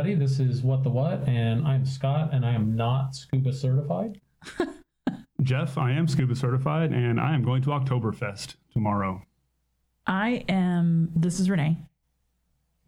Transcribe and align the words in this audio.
everybody. 0.00 0.26
This 0.26 0.40
is 0.40 0.62
What 0.62 0.82
the 0.82 0.88
What, 0.88 1.28
and 1.28 1.66
I'm 1.66 1.84
Scott, 1.84 2.30
and 2.32 2.46
I 2.46 2.52
am 2.52 2.74
not 2.74 3.14
scuba 3.14 3.52
certified. 3.52 4.18
Jeff, 5.42 5.76
I 5.76 5.92
am 5.92 6.08
scuba 6.08 6.34
certified, 6.34 6.90
and 6.92 7.20
I 7.20 7.34
am 7.34 7.42
going 7.42 7.60
to 7.62 7.68
Oktoberfest 7.68 8.54
tomorrow. 8.72 9.20
I 10.06 10.42
am, 10.48 11.10
this 11.14 11.38
is 11.38 11.50
Renee, 11.50 11.76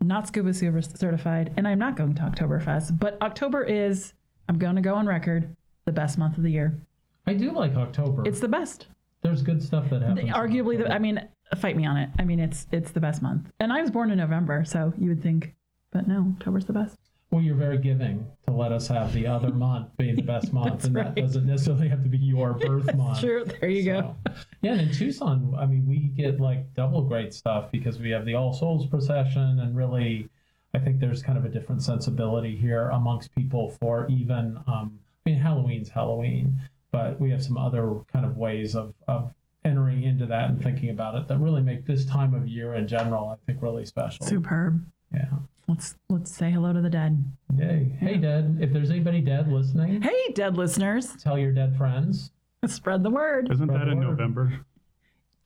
not 0.00 0.26
scuba 0.26 0.54
scuba 0.54 0.80
certified, 0.80 1.52
and 1.58 1.68
I'm 1.68 1.78
not 1.78 1.96
going 1.96 2.14
to 2.14 2.22
Oktoberfest, 2.22 2.98
but 2.98 3.20
October 3.20 3.62
is, 3.62 4.14
I'm 4.48 4.56
going 4.56 4.76
to 4.76 4.82
go 4.82 4.94
on 4.94 5.06
record, 5.06 5.54
the 5.84 5.92
best 5.92 6.16
month 6.16 6.38
of 6.38 6.44
the 6.44 6.50
year. 6.50 6.80
I 7.26 7.34
do 7.34 7.52
like 7.52 7.74
October. 7.74 8.22
It's 8.26 8.40
the 8.40 8.48
best. 8.48 8.86
There's 9.20 9.42
good 9.42 9.62
stuff 9.62 9.90
that 9.90 10.00
happens. 10.00 10.30
Arguably, 10.30 10.78
the, 10.78 10.90
I 10.90 10.98
mean, 10.98 11.28
fight 11.58 11.76
me 11.76 11.84
on 11.84 11.98
it. 11.98 12.08
I 12.18 12.24
mean, 12.24 12.40
it's 12.40 12.66
it's 12.72 12.90
the 12.90 13.00
best 13.00 13.20
month. 13.20 13.50
And 13.60 13.70
I 13.70 13.82
was 13.82 13.90
born 13.90 14.10
in 14.10 14.16
November, 14.16 14.64
so 14.64 14.94
you 14.96 15.10
would 15.10 15.22
think, 15.22 15.54
but 15.92 16.08
no, 16.08 16.34
October's 16.38 16.64
the 16.64 16.72
best. 16.72 16.96
Well, 17.32 17.40
you're 17.40 17.56
very 17.56 17.78
giving 17.78 18.26
to 18.46 18.52
let 18.52 18.72
us 18.72 18.86
have 18.88 19.12
the 19.14 19.26
other 19.26 19.48
month 19.52 19.88
being 19.96 20.14
the 20.14 20.22
best 20.22 20.52
month, 20.52 20.84
and 20.84 20.94
right. 20.94 21.14
that 21.14 21.20
doesn't 21.20 21.46
necessarily 21.46 21.88
have 21.88 22.02
to 22.02 22.08
be 22.10 22.18
your 22.18 22.52
birth 22.60 22.94
month. 22.94 23.20
True. 23.20 23.44
There 23.44 23.70
you 23.70 23.84
go. 23.84 24.14
Yeah, 24.60 24.72
and 24.72 24.82
in 24.82 24.92
Tucson, 24.92 25.54
I 25.58 25.64
mean, 25.64 25.86
we 25.88 25.96
get 25.96 26.40
like 26.40 26.74
double 26.74 27.02
great 27.02 27.32
stuff 27.32 27.72
because 27.72 27.98
we 27.98 28.10
have 28.10 28.26
the 28.26 28.34
All 28.34 28.52
Souls 28.52 28.86
procession, 28.86 29.60
and 29.60 29.74
really, 29.74 30.28
I 30.74 30.78
think 30.78 31.00
there's 31.00 31.22
kind 31.22 31.38
of 31.38 31.46
a 31.46 31.48
different 31.48 31.82
sensibility 31.82 32.54
here 32.54 32.90
amongst 32.90 33.34
people 33.34 33.70
for 33.80 34.06
even. 34.08 34.58
Um, 34.66 34.98
I 35.24 35.30
mean, 35.30 35.38
Halloween's 35.38 35.88
Halloween, 35.88 36.60
but 36.90 37.18
we 37.18 37.30
have 37.30 37.42
some 37.42 37.56
other 37.56 38.00
kind 38.12 38.26
of 38.26 38.36
ways 38.36 38.76
of 38.76 38.92
of 39.08 39.32
entering 39.64 40.02
into 40.02 40.26
that 40.26 40.50
and 40.50 40.62
thinking 40.62 40.90
about 40.90 41.14
it 41.14 41.28
that 41.28 41.38
really 41.38 41.62
make 41.62 41.86
this 41.86 42.04
time 42.04 42.34
of 42.34 42.46
year 42.46 42.74
in 42.74 42.86
general, 42.86 43.28
I 43.28 43.36
think, 43.46 43.62
really 43.62 43.86
special. 43.86 44.26
Superb. 44.26 44.84
Yeah. 45.14 45.28
Let's 45.68 45.94
let's 46.08 46.30
say 46.30 46.50
hello 46.50 46.72
to 46.72 46.80
the 46.80 46.90
dead. 46.90 47.24
Yay. 47.56 47.96
Hey, 48.00 48.16
dead. 48.16 48.58
If 48.60 48.72
there's 48.72 48.90
anybody 48.90 49.20
dead 49.20 49.50
listening, 49.50 50.02
Hey, 50.02 50.32
dead 50.34 50.56
listeners, 50.56 51.14
tell 51.22 51.38
your 51.38 51.52
dead 51.52 51.76
friends. 51.76 52.32
spread 52.66 53.02
the 53.02 53.10
word. 53.10 53.50
Isn't 53.50 53.66
Spread 53.68 53.80
that 53.80 53.88
in 53.88 53.98
word. 53.98 54.08
November? 54.08 54.52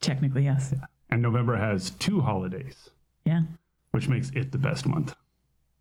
Technically, 0.01 0.45
yes. 0.45 0.75
And 1.11 1.23
November 1.23 1.57
has 1.57 1.91
two 1.91 2.21
holidays, 2.21 2.91
Yeah. 3.25 3.43
which 3.93 4.09
makes 4.09 4.31
it 4.31 4.53
the 4.53 4.59
best 4.59 4.87
month. 4.87 5.15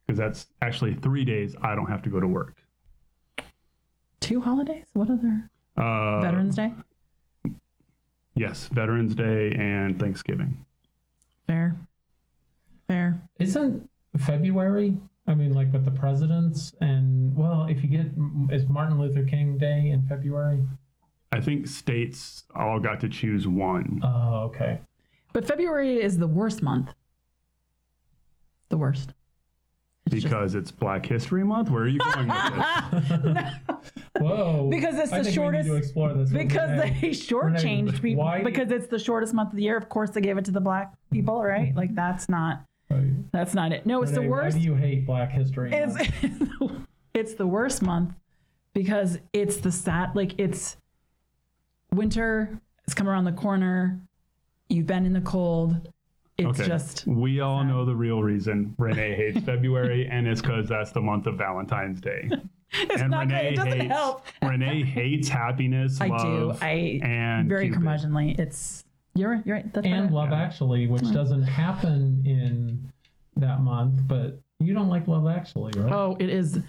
Because 0.06 0.18
that's 0.20 0.48
actually 0.62 0.94
three 0.96 1.26
days 1.26 1.56
I 1.62 1.74
don't 1.76 1.88
have 1.88 2.02
to 2.04 2.10
go 2.10 2.20
to 2.20 2.28
work. 2.28 2.56
Two 4.20 4.40
holidays. 4.42 4.86
What 4.94 5.10
other? 5.10 5.50
Uh, 5.78 6.22
Veterans 6.22 6.56
Day. 6.56 6.74
Yes, 8.36 8.68
Veterans 8.68 9.16
Day 9.16 9.52
and 9.58 10.00
Thanksgiving. 10.00 10.66
Fair. 11.48 11.76
Fair. 12.88 13.20
Isn't 13.40 13.90
February? 14.20 14.98
I 15.28 15.34
mean, 15.34 15.54
like 15.54 15.74
with 15.74 15.86
the 15.86 15.92
presidents, 15.92 16.74
and 16.82 17.36
well, 17.36 17.66
if 17.70 17.82
you 17.84 17.90
get 17.90 18.06
is 18.56 18.68
Martin 18.70 19.00
Luther 19.00 19.24
King 19.24 19.58
Day 19.58 19.90
in 19.90 20.04
February? 20.08 20.62
I 21.32 21.42
think 21.42 21.68
states 21.68 22.44
all 22.56 22.80
got 22.80 23.00
to 23.02 23.10
choose 23.10 23.48
one. 23.48 24.02
Oh, 24.04 24.44
okay. 24.46 24.80
But 25.34 25.46
February 25.48 26.02
is 26.02 26.18
the 26.18 26.28
worst 26.28 26.62
month. 26.62 26.94
The 28.70 28.78
worst. 28.78 29.14
It's 30.06 30.14
just- 30.22 30.26
because 30.28 30.54
it's 30.56 30.70
Black 30.72 31.06
History 31.06 31.44
Month. 31.44 31.72
Where 31.72 31.84
are 31.84 31.88
you 31.88 31.98
going 32.00 32.28
with 32.28 33.34
this? 33.34 33.54
Whoa. 34.20 34.70
Because 34.72 34.96
it's 35.00 35.12
I 35.12 35.18
the 35.18 35.24
think 35.26 35.36
shortest- 35.36 35.68
We 35.68 35.74
need 35.76 35.80
to 35.82 35.84
explore 35.84 36.14
this. 36.14 36.30
because 36.32 36.70
Renee. 36.70 36.98
they 37.02 37.10
shortchanged 37.10 37.86
Renee, 37.88 38.00
people. 38.02 38.24
why- 38.24 38.44
Because 38.44 38.70
it's 38.72 38.88
the 38.88 39.00
shortest 39.00 39.34
month 39.34 39.50
of 39.50 39.56
the 39.58 39.64
year. 39.64 39.76
Of 39.78 39.90
course, 39.90 40.12
they 40.12 40.22
gave 40.22 40.38
it 40.38 40.46
to 40.46 40.52
the 40.52 40.62
black 40.62 40.94
people, 41.12 41.44
right? 41.44 41.76
Like 41.76 41.96
that's 41.96 42.30
not 42.30 42.64
Right. 42.90 43.32
that's 43.32 43.54
not 43.54 43.72
it. 43.72 43.86
No, 43.86 44.02
it's 44.04 44.12
Renee, 44.12 44.24
the 44.26 44.30
worst. 44.32 44.56
Why 44.58 44.62
do 44.62 44.66
you 44.68 44.76
hate 44.76 45.06
Black 45.06 45.32
History? 45.32 45.72
it's 45.74 45.96
Month? 46.60 46.88
it's 47.14 47.34
the 47.36 47.48
worst 47.48 47.82
month 47.82 48.14
because 48.74 49.18
it's 49.34 49.58
the 49.58 49.72
sad 49.72 50.16
like 50.16 50.34
it's 50.40 50.78
winter 51.94 52.60
it's 52.84 52.94
come 52.94 53.08
around 53.08 53.24
the 53.26 53.32
corner 53.32 54.00
you've 54.70 54.86
been 54.88 55.06
in 55.06 55.14
the 55.14 55.22
cold 55.22 55.90
it's 56.38 56.60
Okay. 56.60 56.68
just 56.68 57.08
we 57.08 57.40
all 57.40 57.64
know 57.64 57.86
the 57.86 57.96
real 57.96 58.22
reason 58.22 58.76
Renee 58.78 59.16
hates 59.16 59.46
February, 59.46 60.06
and 60.12 60.28
it's 60.28 60.42
because 60.42 60.68
that's 60.68 60.92
the 60.92 61.00
month 61.00 61.28
of 61.28 61.38
Valentine's 61.38 62.02
Day. 62.02 62.30
it's 62.74 63.02
and 63.02 63.10
not 63.12 63.30
good. 63.30 63.36
Renee 63.36 63.48
it 63.48 63.56
doesn't 63.56 63.80
hates 63.80 63.94
help 63.94 64.26
Renee 64.44 64.84
hates 64.84 65.30
happiness, 65.30 66.02
i 66.02 66.10
do 66.10 66.54
i 66.62 67.00
and 67.04 67.48
very 67.48 67.70
Cupid. 67.70 67.84
curmudgeonly 67.84 68.38
it's 68.38 68.84
you're 69.16 69.32
right 69.32 69.42
you're 69.46 69.56
right 69.56 69.74
that's 69.74 69.86
and 69.88 70.04
right. 70.06 70.12
Love 70.14 70.32
Actually, 70.34 70.88
which 70.88 71.10
doesn't 71.12 71.44
happen 71.44 72.22
in 72.26 72.92
that 73.38 73.62
month, 73.62 74.02
but 74.08 74.40
you 74.60 74.74
don't 74.74 74.90
like 74.90 75.08
Love 75.08 75.28
Actually, 75.28 75.72
right? 75.80 75.92
oh 75.92 76.16
it 76.20 76.30
is 76.30 76.60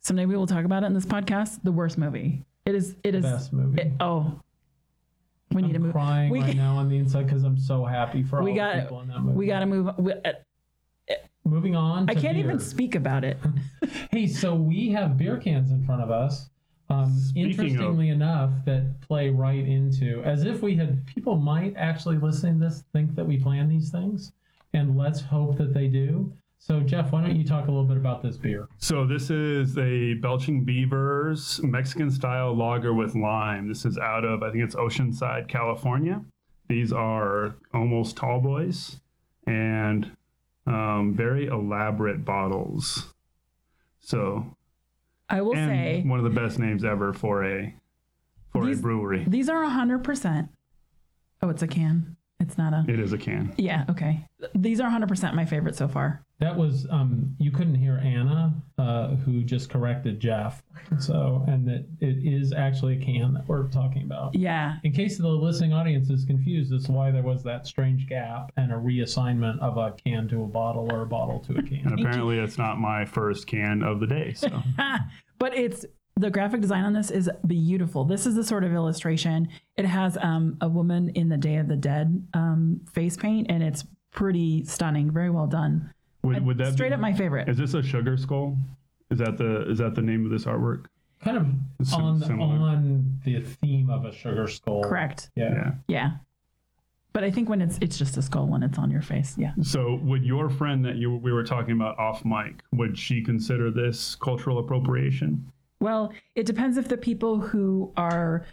someday 0.00 0.26
we 0.26 0.36
will 0.36 0.46
talk 0.46 0.64
about 0.64 0.82
it 0.82 0.86
in 0.86 0.94
this 0.94 1.06
podcast 1.06 1.62
the 1.62 1.72
worst 1.72 1.96
movie 1.98 2.44
it 2.66 2.74
is 2.74 2.96
it 3.04 3.14
is 3.14 3.22
Best 3.22 3.52
movie. 3.52 3.80
it- 3.82 3.92
oh 4.00 4.38
we 5.52 5.62
need 5.62 5.68
I'm 5.68 5.72
to 5.74 5.78
move 5.80 5.92
crying 5.92 6.30
we, 6.30 6.40
right 6.40 6.56
now 6.56 6.76
on 6.76 6.88
the 6.88 6.96
inside 6.96 7.26
because 7.26 7.44
I'm 7.44 7.56
so 7.58 7.84
happy 7.84 8.22
for 8.24 8.38
all 8.38 8.44
we 8.44 8.52
the 8.52 8.56
got 8.56 8.80
people 8.80 9.00
in 9.02 9.08
that 9.08 9.20
movie. 9.20 9.36
we 9.36 9.46
got 9.46 9.60
to 9.60 9.66
move 9.66 9.90
we, 9.98 10.12
uh, 10.12 10.32
Moving 11.46 11.76
on. 11.76 12.08
i 12.08 12.14
can't 12.14 12.38
even 12.38 12.58
speak 12.58 12.94
about 12.94 13.22
it 13.24 13.36
Hey, 14.10 14.26
so 14.26 14.54
we 14.54 14.90
have 14.92 15.16
beer 15.18 15.36
cans 15.36 15.70
in 15.70 15.84
front 15.84 16.00
of 16.02 16.10
us. 16.10 16.48
Um, 16.90 17.10
Speaking 17.18 17.44
of- 17.44 17.50
interestingly 17.60 18.08
enough, 18.10 18.50
that 18.66 19.00
play 19.00 19.30
right 19.30 19.66
into 19.66 20.22
as 20.22 20.44
if 20.44 20.62
we 20.62 20.76
had 20.76 21.04
people 21.06 21.36
might 21.36 21.74
actually 21.76 22.18
listening 22.18 22.60
to 22.60 22.66
this 22.68 22.84
think 22.92 23.14
that 23.14 23.24
we 23.24 23.38
plan 23.38 23.68
these 23.68 23.90
things, 23.90 24.32
and 24.74 24.96
let's 24.96 25.20
hope 25.20 25.56
that 25.56 25.72
they 25.72 25.88
do. 25.88 26.32
So, 26.58 26.80
Jeff, 26.80 27.12
why 27.12 27.20
don't 27.20 27.36
you 27.36 27.44
talk 27.44 27.68
a 27.68 27.70
little 27.70 27.84
bit 27.86 27.98
about 27.98 28.22
this 28.22 28.36
beer? 28.38 28.68
So 28.78 29.06
this 29.06 29.28
is 29.30 29.76
a 29.76 30.14
Belching 30.14 30.64
Beavers 30.64 31.62
Mexican 31.62 32.10
style 32.10 32.54
lager 32.56 32.94
with 32.94 33.14
lime. 33.14 33.68
This 33.68 33.84
is 33.84 33.98
out 33.98 34.24
of 34.24 34.42
I 34.42 34.50
think 34.50 34.64
it's 34.64 34.74
Oceanside, 34.74 35.46
California. 35.48 36.24
These 36.68 36.90
are 36.92 37.56
almost 37.74 38.16
tall 38.16 38.40
boys 38.40 38.98
and 39.46 40.10
um, 40.66 41.12
very 41.14 41.46
elaborate 41.46 42.24
bottles. 42.24 43.12
So 44.00 44.53
i 45.34 45.40
will 45.42 45.56
and 45.56 45.70
say 45.70 46.02
one 46.06 46.18
of 46.18 46.24
the 46.24 46.40
best 46.40 46.58
names 46.58 46.84
ever 46.84 47.12
for 47.12 47.44
a 47.44 47.74
for 48.54 48.64
These- 48.64 48.78
a 48.78 48.82
brewery. 48.82 49.24
These 49.26 49.48
are 49.48 49.64
100%. 49.64 50.48
Oh, 51.42 51.48
it's 51.48 51.62
a 51.62 51.66
can. 51.66 52.16
It's 52.40 52.56
not 52.58 52.72
a. 52.72 52.84
It 52.88 53.00
is 53.00 53.12
a 53.12 53.18
can. 53.18 53.54
Yeah, 53.56 53.84
okay. 53.88 54.24
These 54.54 54.80
are 54.80 54.90
100% 54.90 55.34
my 55.34 55.44
favorite 55.44 55.76
so 55.76 55.88
far. 55.88 56.24
That 56.40 56.56
was 56.56 56.86
um, 56.90 57.34
you 57.38 57.50
couldn't 57.50 57.76
hear 57.76 57.98
Anna, 58.02 58.52
uh, 58.76 59.14
who 59.16 59.42
just 59.44 59.70
corrected 59.70 60.20
Jeff. 60.20 60.62
So, 60.98 61.44
and 61.48 61.66
that 61.68 61.86
it 62.00 62.16
is 62.24 62.52
actually 62.52 62.98
a 63.00 63.04
can 63.04 63.34
that 63.34 63.48
we're 63.48 63.68
talking 63.68 64.02
about. 64.02 64.34
Yeah. 64.34 64.76
In 64.82 64.92
case 64.92 65.16
the 65.16 65.28
listening 65.28 65.72
audience 65.72 66.10
is 66.10 66.24
confused 66.24 66.72
as 66.72 66.84
to 66.84 66.92
why 66.92 67.10
there 67.10 67.22
was 67.22 67.42
that 67.44 67.66
strange 67.66 68.06
gap 68.08 68.52
and 68.56 68.72
a 68.72 68.76
reassignment 68.76 69.58
of 69.60 69.78
a 69.78 69.92
can 70.04 70.28
to 70.28 70.42
a 70.42 70.46
bottle 70.46 70.88
or 70.92 71.02
a 71.02 71.06
bottle 71.06 71.38
to 71.40 71.56
a 71.56 71.62
can. 71.62 71.86
And 71.86 72.00
apparently 72.00 72.38
it's 72.38 72.58
not 72.58 72.78
my 72.78 73.04
first 73.04 73.46
can 73.46 73.82
of 73.82 74.00
the 74.00 74.06
day. 74.06 74.32
So 74.34 74.48
But 75.44 75.58
it's 75.58 75.84
the 76.16 76.30
graphic 76.30 76.62
design 76.62 76.84
on 76.84 76.94
this 76.94 77.10
is 77.10 77.28
beautiful. 77.46 78.06
This 78.06 78.24
is 78.24 78.34
the 78.34 78.42
sort 78.42 78.64
of 78.64 78.72
illustration. 78.72 79.46
It 79.76 79.84
has 79.84 80.16
um, 80.22 80.56
a 80.62 80.68
woman 80.70 81.10
in 81.10 81.28
the 81.28 81.36
Day 81.36 81.56
of 81.56 81.68
the 81.68 81.76
Dead 81.76 82.26
um, 82.32 82.80
face 82.94 83.14
paint, 83.14 83.48
and 83.50 83.62
it's 83.62 83.84
pretty 84.10 84.64
stunning. 84.64 85.10
Very 85.10 85.28
well 85.28 85.46
done. 85.46 85.92
would, 86.22 86.46
would 86.46 86.56
that 86.56 86.72
Straight 86.72 86.88
be, 86.88 86.94
up 86.94 87.00
my 87.00 87.12
favorite. 87.12 87.46
Is 87.50 87.58
this 87.58 87.74
a 87.74 87.82
sugar 87.82 88.16
skull? 88.16 88.56
Is 89.10 89.18
that 89.18 89.36
the 89.36 89.70
is 89.70 89.76
that 89.80 89.94
the 89.94 90.00
name 90.00 90.24
of 90.24 90.30
this 90.30 90.46
artwork? 90.46 90.86
kind 91.22 91.36
of 91.36 91.92
on 91.92 92.20
similar. 92.22 92.56
on 92.56 93.20
the 93.22 93.40
theme 93.40 93.90
of 93.90 94.06
a 94.06 94.14
sugar 94.14 94.48
skull. 94.48 94.82
Correct. 94.82 95.28
Yeah. 95.36 95.52
Yeah. 95.52 95.72
Yeah. 95.88 96.10
But 97.14 97.22
I 97.22 97.30
think 97.30 97.48
when 97.48 97.62
it's 97.62 97.78
it's 97.80 97.96
just 97.96 98.16
a 98.16 98.22
skull 98.22 98.48
when 98.48 98.64
it's 98.64 98.76
on 98.76 98.90
your 98.90 99.00
face. 99.00 99.36
Yeah. 99.38 99.52
So, 99.62 100.00
would 100.02 100.24
your 100.24 100.50
friend 100.50 100.84
that 100.84 100.96
you 100.96 101.14
we 101.16 101.32
were 101.32 101.44
talking 101.44 101.72
about 101.72 101.96
off 101.96 102.24
mic, 102.24 102.62
would 102.72 102.98
she 102.98 103.22
consider 103.22 103.70
this 103.70 104.16
cultural 104.16 104.58
appropriation? 104.58 105.50
Well, 105.78 106.12
it 106.34 106.44
depends 106.44 106.76
if 106.76 106.88
the 106.88 106.96
people 106.96 107.38
who 107.38 107.92
are 107.96 108.44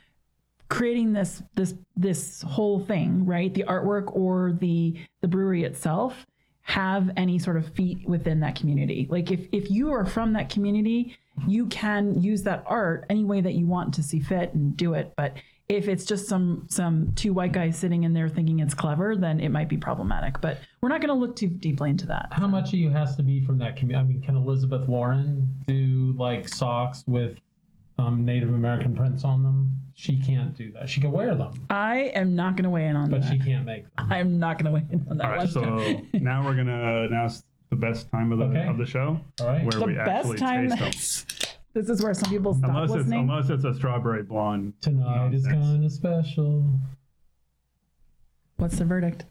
creating 0.69 1.12
this 1.12 1.42
this 1.56 1.74
this 1.96 2.44
whole 2.44 2.80
thing, 2.80 3.25
right? 3.25 3.52
The 3.52 3.63
artwork 3.68 4.16
or 4.16 4.54
the 4.54 4.96
the 5.22 5.28
brewery 5.28 5.63
itself 5.63 6.28
have 6.62 7.10
any 7.18 7.40
sort 7.40 7.58
of 7.58 7.68
feet 7.74 8.08
within 8.08 8.40
that 8.42 8.56
community. 8.56 9.08
Like 9.10 9.31
if 9.31 9.48
if 9.52 9.72
you 9.72 9.92
are 9.92 10.06
from 10.06 10.34
that 10.34 10.50
community, 10.50 11.18
you 11.48 11.66
can 11.66 12.22
use 12.22 12.44
that 12.44 12.63
art 12.68 13.08
any 13.10 13.24
way 13.24 13.42
that 13.42 13.54
you 13.54 13.66
want 13.66 13.96
to 13.96 14.04
see 14.04 14.19
fit 14.19 14.54
and 14.54 14.78
do 14.78 14.94
it, 14.94 15.13
but 15.18 15.34
if 15.72 15.88
it's 15.88 16.06
just 16.06 16.28
some 16.28 16.66
some 16.70 17.14
two 17.16 17.34
white 17.34 17.54
guys 17.54 17.78
sitting 17.78 18.04
in 18.04 18.14
there 18.14 18.28
thinking 18.28 18.60
it's 18.60 18.74
clever, 18.74 19.16
then 19.16 19.40
it 19.40 19.50
might 19.50 19.70
be 19.70 19.78
problematic. 19.78 20.42
But 20.42 20.60
we're 20.82 20.90
not 20.90 21.00
going 21.02 21.10
to 21.10 21.14
look 21.20 21.36
too 21.36 21.48
deeply 21.48 21.90
into 21.90 22.06
that. 22.08 22.28
How 22.32 22.48
much 22.48 22.70
of 22.70 22.80
you 22.80 22.90
has 22.90 23.16
to 23.16 23.24
be 23.24 23.44
from 23.46 23.58
that 23.60 23.78
community? 23.78 24.06
I 24.06 24.14
mean, 24.14 24.22
can 24.22 24.36
Elizabeth 24.36 24.88
Warren 24.88 25.48
do 25.68 26.14
like 26.18 26.50
socks 26.50 27.04
with 27.08 27.38
um, 27.98 28.26
Native 28.26 28.50
American 28.50 28.96
prints 28.96 29.24
on 29.24 29.44
them? 29.44 29.72
She 29.94 30.18
can't 30.22 30.56
do 30.56 30.72
that. 30.74 30.90
She 30.90 31.00
can 31.00 31.12
wear 31.12 31.36
them, 31.36 31.54
I 31.70 32.12
am 32.16 32.36
not 32.36 32.56
going 32.56 32.64
to 32.64 32.70
weigh 32.70 32.88
in 32.88 32.96
on 32.96 33.10
but 33.10 33.22
that. 33.22 33.30
But 33.30 33.38
she 33.38 33.40
can't 33.52 33.66
make 33.66 33.84
them. 33.96 34.08
I'm 34.12 34.40
not 34.40 34.58
going 34.62 34.66
to 34.66 34.72
weigh 34.72 34.86
in 34.92 35.06
on 35.10 35.18
that 35.18 35.26
All 35.26 35.32
right, 35.38 35.48
so 35.50 36.02
now 36.14 36.44
we're 36.46 36.56
gonna 36.56 37.04
announce 37.04 37.44
the 37.70 37.76
best 37.76 38.10
time 38.12 38.32
of 38.32 38.40
the 38.40 38.46
Okay. 38.46 38.68
of 38.68 38.78
the 38.78 38.86
show, 38.86 39.20
All 39.40 39.48
right. 39.48 39.64
where 39.64 39.80
The 39.80 39.86
we 39.86 39.94
best 39.96 40.10
actually 40.30 40.38
time. 40.40 40.70
taste 40.72 41.30
them. 41.40 41.41
This 41.74 41.90
is 41.90 42.04
where 42.04 42.14
some 42.14 42.30
people 42.30 42.54
stop 42.54 42.70
Unless 42.72 42.90
it's 42.90 42.98
listening. 42.98 43.30
unless 43.30 43.50
it's 43.50 43.64
a 43.64 43.74
strawberry 43.74 44.24
blonde. 44.24 44.74
Tonight 44.82 45.34
is 45.34 45.46
nonsense. 45.46 45.66
kind 45.66 45.86
of 45.86 45.92
special. 45.92 46.80
What's 48.58 48.78
the 48.78 48.86
verdict? 48.86 49.26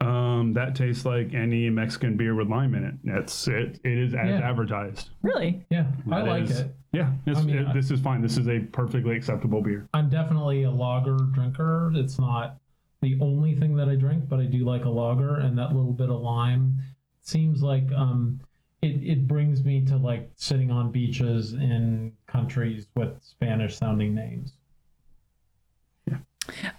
Um, 0.00 0.54
that 0.54 0.74
tastes 0.74 1.04
like 1.04 1.34
any 1.34 1.68
Mexican 1.68 2.16
beer 2.16 2.34
with 2.34 2.48
lime 2.48 2.74
in 2.74 2.84
it. 2.84 2.94
It's 3.04 3.46
it. 3.48 3.80
It 3.84 3.98
is 3.98 4.14
as 4.14 4.28
Yeah. 4.30 4.48
advertised. 4.48 5.10
Really? 5.22 5.64
Yeah, 5.70 5.92
I 6.10 6.20
That 6.22 6.26
like 6.26 6.44
is- 6.44 6.60
it. 6.60 6.74
Yeah, 6.92 7.12
it's, 7.26 7.38
I 7.38 7.42
mean, 7.44 7.58
it- 7.58 7.66
I- 7.68 7.72
this 7.72 7.90
is 7.90 8.00
fine. 8.00 8.20
This 8.22 8.36
is 8.38 8.48
a 8.48 8.60
perfectly 8.60 9.14
acceptable 9.14 9.62
beer. 9.62 9.88
I'm 9.94 10.08
definitely 10.08 10.62
a 10.64 10.70
lager 10.70 11.16
drinker. 11.32 11.92
It's 11.94 12.18
not 12.18 12.56
the 13.02 13.18
only 13.20 13.54
thing 13.54 13.76
that 13.76 13.88
I 13.88 13.94
drink, 13.94 14.28
but 14.28 14.40
I 14.40 14.46
do 14.46 14.64
like 14.64 14.84
a 14.86 14.90
lager, 14.90 15.36
and 15.36 15.56
that 15.58 15.74
little 15.76 15.92
bit 15.92 16.08
of 16.10 16.20
lime 16.20 16.78
seems 17.20 17.62
like 17.62 17.92
um, 17.92 18.40
it 18.82 19.02
it 19.02 19.28
brings 19.28 19.64
me 19.64 19.84
to 19.86 19.96
like 19.96 20.30
sitting 20.36 20.70
on 20.70 20.90
beaches 20.90 21.52
in 21.54 22.12
countries 22.26 22.86
with 22.94 23.22
Spanish 23.22 23.76
sounding 23.76 24.14
names. 24.14 24.54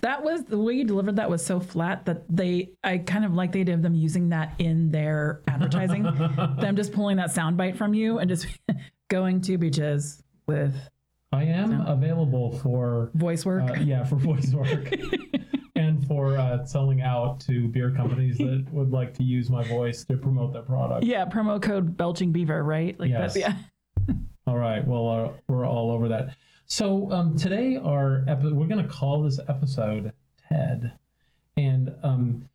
That 0.01 0.23
was 0.23 0.43
the 0.43 0.57
way 0.57 0.73
you 0.73 0.83
delivered 0.83 1.15
that 1.15 1.29
was 1.29 1.45
so 1.45 1.59
flat 1.59 2.05
that 2.05 2.23
they 2.29 2.71
I 2.83 2.97
kind 2.97 3.23
of 3.23 3.33
like 3.33 3.51
the 3.51 3.61
idea 3.61 3.75
of 3.75 3.81
them 3.81 3.95
using 3.95 4.29
that 4.29 4.53
in 4.57 4.91
their 4.91 5.41
advertising. 5.47 6.03
them 6.59 6.75
just 6.75 6.91
pulling 6.91 7.17
that 7.17 7.29
soundbite 7.29 7.77
from 7.77 7.93
you 7.93 8.17
and 8.19 8.29
just 8.29 8.47
going 9.09 9.39
to 9.41 9.57
beaches 9.57 10.23
with 10.47 10.75
I 11.31 11.43
am 11.43 11.81
available 11.87 12.57
for 12.57 13.11
voice 13.13 13.45
work. 13.45 13.69
uh, 13.69 13.73
yeah 13.75 14.03
for 14.03 14.17
voice 14.17 14.51
work 14.51 14.93
and 15.81 16.05
for 16.07 16.37
uh, 16.37 16.63
selling 16.65 17.01
out 17.01 17.39
to 17.41 17.67
beer 17.67 17.91
companies 17.91 18.37
that 18.37 18.65
would 18.71 18.91
like 18.91 19.13
to 19.15 19.23
use 19.23 19.49
my 19.49 19.63
voice 19.67 20.03
to 20.05 20.17
promote 20.17 20.53
their 20.53 20.61
product. 20.61 21.03
yeah, 21.05 21.25
promo 21.25 21.61
code 21.61 21.97
belching 21.97 22.31
beaver, 22.31 22.63
right? 22.63 22.97
Like 22.99 23.09
Yes. 23.09 23.33
that. 23.33 23.39
Yeah. 24.07 24.13
All 24.47 24.57
right. 24.57 24.85
Well, 24.87 25.07
uh, 25.09 25.31
we're 25.47 25.65
all 25.65 25.91
over 25.91 26.07
that. 26.09 26.35
So 26.65 27.11
um, 27.11 27.37
today, 27.37 27.77
our 27.77 28.23
epi- 28.27 28.53
we're 28.53 28.67
going 28.67 28.83
to 28.83 28.89
call 28.91 29.21
this 29.21 29.39
episode 29.47 30.11
Ted, 30.49 30.93
and 31.57 31.93
um, 32.01 32.49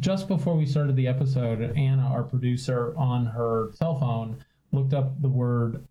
just 0.00 0.28
before 0.28 0.56
we 0.56 0.64
started 0.66 0.96
the 0.96 1.06
episode, 1.08 1.60
Anna, 1.76 2.02
our 2.04 2.22
producer, 2.22 2.94
on 2.96 3.26
her 3.26 3.70
cell 3.74 3.98
phone, 4.00 4.42
looked 4.72 4.94
up 4.94 5.20
the 5.20 5.28
word 5.28 5.86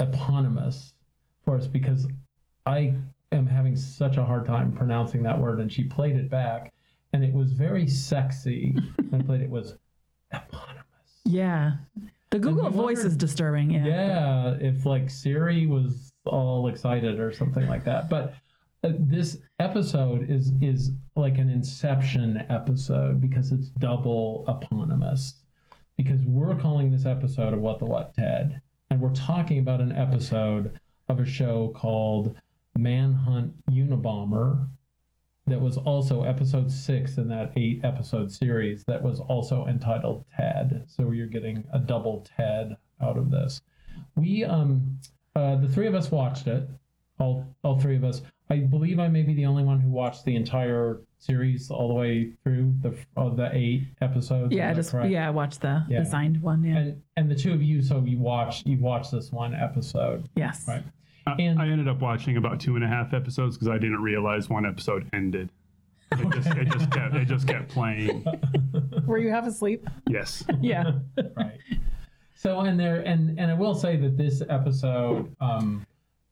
eponymous 0.00 0.94
for 1.44 1.56
us 1.56 1.66
because 1.66 2.06
I 2.66 2.94
am 3.32 3.46
having 3.46 3.76
such 3.76 4.16
a 4.16 4.24
hard 4.24 4.46
time 4.46 4.72
pronouncing 4.72 5.22
that 5.24 5.38
word, 5.38 5.60
and 5.60 5.72
she 5.72 5.84
played 5.84 6.16
it 6.16 6.30
back, 6.30 6.72
and 7.12 7.24
it 7.24 7.32
was 7.32 7.52
very 7.52 7.86
sexy. 7.86 8.76
and 9.12 9.24
played 9.26 9.40
it, 9.40 9.50
was 9.50 9.76
eponymous. 10.32 10.84
Yeah. 11.24 11.72
The 12.30 12.38
Google 12.38 12.70
voice 12.70 12.96
wondered- 12.98 13.06
is 13.06 13.16
disturbing. 13.16 13.70
Yeah. 13.70 13.86
Yeah, 13.86 14.56
if 14.60 14.84
like 14.84 15.08
Siri 15.10 15.66
was 15.66 16.12
all 16.26 16.68
excited 16.68 17.18
or 17.20 17.32
something 17.32 17.66
like 17.68 17.84
that. 17.84 18.10
But 18.10 18.34
uh, 18.84 18.92
this 18.98 19.38
episode 19.58 20.30
is 20.30 20.52
is 20.60 20.92
like 21.16 21.38
an 21.38 21.48
Inception 21.48 22.44
episode 22.50 23.20
because 23.20 23.50
it's 23.52 23.68
double 23.70 24.44
eponymous. 24.46 25.34
Because 25.96 26.20
we're 26.26 26.54
calling 26.54 26.92
this 26.92 27.06
episode 27.06 27.52
of 27.52 27.60
What 27.60 27.80
the 27.80 27.86
What 27.86 28.14
Ted, 28.14 28.60
and 28.90 29.00
we're 29.00 29.14
talking 29.14 29.58
about 29.58 29.80
an 29.80 29.90
episode 29.92 30.78
of 31.08 31.18
a 31.18 31.24
show 31.24 31.72
called 31.74 32.36
Manhunt 32.78 33.52
Unabomber 33.70 34.68
that 35.46 35.60
was 35.60 35.76
also 35.78 36.24
episode 36.24 36.70
six 36.70 37.16
in 37.16 37.28
that 37.28 37.52
eight 37.56 37.80
episode 37.84 38.30
series 38.30 38.84
that 38.84 39.02
was 39.02 39.20
also 39.20 39.66
entitled 39.66 40.24
Ted. 40.36 40.84
So 40.86 41.10
you're 41.10 41.26
getting 41.26 41.64
a 41.72 41.78
double 41.78 42.26
Ted 42.36 42.76
out 43.00 43.16
of 43.16 43.30
this. 43.30 43.60
We 44.14 44.44
um 44.44 44.98
uh, 45.34 45.56
the 45.56 45.68
three 45.68 45.86
of 45.86 45.94
us 45.94 46.10
watched 46.10 46.46
it. 46.46 46.68
All 47.18 47.46
all 47.64 47.78
three 47.80 47.96
of 47.96 48.04
us. 48.04 48.22
I 48.50 48.58
believe 48.60 48.98
I 48.98 49.08
may 49.08 49.22
be 49.22 49.34
the 49.34 49.44
only 49.46 49.62
one 49.64 49.80
who 49.80 49.90
watched 49.90 50.24
the 50.24 50.34
entire 50.36 51.00
series 51.18 51.70
all 51.70 51.88
the 51.88 51.94
way 51.94 52.32
through 52.44 52.74
the 52.80 52.96
uh, 53.16 53.28
the 53.34 53.50
eight 53.52 53.88
episodes. 54.00 54.54
Yeah, 54.54 54.72
just 54.72 54.92
correct? 54.92 55.10
yeah, 55.10 55.26
I 55.26 55.30
watched 55.30 55.60
the 55.60 55.84
Yeah. 55.88 56.00
the 56.00 56.06
signed 56.06 56.40
one. 56.40 56.62
Yeah. 56.64 56.76
And 56.76 57.02
and 57.16 57.30
the 57.30 57.34
two 57.34 57.52
of 57.52 57.62
you, 57.62 57.82
so 57.82 58.02
you 58.04 58.18
watched 58.18 58.66
you 58.66 58.78
watched 58.78 59.12
this 59.12 59.32
one 59.32 59.54
episode, 59.54 60.28
yes. 60.36 60.64
right? 60.68 60.84
I, 61.38 61.42
And- 61.42 61.60
I 61.60 61.68
ended 61.68 61.88
up 61.88 62.00
watching 62.00 62.36
about 62.36 62.60
two 62.60 62.74
and 62.76 62.84
a 62.84 62.88
half 62.88 63.12
episodes 63.14 63.56
because 63.56 63.68
I 63.68 63.78
didn't 63.78 64.02
realize 64.02 64.48
one 64.48 64.64
episode 64.66 65.08
ended. 65.12 65.50
It 66.12 66.30
just, 66.32 66.48
it 66.56 66.68
just 66.72 66.90
kept 66.90 67.14
it 67.14 67.24
just 67.26 67.46
kept 67.46 67.68
playing. 67.68 68.24
Were 69.06 69.18
you 69.18 69.28
half 69.30 69.46
asleep? 69.46 69.86
Yes. 70.08 70.42
Yeah. 70.60 70.92
right. 71.36 71.58
So 72.34 72.60
and 72.60 72.78
there 72.80 73.00
and 73.02 73.38
and 73.38 73.50
I 73.50 73.54
will 73.54 73.74
say 73.74 73.96
that 73.96 74.16
this 74.16 74.42
episode 74.48 75.34
um 75.40 75.86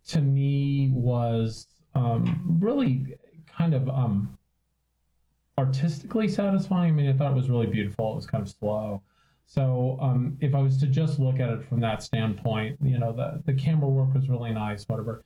to 0.08 0.20
me 0.22 0.90
was 0.94 1.66
um 1.94 2.56
really 2.60 3.16
kind 3.46 3.75
of 3.75 3.88
um 3.90 4.38
artistically 5.58 6.28
satisfying. 6.28 6.92
I 6.92 6.94
mean, 6.94 7.08
I 7.10 7.12
thought 7.12 7.32
it 7.32 7.37
was 7.37 7.49
really 7.50 7.66
beautiful. 7.66 8.12
It 8.12 8.16
was 8.16 8.26
kind 8.26 8.42
of 8.42 8.49
slow. 8.49 9.02
So 9.46 9.98
um 10.00 10.37
if 10.40 10.54
I 10.54 10.60
was 10.60 10.78
to 10.78 10.87
just 10.87 11.19
look 11.19 11.40
at 11.40 11.50
it 11.50 11.64
from 11.69 11.81
that 11.81 12.02
standpoint, 12.02 12.78
you 12.82 12.98
know, 12.98 13.12
the 13.12 13.43
the 13.44 13.54
camera 13.54 13.88
work 13.88 14.14
was 14.14 14.28
really 14.28 14.52
nice, 14.52 14.84
whatever. 14.84 15.25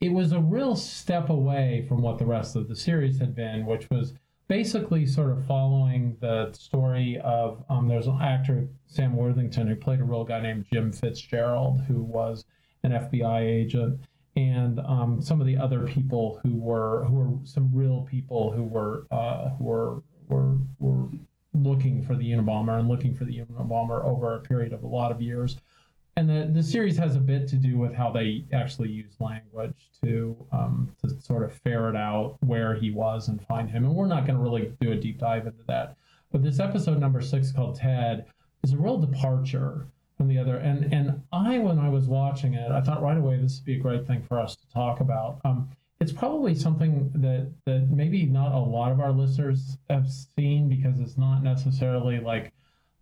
It 0.00 0.12
was 0.12 0.32
a 0.32 0.40
real 0.40 0.76
step 0.76 1.30
away 1.30 1.84
from 1.88 2.02
what 2.02 2.18
the 2.18 2.26
rest 2.26 2.54
of 2.54 2.68
the 2.68 2.76
series 2.76 3.18
had 3.18 3.34
been, 3.34 3.64
which 3.64 3.88
was 3.90 4.14
basically 4.48 5.06
sort 5.06 5.30
of 5.30 5.44
following 5.46 6.16
the 6.20 6.52
story 6.52 7.18
of 7.24 7.64
um, 7.68 7.88
there's 7.88 8.06
an 8.06 8.18
actor 8.20 8.68
Sam 8.86 9.16
Worthington 9.16 9.66
who 9.66 9.76
played 9.76 10.00
a 10.00 10.04
real 10.04 10.24
guy 10.24 10.40
named 10.40 10.66
Jim 10.72 10.92
Fitzgerald 10.92 11.80
who 11.88 12.02
was 12.02 12.44
an 12.82 12.92
FBI 12.92 13.40
agent 13.40 14.00
and 14.36 14.78
um, 14.80 15.20
some 15.20 15.40
of 15.40 15.46
the 15.46 15.56
other 15.56 15.86
people 15.86 16.38
who 16.42 16.54
were 16.54 17.04
who 17.06 17.14
were 17.14 17.38
some 17.44 17.70
real 17.72 18.06
people 18.08 18.52
who 18.52 18.62
were 18.62 19.06
uh, 19.10 19.48
who 19.56 19.64
were 19.64 20.02
were 20.28 20.58
were 20.78 21.08
looking 21.62 22.02
for 22.02 22.14
the 22.14 22.30
Unabomber 22.30 22.78
and 22.78 22.88
looking 22.88 23.14
for 23.14 23.24
the 23.24 23.38
Unabomber 23.38 24.04
over 24.04 24.34
a 24.34 24.40
period 24.40 24.72
of 24.72 24.82
a 24.82 24.86
lot 24.86 25.10
of 25.10 25.20
years. 25.20 25.56
And 26.18 26.28
the, 26.30 26.50
the 26.50 26.62
series 26.62 26.96
has 26.96 27.14
a 27.14 27.20
bit 27.20 27.46
to 27.48 27.56
do 27.56 27.76
with 27.76 27.92
how 27.92 28.10
they 28.10 28.46
actually 28.52 28.88
use 28.88 29.14
language 29.20 29.90
to 30.02 30.34
um, 30.50 30.90
to 31.02 31.20
sort 31.20 31.42
of 31.42 31.52
ferret 31.52 31.94
out 31.94 32.38
where 32.40 32.74
he 32.74 32.90
was 32.90 33.28
and 33.28 33.44
find 33.46 33.68
him. 33.68 33.84
And 33.84 33.94
we're 33.94 34.06
not 34.06 34.26
going 34.26 34.38
to 34.38 34.42
really 34.42 34.72
do 34.80 34.92
a 34.92 34.96
deep 34.96 35.18
dive 35.18 35.46
into 35.46 35.62
that. 35.66 35.96
But 36.32 36.42
this 36.42 36.58
episode 36.58 36.98
number 36.98 37.20
six 37.20 37.52
called 37.52 37.76
Ted 37.76 38.24
is 38.64 38.72
a 38.72 38.78
real 38.78 38.96
departure 38.96 39.86
from 40.16 40.28
the 40.28 40.38
other. 40.38 40.56
And 40.56 40.92
and 40.92 41.20
I, 41.32 41.58
when 41.58 41.78
I 41.78 41.90
was 41.90 42.06
watching 42.06 42.54
it, 42.54 42.70
I 42.70 42.80
thought 42.80 43.02
right 43.02 43.18
away 43.18 43.36
this 43.36 43.58
would 43.58 43.66
be 43.66 43.76
a 43.76 43.80
great 43.80 44.06
thing 44.06 44.22
for 44.22 44.40
us 44.40 44.56
to 44.56 44.68
talk 44.70 45.00
about. 45.00 45.40
Um, 45.44 45.68
it's 46.06 46.16
probably 46.16 46.54
something 46.54 47.10
that 47.16 47.50
that 47.64 47.90
maybe 47.90 48.26
not 48.26 48.52
a 48.52 48.58
lot 48.58 48.92
of 48.92 49.00
our 49.00 49.10
listeners 49.10 49.76
have 49.90 50.06
seen 50.08 50.68
because 50.68 51.00
it's 51.00 51.18
not 51.18 51.42
necessarily 51.42 52.20
like 52.20 52.52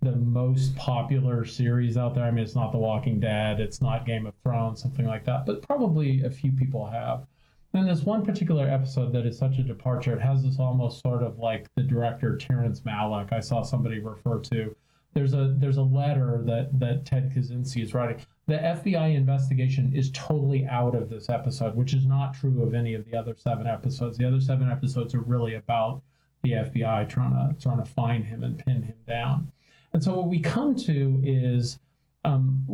the 0.01 0.17
most 0.17 0.75
popular 0.75 1.45
series 1.45 1.99
out 1.99 2.15
there. 2.15 2.25
I 2.25 2.31
mean, 2.31 2.43
it's 2.43 2.55
not 2.55 2.73
The 2.73 2.79
Walking 2.79 3.21
Dead, 3.21 3.61
it's 3.61 3.83
not 3.83 4.07
Game 4.07 4.25
of 4.25 4.33
Thrones, 4.43 4.81
something 4.81 5.05
like 5.05 5.27
that, 5.27 5.45
but 5.45 5.61
probably 5.61 6.25
a 6.25 6.31
few 6.31 6.51
people 6.51 6.87
have. 6.87 7.27
And 7.75 7.87
this 7.87 8.05
one 8.05 8.25
particular 8.25 8.67
episode 8.67 9.13
that 9.13 9.27
is 9.27 9.37
such 9.37 9.59
a 9.59 9.63
departure, 9.63 10.15
it 10.15 10.23
has 10.23 10.43
this 10.43 10.59
almost 10.59 11.03
sort 11.03 11.23
of 11.23 11.39
like 11.39 11.69
the 11.77 11.83
director 11.83 12.39
Terrence 12.39 12.81
Malick. 12.81 13.35
I 13.35 13.41
saw 13.41 13.61
somebody 13.61 13.99
refer 13.99 14.39
to. 14.39 14.75
There's 15.13 15.35
a 15.35 15.55
there's 15.59 15.77
a 15.77 15.83
letter 15.83 16.41
that 16.47 16.81
that 16.81 17.05
Ted 17.05 17.35
Kaczynski 17.37 17.83
is 17.83 17.93
writing. 17.93 18.25
The 18.47 18.57
FBI 18.57 19.15
investigation 19.15 19.93
is 19.95 20.11
totally 20.13 20.67
out 20.67 20.95
of 20.95 21.09
this 21.09 21.31
episode, 21.31 21.75
which 21.75 21.95
is 21.95 22.05
not 22.05 22.35
true 22.35 22.63
of 22.63 22.75
any 22.75 22.93
of 22.95 23.05
the 23.11 23.17
other 23.17 23.35
seven 23.37 23.67
episodes. 23.67 24.19
The 24.19 24.27
other 24.27 24.41
seven 24.41 24.71
episodes 24.71 25.15
are 25.15 25.21
really 25.21 25.55
about 25.55 26.03
the 26.43 26.53
FBI 26.53 27.09
trying 27.09 27.33
to 27.33 27.57
trying 27.61 27.79
to 27.79 27.91
find 27.91 28.25
him 28.25 28.45
and 28.45 28.59
pin 28.59 28.83
him 28.83 28.97
down. 29.07 29.51
And 29.95 30.05
so 30.05 30.15
what 30.15 30.27
we 30.27 30.41
come 30.41 30.75
to 30.77 31.21
is 31.25 31.79
um, 32.25 32.65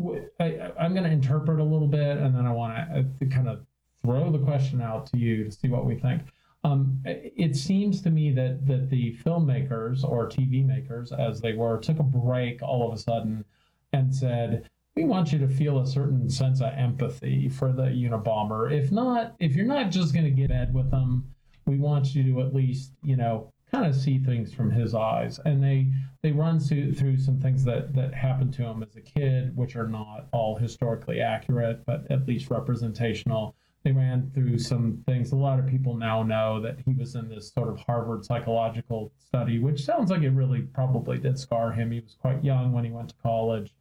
I, 0.41 0.73
am 0.79 0.93
going 0.93 1.05
to 1.05 1.11
interpret 1.11 1.61
a 1.61 1.65
little 1.65 1.89
bit, 1.89 2.19
and 2.19 2.35
then 2.35 2.47
I 2.47 2.53
want 2.53 2.75
to 3.21 3.27
kind 3.27 3.49
of 3.49 3.65
throw 4.03 4.31
the 4.31 4.39
question 4.39 4.81
out 4.81 5.07
to 5.07 5.19
you 5.19 5.45
to 5.45 5.51
see 5.51 5.69
what 5.69 5.87
we 5.87 5.97
think. 5.97 6.23
Um, 6.63 7.01
it 7.05 7.57
seems 7.57 8.03
to 8.03 8.11
me 8.11 8.33
that 8.33 8.67
that 8.67 8.91
the 8.91 9.17
filmmakers 9.25 10.05
or 10.05 10.29
TV 10.29 10.67
makers, 10.67 11.13
as 11.13 11.41
they 11.41 11.53
were, 11.53 11.79
took 11.79 12.01
a 12.01 12.05
break 12.05 12.61
all 12.63 12.87
of 12.87 12.93
a 12.93 13.01
sudden 13.01 13.45
and 13.93 14.15
said, 14.15 14.69
"We 14.97 15.05
want 15.05 15.33
you 15.33 15.39
to 15.39 15.49
feel 15.49 15.79
a 15.79 15.87
certain 15.87 16.29
sense 16.29 16.61
of 16.61 16.73
empathy 16.75 17.49
for 17.49 17.73
the 17.73 17.85
Unabomber. 17.85 18.73
If 18.73 18.91
not, 18.91 19.35
if 19.39 19.55
you're 19.55 19.67
not 19.67 19.91
just 19.91 20.13
going 20.13 20.25
to 20.25 20.31
get 20.31 20.49
bed 20.49 20.75
with 20.75 20.91
them, 20.91 21.33
we 21.67 21.79
want 21.79 22.15
you 22.15 22.23
to 22.25 22.41
at 22.41 22.55
least, 22.55 22.93
you 23.03 23.17
know." 23.17 23.53
kind 23.71 23.87
of 23.87 23.95
see 23.95 24.19
things 24.19 24.53
from 24.53 24.69
his 24.69 24.97
eyes 24.97 25.39
and 25.45 25.63
they 25.63 25.87
they 26.23 26.33
run 26.33 26.59
through, 26.59 26.93
through 26.93 27.17
some 27.17 27.39
things 27.39 27.63
that 27.63 27.95
that 27.95 28.13
happened 28.13 28.53
to 28.53 28.65
him 28.65 28.83
as 28.83 28.97
a 28.97 29.01
kid 29.01 29.57
which 29.57 29.77
are 29.77 29.87
not 29.87 30.27
all 30.33 30.57
historically 30.57 31.21
accurate 31.21 31.87
but 31.87 32.05
at 32.11 32.27
least 32.27 32.51
representational 32.51 33.55
they 33.83 33.93
ran 33.93 34.31
through 34.35 34.59
some 34.59 35.03
things. 35.07 35.33
A 35.33 35.37
lot 35.37 35.59
of 35.59 35.67
people 35.67 35.97
now 35.97 36.23
know 36.23 36.61
that 36.61 36.79
he 36.85 36.93
was 36.93 37.15
in 37.15 37.29
this 37.29 37.51
sort 37.51 37.69
of 37.69 37.79
Harvard 37.81 38.25
psychological 38.25 39.11
study, 39.19 39.59
which 39.59 39.85
sounds 39.85 40.11
like 40.11 40.23
it 40.23 40.31
really 40.31 40.61
probably 40.61 41.19
did 41.19 41.39
scar 41.39 41.73
him. 41.73 41.91
He 41.91 42.01
was 42.01 42.15
quite 42.21 42.45
young 42.45 42.73
when 42.73 42.85
he 42.85 42.91
went 42.91 43.09
to 43.11 43.15
college, 43.23 43.73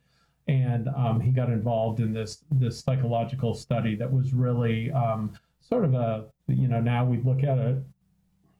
and 0.50 0.89
um, 0.89 1.20
he 1.20 1.32
got 1.32 1.50
involved 1.50 2.00
in 2.00 2.12
this 2.12 2.44
this 2.53 2.79
psychological 2.79 3.53
study 3.53 3.96
that 3.96 4.12
was 4.12 4.34
really 4.34 4.91
um, 4.91 5.32
sort 5.62 5.86
of 5.86 5.94
a 5.94 6.25
you 6.48 6.68
know 6.68 6.82
now 6.82 7.06
we 7.06 7.18
look 7.22 7.44
at 7.44 7.60
it 7.60 7.77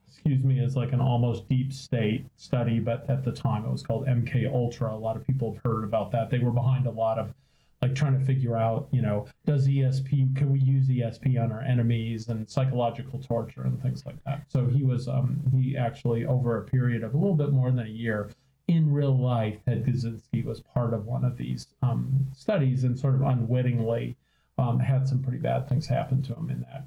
excuse 0.08 0.44
me 0.44 0.64
as 0.64 0.76
like 0.76 0.94
an 0.94 1.02
almost 1.02 1.50
deep 1.50 1.74
state 1.74 2.26
study 2.38 2.80
but 2.80 3.10
at 3.10 3.24
the 3.24 3.32
time 3.32 3.66
it 3.66 3.72
was 3.72 3.82
called 3.82 4.06
mk 4.06 4.52
ultra. 4.54 4.94
A 4.94 4.96
lot 4.96 5.16
of 5.16 5.26
people 5.26 5.54
have 5.54 5.64
heard 5.64 5.84
about 5.84 6.12
that. 6.12 6.30
They 6.30 6.40
were 6.40 6.52
behind 6.52 6.86
a 6.86 6.92
lot 6.92 7.18
of 7.18 7.34
like 7.82 7.96
trying 7.96 8.20
to 8.20 8.24
figure 8.24 8.56
out 8.56 8.88
you 8.92 9.02
know 9.02 9.26
does 9.48 9.68
esp 9.68 10.36
can 10.36 10.52
we 10.52 10.60
use 10.60 10.88
esp 10.90 11.44
on 11.44 11.52
our 11.52 11.62
enemies 11.62 12.28
and 12.28 12.48
psychological 12.48 13.18
torture 13.20 13.64
and 13.64 13.82
things 13.82 14.06
like 14.06 14.24
that. 14.26 14.44
So 14.48 14.68
he 14.68 14.84
was 14.84 15.08
um, 15.08 15.42
he 15.52 15.76
actually 15.76 16.28
over 16.28 16.58
a 16.60 16.64
period 16.66 17.04
of 17.04 17.16
a 17.16 17.18
little 17.18 17.36
bit 17.36 17.52
more 17.52 17.72
than 17.72 17.88
a 17.88 17.90
year 17.90 18.30
in 18.70 18.92
real 18.92 19.18
life 19.18 19.58
ted 19.66 19.84
kaczynski 19.86 20.44
was 20.46 20.60
part 20.62 20.94
of 20.94 21.06
one 21.06 21.24
of 21.26 21.36
these 21.38 21.68
um, 21.82 22.28
studies 22.36 22.84
and 22.84 22.98
sort 22.98 23.16
of 23.16 23.22
unwittingly 23.22 24.16
um, 24.58 24.80
had 24.80 25.08
some 25.08 25.22
pretty 25.24 25.38
bad 25.40 25.68
things 25.68 25.88
happen 25.88 26.22
to 26.22 26.34
him 26.36 26.50
in 26.50 26.62
that 26.62 26.84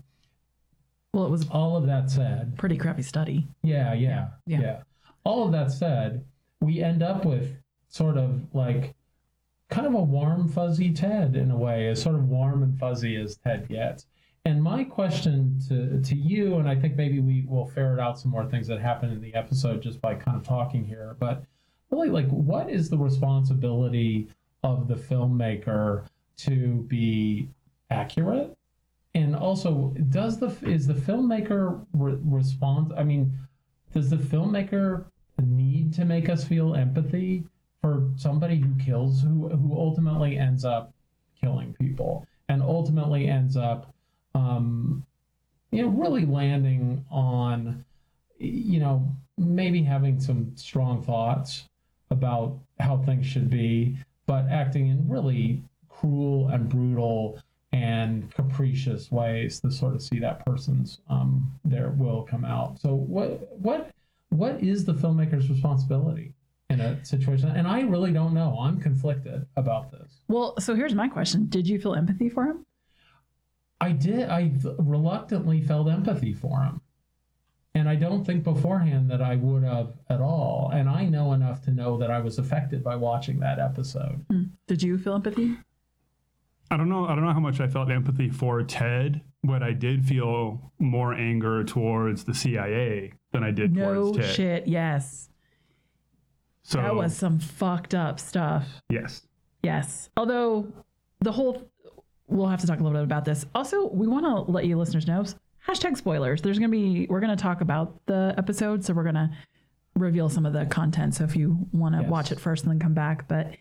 Well, 1.12 1.26
it 1.26 1.30
was 1.30 1.48
all 1.50 1.76
of 1.76 1.86
that 1.86 2.10
said 2.10 2.56
pretty 2.56 2.76
crappy 2.76 3.02
study. 3.02 3.46
yeah, 3.62 3.92
yeah, 3.94 4.28
Yeah. 4.46 4.60
yeah, 4.60 4.82
All 5.24 5.44
of 5.46 5.52
that 5.52 5.70
said, 5.72 6.24
we 6.60 6.82
end 6.82 7.02
up 7.02 7.24
with 7.24 7.56
sort 7.88 8.16
of 8.16 8.40
like 8.54 8.94
kind 9.68 9.86
of 9.86 9.94
a 9.94 10.02
warm, 10.02 10.48
fuzzy 10.48 10.92
Ted 10.92 11.34
in 11.36 11.50
a 11.50 11.56
way, 11.56 11.88
as 11.88 12.00
sort 12.02 12.14
of 12.14 12.28
warm 12.28 12.62
and 12.62 12.78
fuzzy 12.78 13.16
as 13.16 13.36
Ted 13.36 13.68
gets. 13.68 14.06
And 14.44 14.62
my 14.62 14.84
question 14.84 15.58
to, 15.68 16.00
to 16.02 16.14
you, 16.14 16.56
and 16.58 16.68
I 16.68 16.74
think 16.74 16.96
maybe 16.96 17.20
we 17.20 17.44
will 17.48 17.68
ferret 17.68 17.98
out 18.00 18.18
some 18.18 18.30
more 18.30 18.44
things 18.44 18.66
that 18.68 18.80
happen 18.80 19.10
in 19.10 19.20
the 19.20 19.34
episode 19.34 19.80
just 19.82 20.00
by 20.00 20.14
kind 20.14 20.36
of 20.36 20.42
talking 20.46 20.84
here, 20.84 21.16
but 21.18 21.44
really, 21.92 22.08
like, 22.08 22.28
what 22.28 22.70
is 22.70 22.88
the 22.88 22.98
responsibility 22.98 24.28
of 24.62 24.88
the 24.88 24.94
filmmaker 24.94 26.06
to 26.38 26.84
be 26.88 27.48
accurate? 27.90 28.56
And 29.14 29.36
also, 29.36 29.94
does 30.08 30.38
the 30.38 30.56
is 30.62 30.86
the 30.86 30.94
filmmaker 30.94 31.84
re- 31.92 32.18
respond? 32.24 32.92
I 32.96 33.04
mean, 33.04 33.38
does 33.92 34.08
the 34.08 34.16
filmmaker 34.16 35.04
need 35.40 35.92
to 35.94 36.04
make 36.04 36.28
us 36.28 36.44
feel 36.44 36.74
empathy 36.74 37.44
for 37.80 38.08
somebody 38.16 38.58
who 38.58 38.74
kills 38.82 39.20
who 39.22 39.48
who 39.48 39.76
ultimately 39.76 40.38
ends 40.38 40.64
up 40.64 40.92
killing 41.40 41.74
people 41.74 42.26
and 42.48 42.62
ultimately 42.62 43.28
ends 43.28 43.56
up 43.56 43.92
um 44.34 45.04
you 45.70 45.82
know 45.82 45.88
really 45.88 46.24
landing 46.24 47.04
on 47.10 47.84
you 48.38 48.78
know 48.78 49.10
maybe 49.36 49.82
having 49.82 50.20
some 50.20 50.56
strong 50.56 51.02
thoughts 51.02 51.64
about 52.12 52.58
how 52.78 52.98
things 52.98 53.26
should 53.26 53.50
be 53.50 53.96
but 54.26 54.46
acting 54.48 54.88
in 54.88 55.08
really 55.08 55.62
cruel 55.88 56.48
and 56.48 56.68
brutal 56.68 57.38
and 57.72 58.30
capricious 58.34 59.10
ways 59.10 59.60
to 59.60 59.70
sort 59.70 59.94
of 59.94 60.02
see 60.02 60.18
that 60.18 60.44
person's 60.44 61.00
um, 61.08 61.50
their 61.64 61.90
will 61.90 62.22
come 62.22 62.44
out. 62.44 62.78
So 62.80 62.94
what 62.94 63.58
what 63.58 63.90
what 64.28 64.62
is 64.62 64.84
the 64.84 64.94
filmmaker's 64.94 65.48
responsibility 65.48 66.32
in 66.70 66.80
a 66.80 67.04
situation? 67.04 67.48
And 67.50 67.66
I 67.66 67.80
really 67.80 68.12
don't 68.12 68.34
know. 68.34 68.56
I'm 68.60 68.80
conflicted 68.80 69.46
about 69.56 69.90
this. 69.90 70.20
Well, 70.28 70.54
so 70.60 70.74
here's 70.74 70.94
my 70.94 71.08
question: 71.08 71.46
Did 71.48 71.66
you 71.66 71.80
feel 71.80 71.94
empathy 71.94 72.28
for 72.28 72.44
him? 72.44 72.66
I 73.80 73.92
did. 73.92 74.28
I 74.28 74.52
reluctantly 74.78 75.62
felt 75.62 75.88
empathy 75.88 76.34
for 76.34 76.62
him. 76.62 76.80
And 77.92 78.04
I 78.04 78.08
don't 78.08 78.24
think 78.24 78.42
beforehand 78.44 79.10
that 79.10 79.20
I 79.20 79.36
would 79.36 79.62
have 79.64 79.92
at 80.08 80.20
all. 80.20 80.70
And 80.72 80.88
I 80.88 81.04
know 81.06 81.32
enough 81.34 81.62
to 81.64 81.70
know 81.70 81.98
that 81.98 82.10
I 82.10 82.20
was 82.20 82.38
affected 82.38 82.82
by 82.82 82.96
watching 82.96 83.38
that 83.40 83.58
episode. 83.58 84.24
Hmm. 84.30 84.44
Did 84.66 84.82
you 84.82 84.96
feel 84.98 85.14
empathy? 85.14 85.56
I 86.70 86.76
don't 86.78 86.88
know. 86.88 87.06
I 87.06 87.14
don't 87.14 87.24
know 87.24 87.32
how 87.32 87.40
much 87.40 87.60
I 87.60 87.68
felt 87.68 87.90
empathy 87.90 88.30
for 88.30 88.62
Ted, 88.62 89.20
but 89.44 89.62
I 89.62 89.72
did 89.72 90.04
feel 90.06 90.72
more 90.78 91.12
anger 91.12 91.64
towards 91.64 92.24
the 92.24 92.32
CIA 92.34 93.12
than 93.32 93.44
I 93.44 93.50
did 93.50 93.74
No 93.74 93.94
towards 94.12 94.16
Ted. 94.16 94.24
Oh, 94.26 94.32
shit. 94.32 94.68
Yes, 94.68 95.28
So 96.62 96.78
that 96.78 96.94
was 96.94 97.14
some 97.14 97.38
fucked 97.40 97.94
up 97.94 98.18
stuff. 98.18 98.66
yes. 98.88 99.26
Yes. 99.62 100.08
Although 100.16 100.72
the 101.20 101.30
whole, 101.30 101.70
we'll 102.26 102.48
have 102.48 102.60
to 102.62 102.66
talk 102.66 102.80
a 102.80 102.82
little 102.82 102.96
bit 102.98 103.04
about 103.04 103.24
this. 103.26 103.44
Also, 103.54 103.88
we 103.90 104.06
want 104.08 104.24
to 104.24 104.50
let 104.50 104.64
you 104.64 104.76
listeners 104.78 105.06
know 105.06 105.24
hashtag 105.68 105.96
spoilers. 105.96 106.42
There's 106.42 106.58
going 106.58 106.70
to 106.70 106.76
be, 106.76 107.06
we're 107.08 107.20
going 107.20 107.36
to 107.36 107.42
talk 107.42 107.60
about 107.60 108.00
the 108.06 108.34
episode. 108.38 108.84
So 108.84 108.92
we're 108.94 109.02
going 109.04 109.14
to 109.14 109.30
reveal 109.94 110.28
some 110.28 110.46
of 110.46 110.52
the 110.52 110.66
content. 110.66 111.14
So 111.14 111.24
if 111.24 111.36
you 111.36 111.58
want 111.72 111.94
to 111.94 112.02
Yes. 112.02 112.10
watch 112.10 112.32
it 112.32 112.40
first 112.40 112.64
and 112.64 112.72
then 112.72 112.78
come 112.80 112.94
back. 112.94 113.28
But 113.28 113.54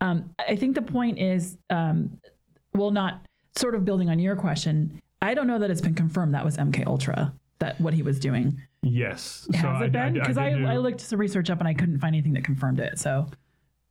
um, 0.00 0.30
I 0.48 0.56
think 0.56 0.74
the 0.74 0.82
point 0.82 1.18
is, 1.18 1.58
um, 1.70 2.18
well, 2.74 2.90
not 2.90 3.24
sort 3.56 3.74
of 3.74 3.84
building 3.84 4.10
on 4.10 4.18
your 4.18 4.36
question. 4.36 5.00
I 5.22 5.34
don't 5.34 5.46
know 5.46 5.58
that 5.58 5.70
it's 5.70 5.80
been 5.80 5.94
confirmed 5.94 6.34
that 6.34 6.44
was 6.44 6.56
MK 6.56 6.86
Ultra, 6.86 7.32
that 7.60 7.80
what 7.80 7.94
he 7.94 8.02
was 8.02 8.18
doing. 8.18 8.60
Yes. 8.82 9.46
Has 9.54 9.80
it 9.82 9.92
been? 9.92 10.14
Because 10.14 10.36
I, 10.36 10.50
did 10.50 10.58
do- 10.58 10.66
I, 10.66 10.76
looked 10.76 11.00
some 11.00 11.18
research 11.18 11.48
up 11.50 11.60
and 11.60 11.68
I 11.68 11.72
couldn't 11.74 11.98
find 12.00 12.14
anything 12.14 12.34
that 12.34 12.44
confirmed 12.44 12.80
it. 12.80 12.98
So 12.98 13.28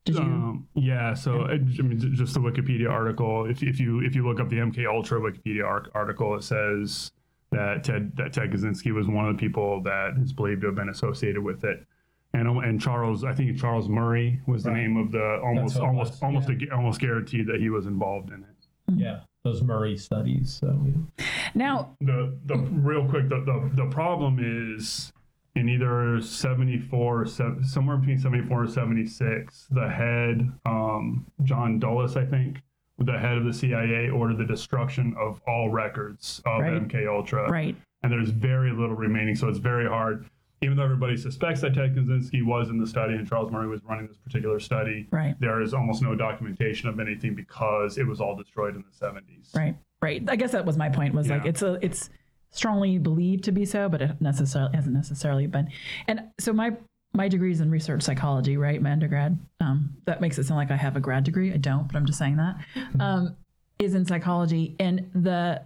did 0.06 0.16
you? 0.16 0.22
Um, 0.22 0.68
yeah, 0.76 1.14
so 1.14 1.44
I, 1.44 1.54
I 1.54 1.58
mean, 1.58 1.98
just 2.16 2.34
the 2.34 2.40
Wikipedia 2.40 2.90
article. 2.92 3.46
If, 3.46 3.64
if 3.64 3.80
you 3.80 4.02
if 4.02 4.14
you 4.16 4.28
look 4.28 4.40
up 4.40 4.50
the 4.50 4.58
MK 4.58 4.86
Ultra 4.86 5.20
Wikipedia 5.22 5.64
article, 5.96 6.36
it 6.36 6.44
says 6.44 7.12
that 7.54 7.84
Ted 7.84 8.12
that 8.18 8.34
Ted 8.34 8.52
Kaczynski 8.52 8.94
was 8.94 9.08
one 9.08 9.28
of 9.28 9.36
the 9.36 9.40
people 9.40 9.82
that 9.84 10.16
is 10.22 10.34
believed 10.34 10.62
to 10.62 10.68
have 10.68 10.76
been 10.76 10.90
associated 10.90 11.42
with 11.44 11.64
it, 11.64 11.86
and 12.34 12.48
and 12.48 12.80
Charles, 12.82 13.24
I 13.24 13.34
think 13.34 13.58
Charles 13.60 13.88
Murray 13.90 14.40
was 14.48 14.64
the 14.64 14.72
Right. 14.72 14.82
name 14.82 14.98
of 14.98 15.12
the 15.12 15.40
almost 15.44 15.78
almost 15.80 16.12
was, 16.14 16.22
almost 16.24 16.50
yeah. 16.50 16.68
a, 16.72 16.76
almost 16.76 17.00
guaranteed 17.00 17.48
that 17.48 17.60
he 17.60 17.70
was 17.70 17.86
involved 17.86 18.30
in 18.30 18.44
it. 18.44 18.68
Yeah. 18.96 19.20
Those 19.44 19.62
Murray 19.62 19.98
studies. 19.98 20.54
So 20.54 20.86
yeah. 20.86 21.26
now, 21.54 21.98
The 22.02 22.38
the 22.46 22.58
real 22.58 23.08
quick 23.10 23.30
the 23.30 23.40
the, 23.42 23.84
the 23.84 23.90
problem 23.90 24.40
is 24.40 25.12
in 25.56 25.70
either 25.70 26.20
74 26.22 27.22
or 27.22 27.26
se- 27.28 27.44
somewhere 27.64 27.98
between 27.98 28.18
74 28.18 28.64
and 28.64 28.72
76 28.72 29.68
the 29.70 29.88
head 29.88 30.52
um, 30.66 31.28
john 31.44 31.78
dulles 31.78 32.18
i 32.18 32.26
think 32.26 32.60
the 33.06 33.18
head 33.18 33.38
of 33.38 33.46
the 33.46 33.54
cia 33.54 34.10
ordered 34.10 34.38
the 34.38 34.46
destruction 34.46 35.14
of 35.18 35.42
all 35.48 35.70
records 35.70 36.42
of 36.46 36.62
Right. 36.62 36.74
mk 36.88 37.08
ultra 37.08 37.50
right. 37.50 37.76
and 38.04 38.12
there's 38.12 38.30
very 38.30 38.72
little 38.72 38.96
remaining 38.96 39.36
so 39.36 39.48
it's 39.50 39.60
very 39.60 39.88
hard 39.88 40.26
even 40.62 40.78
though 40.78 40.84
everybody 40.84 41.18
suspects 41.18 41.62
that 41.62 41.74
ted 41.74 41.96
kaczynski 41.96 42.44
was 42.46 42.70
in 42.70 42.78
the 42.78 42.88
study 42.88 43.14
and 43.16 43.28
charles 43.28 43.52
murray 43.52 43.68
was 43.68 43.82
running 43.84 44.08
this 44.08 44.18
particular 44.18 44.60
study 44.60 45.08
Right. 45.12 45.36
there 45.40 45.62
is 45.62 45.74
almost 45.74 46.02
no 46.02 46.16
documentation 46.16 46.88
of 46.90 47.00
anything 47.00 47.36
because 47.36 47.98
it 47.98 48.08
was 48.08 48.22
all 48.22 48.36
destroyed 48.36 48.76
in 48.76 48.84
the 48.84 49.06
70s 49.06 49.56
Right. 49.56 49.76
Right. 50.02 50.22
I 50.28 50.36
guess 50.36 50.52
that 50.52 50.66
was 50.66 50.76
my 50.78 50.90
point. 50.90 51.14
Was 51.14 51.30
like 51.30 51.46
it's 51.46 51.62
a 51.62 51.80
it's 51.82 52.10
strongly 52.52 52.98
believed 52.98 53.46
to 53.46 53.54
be 53.54 53.64
so, 53.66 53.88
but 53.88 54.02
it 54.02 54.20
necessarily 54.20 54.76
hasn't 54.76 54.94
necessarily 54.94 55.48
been. 55.48 55.70
And 56.10 56.24
so 56.42 56.52
my 56.52 56.72
my 57.14 57.28
degree 57.28 57.52
is 57.52 57.62
in 57.62 57.70
research 57.70 58.02
psychology, 58.04 58.58
right? 58.58 58.82
My 58.82 58.92
undergrad. 58.92 59.38
Um, 59.60 59.96
that 60.06 60.20
makes 60.22 60.38
it 60.38 60.46
sound 60.46 60.58
like 60.58 60.72
I 60.72 60.76
have 60.76 60.96
a 60.96 61.00
grad 61.00 61.24
degree. 61.24 61.54
I 61.54 61.58
don't, 61.58 61.88
but 61.88 61.96
I'm 61.96 62.06
just 62.06 62.20
saying 62.20 62.38
that. 62.38 62.56
Um, 63.00 63.36
is 63.80 63.96
in 63.96 64.06
psychology 64.06 64.76
and 64.80 65.10
the 65.14 65.62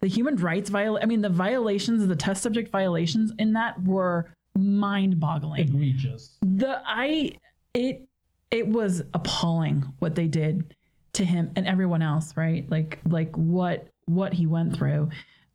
the 0.00 0.08
human 0.08 0.36
rights 0.36 0.70
viol. 0.70 0.98
I 1.00 1.06
mean, 1.06 1.20
the 1.22 1.28
violations, 1.28 2.06
the 2.06 2.16
test 2.16 2.42
subject 2.42 2.70
violations 2.70 3.32
in 3.38 3.52
that 3.54 3.82
were 3.82 4.30
mind 4.56 5.20
boggling 5.20 5.60
egregious. 5.60 6.36
the 6.42 6.80
i 6.84 7.30
it 7.74 8.08
it 8.50 8.66
was 8.66 9.02
appalling 9.14 9.84
what 10.00 10.14
they 10.16 10.26
did 10.26 10.74
to 11.12 11.24
him 11.24 11.50
and 11.54 11.66
everyone 11.66 12.02
else 12.02 12.36
right 12.36 12.68
like 12.68 12.98
like 13.08 13.34
what 13.36 13.86
what 14.06 14.32
he 14.32 14.46
went 14.46 14.74
through 14.74 15.08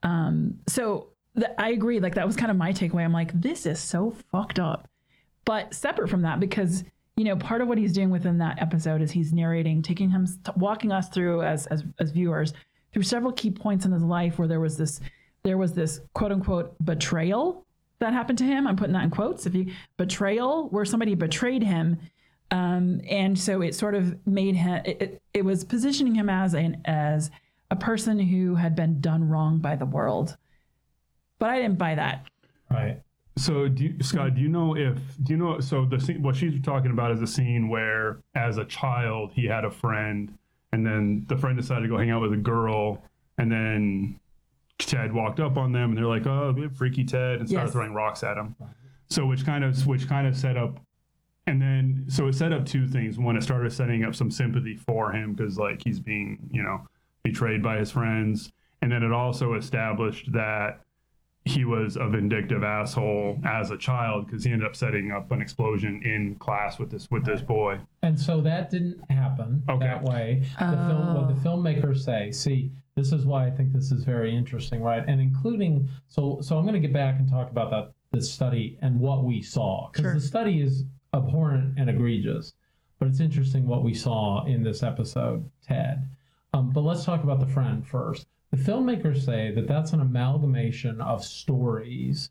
um 0.03 0.57
so 0.67 1.09
the, 1.35 1.59
i 1.59 1.69
agree 1.69 1.99
like 1.99 2.15
that 2.15 2.25
was 2.25 2.35
kind 2.37 2.49
of 2.51 2.55
my 2.55 2.71
takeaway 2.71 3.03
i'm 3.03 3.11
like 3.11 3.31
this 3.41 3.65
is 3.65 3.79
so 3.79 4.15
fucked 4.31 4.57
up 4.59 4.87
but 5.45 5.73
separate 5.73 6.09
from 6.09 6.21
that 6.21 6.39
because 6.39 6.83
you 7.15 7.23
know 7.23 7.35
part 7.35 7.61
of 7.61 7.67
what 7.67 7.77
he's 7.77 7.93
doing 7.93 8.09
within 8.09 8.37
that 8.37 8.61
episode 8.61 9.01
is 9.01 9.11
he's 9.11 9.33
narrating 9.33 9.81
taking 9.81 10.09
him 10.09 10.27
walking 10.55 10.91
us 10.91 11.09
through 11.09 11.41
as 11.41 11.67
as, 11.67 11.83
as 11.99 12.11
viewers 12.11 12.53
through 12.93 13.03
several 13.03 13.31
key 13.31 13.51
points 13.51 13.85
in 13.85 13.91
his 13.91 14.03
life 14.03 14.37
where 14.37 14.47
there 14.47 14.59
was 14.59 14.77
this 14.77 14.99
there 15.43 15.57
was 15.57 15.73
this 15.73 16.01
quote 16.13 16.31
unquote 16.31 16.75
betrayal 16.83 17.65
that 17.99 18.11
happened 18.11 18.37
to 18.39 18.43
him. 18.43 18.67
I'm 18.67 18.75
putting 18.75 18.93
that 18.93 19.03
in 19.03 19.09
quotes. 19.09 19.45
If 19.45 19.55
you 19.55 19.71
betrayal 19.97 20.67
where 20.69 20.83
somebody 20.83 21.15
betrayed 21.15 21.63
him 21.63 21.99
um, 22.51 23.01
and 23.09 23.37
so 23.37 23.61
it 23.61 23.73
sort 23.73 23.95
of 23.95 24.15
made 24.27 24.55
him 24.55 24.81
it, 24.85 25.01
it, 25.01 25.21
it 25.33 25.45
was 25.45 25.63
positioning 25.63 26.15
him 26.15 26.29
as 26.29 26.53
an 26.53 26.81
as 26.85 27.31
a 27.71 27.75
person 27.75 28.19
who 28.19 28.55
had 28.55 28.75
been 28.75 29.01
done 29.01 29.27
wrong 29.27 29.57
by 29.57 29.75
the 29.75 29.85
world. 29.85 30.37
But 31.39 31.49
i 31.49 31.59
didn't 31.59 31.77
buy 31.77 31.95
that. 31.95 32.25
Right. 32.69 33.01
So, 33.35 33.67
do 33.67 33.85
you, 33.85 33.95
Scott, 34.01 34.35
do 34.35 34.41
you 34.41 34.47
know 34.49 34.75
if 34.75 34.97
do 35.23 35.33
you 35.33 35.37
know? 35.37 35.59
So 35.59 35.85
the 35.85 35.99
scene, 35.99 36.21
what 36.21 36.35
she's 36.35 36.61
talking 36.61 36.91
about 36.91 37.11
is 37.11 37.21
a 37.21 37.27
scene 37.27 37.67
where, 37.67 38.19
as 38.35 38.57
a 38.57 38.65
child, 38.65 39.31
he 39.33 39.45
had 39.45 39.65
a 39.65 39.71
friend, 39.71 40.37
and 40.71 40.85
then 40.85 41.25
the 41.27 41.37
friend 41.37 41.57
decided 41.57 41.81
to 41.83 41.87
go 41.89 41.97
hang 41.97 42.11
out 42.11 42.21
with 42.21 42.33
a 42.33 42.37
girl, 42.37 43.01
and 43.39 43.51
then 43.51 44.19
Ted 44.77 45.11
walked 45.13 45.39
up 45.39 45.57
on 45.57 45.71
them 45.71 45.89
and 45.89 45.97
they're 45.97 46.05
like, 46.05 46.27
"Oh, 46.27 46.55
freaky 46.75 47.03
Ted," 47.03 47.39
and 47.39 47.49
started 47.49 47.67
Yes. 47.67 47.73
throwing 47.73 47.93
rocks 47.93 48.23
at 48.23 48.37
him. 48.37 48.55
So 49.09 49.25
which 49.25 49.45
kind 49.45 49.63
of 49.63 49.87
which 49.87 50.07
kind 50.07 50.27
of 50.27 50.37
set 50.37 50.55
up, 50.55 50.79
and 51.47 51.59
then 51.59 52.05
so 52.09 52.27
it 52.27 52.33
set 52.33 52.53
up 52.53 52.65
two 52.67 52.87
things. 52.87 53.17
One, 53.17 53.35
it 53.35 53.41
started 53.41 53.71
setting 53.73 54.03
up 54.03 54.13
some 54.13 54.29
sympathy 54.29 54.75
for 54.75 55.11
him 55.11 55.33
because 55.33 55.57
like 55.57 55.81
he's 55.83 55.99
being 55.99 56.37
you 56.51 56.61
know 56.61 56.87
betrayed 57.23 57.63
by 57.63 57.77
his 57.77 57.89
friends, 57.89 58.51
and 58.83 58.91
then 58.91 59.01
it 59.01 59.11
also 59.11 59.55
established 59.55 60.31
that 60.33 60.81
he 61.45 61.65
was 61.65 61.97
a 61.97 62.07
vindictive 62.07 62.63
asshole 62.63 63.37
as 63.43 63.69
a 63.71 63.77
child 63.77 64.25
because 64.25 64.43
he 64.45 64.51
ended 64.51 64.65
up 64.65 64.75
setting 64.75 65.11
up 65.11 65.29
an 65.31 65.41
explosion 65.41 66.01
in 66.03 66.35
class 66.35 66.79
with 66.79 66.89
this 66.89 67.09
with 67.11 67.25
this 67.25 67.41
boy. 67.41 67.79
And 68.01 68.17
so 68.19 68.39
that 68.41 68.69
didn't 68.69 68.99
happen 69.11 69.61
Okay. 69.69 69.85
that 69.85 70.03
way. 70.03 70.43
The 70.59 70.67
film, 70.87 71.13
what 71.15 71.27
the 71.27 71.49
filmmakers 71.49 71.97
say. 72.03 72.31
See, 72.31 72.71
this 72.95 73.11
is 73.11 73.25
why 73.25 73.45
I 73.47 73.51
think 73.51 73.73
this 73.73 73.91
is 73.91 74.03
very 74.03 74.33
interesting, 74.35 74.81
right? 74.81 75.03
And 75.07 75.19
including 75.19 75.89
so 76.07 76.39
so 76.41 76.57
I'm 76.57 76.63
going 76.63 76.81
to 76.81 76.85
get 76.87 76.93
back 76.93 77.19
and 77.19 77.27
talk 77.29 77.49
about 77.51 77.71
that 77.71 77.91
this 78.11 78.31
study 78.31 78.77
and 78.81 78.99
what 78.99 79.23
we 79.23 79.41
saw 79.41 79.89
because 79.91 80.03
Sure. 80.05 80.13
the 80.13 80.21
study 80.21 80.61
is 80.61 80.85
abhorrent 81.13 81.77
and 81.77 81.89
egregious, 81.89 82.53
but 82.99 83.07
it's 83.07 83.19
interesting 83.19 83.67
what 83.67 83.83
we 83.83 83.93
saw 83.93 84.45
in 84.45 84.63
this 84.63 84.81
episode, 84.83 85.49
Ted. 85.67 86.07
Um, 86.53 86.69
but 86.69 86.81
let's 86.81 87.03
talk 87.03 87.23
about 87.23 87.39
the 87.39 87.47
friend 87.47 87.85
first. 87.85 88.27
The 88.53 88.71
filmmakers 88.71 89.25
say 89.25 89.49
that 89.55 89.67
that's 89.67 89.93
an 89.93 89.99
amalgamation 89.99 91.01
of 91.01 91.25
stories 91.25 92.29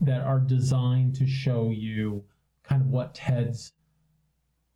that 0.00 0.20
are 0.20 0.38
designed 0.38 1.16
to 1.16 1.26
show 1.26 1.70
you 1.70 2.22
kind 2.62 2.82
of 2.82 2.86
what 2.88 3.16
Ted's 3.16 3.72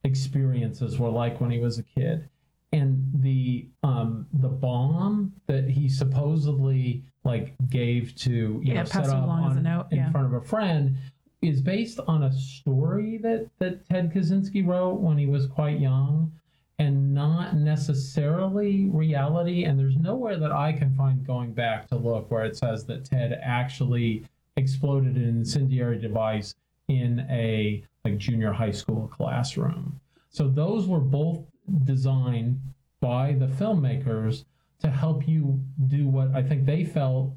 experiences 0.03 0.99
were 0.99 1.09
like 1.09 1.41
when 1.41 1.53
he 1.53 1.61
was 1.61 1.79
a 1.79 1.85
kid. 1.85 2.29
And 2.73 3.09
the 3.15 3.69
um 3.85 4.27
the 4.33 4.49
bomb 4.49 5.33
that 5.47 5.69
he 5.69 5.89
supposedly 5.89 7.05
like 7.23 7.55
gave 7.69 8.17
to 8.17 8.31
you 8.33 8.61
Yeah, 8.65 8.75
know 8.81 8.85
set 8.87 9.07
up 9.07 9.23
along 9.25 9.45
as 9.51 9.55
a 9.55 9.59
on- 9.59 9.63
note, 9.63 9.87
in 9.93 10.11
front 10.11 10.27
of 10.27 10.33
a 10.33 10.45
friend 10.45 10.97
is 11.41 11.61
based 11.61 12.01
on 12.09 12.25
a 12.25 12.33
story 12.33 13.17
that 13.19 13.49
that 13.61 13.87
Ted 13.89 14.13
Kaczynski 14.13 14.67
wrote 14.67 15.01
when 15.01 15.19
he 15.19 15.27
was 15.27 15.47
quite 15.47 15.79
young 15.79 16.33
and 16.81 17.13
not 17.13 17.55
necessarily 17.55 18.89
reality 18.89 19.65
and 19.65 19.79
there's 19.79 19.99
nowhere 19.99 20.39
that 20.39 20.51
I 20.51 20.73
can 20.73 20.95
find 20.95 21.27
going 21.27 21.53
back 21.53 21.87
to 21.89 21.97
look 21.97 22.31
where 22.31 22.47
it 22.47 22.57
says 22.57 22.87
that 22.87 23.05
Ted 23.05 23.39
actually 23.43 24.25
exploded 24.57 25.17
an 25.17 25.29
incendiary 25.29 25.99
device 25.99 26.55
in 26.89 27.21
a 27.29 27.85
like 28.03 28.17
junior 28.17 28.51
high 28.51 28.71
school 28.71 29.09
classroom. 29.09 30.01
So 30.31 30.49
those 30.49 30.87
were 30.87 31.01
both 31.01 31.45
designed 31.85 32.59
by 33.01 33.35
the 33.39 33.47
filmmakers 33.47 34.47
to 34.81 34.89
help 34.89 35.29
you 35.29 35.63
do 35.87 36.09
what 36.09 36.35
I 36.35 36.43
think 36.43 36.65
they 36.65 36.87
felt 36.87 37.35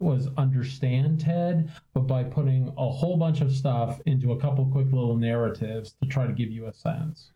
was 0.00 0.28
understand 0.36 1.18
Ted, 1.18 1.70
but 1.94 2.00
by 2.00 2.24
putting 2.24 2.68
a 2.76 2.90
whole 2.90 3.16
bunch 3.16 3.40
of 3.40 3.50
stuff 3.52 4.02
into 4.04 4.32
a 4.32 4.38
couple 4.38 4.66
quick 4.66 4.92
little 4.92 5.16
narratives 5.16 5.94
to 6.02 6.06
try 6.06 6.26
to 6.26 6.34
give 6.34 6.50
you 6.50 6.66
a 6.66 6.74
sense. 6.74 7.32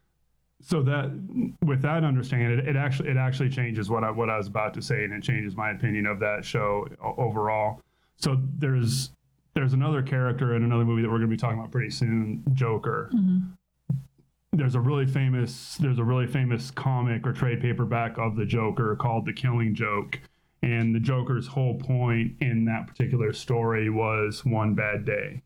So 0.62 0.82
that 0.82 1.10
with 1.64 1.82
that 1.82 2.04
understanding 2.04 2.58
it, 2.58 2.68
it 2.68 2.76
actually 2.76 3.08
it 3.08 3.16
actually 3.16 3.48
changes 3.48 3.88
what 3.88 4.04
I 4.04 4.10
what 4.10 4.28
I 4.28 4.36
was 4.36 4.46
about 4.46 4.74
to 4.74 4.82
say 4.82 5.04
and 5.04 5.12
it 5.12 5.22
changes 5.22 5.56
my 5.56 5.70
opinion 5.70 6.06
of 6.06 6.20
that 6.20 6.44
show 6.44 6.86
overall. 7.00 7.80
So 8.16 8.40
there's 8.58 9.10
there's 9.54 9.72
another 9.72 10.02
character 10.02 10.54
in 10.54 10.62
another 10.62 10.84
movie 10.84 11.02
that 11.02 11.08
we're 11.08 11.18
going 11.18 11.30
to 11.30 11.36
be 11.36 11.40
talking 11.40 11.58
about 11.58 11.72
pretty 11.72 11.90
soon, 11.90 12.44
Joker. 12.52 13.10
Mm-hmm. 13.14 13.96
There's 14.52 14.74
a 14.74 14.80
really 14.80 15.06
famous 15.06 15.76
there's 15.76 15.98
a 15.98 16.04
really 16.04 16.26
famous 16.26 16.70
comic 16.70 17.26
or 17.26 17.32
trade 17.32 17.60
paperback 17.60 18.18
of 18.18 18.36
the 18.36 18.44
Joker 18.44 18.96
called 18.96 19.26
The 19.26 19.32
Killing 19.32 19.74
Joke. 19.74 20.20
And 20.62 20.94
the 20.94 21.00
Joker's 21.00 21.46
whole 21.46 21.78
point 21.78 22.34
in 22.42 22.66
that 22.66 22.86
particular 22.86 23.32
story 23.32 23.88
was 23.88 24.44
one 24.44 24.74
bad 24.74 25.06
day. 25.06 25.42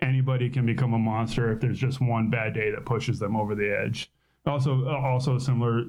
Anybody 0.00 0.48
can 0.48 0.64
become 0.64 0.94
a 0.94 0.98
monster 0.98 1.52
if 1.52 1.60
there's 1.60 1.78
just 1.78 2.00
one 2.00 2.30
bad 2.30 2.54
day 2.54 2.70
that 2.70 2.86
pushes 2.86 3.18
them 3.18 3.36
over 3.36 3.54
the 3.54 3.70
edge 3.70 4.10
also 4.46 4.86
also 4.88 5.36
a 5.36 5.40
similar 5.40 5.84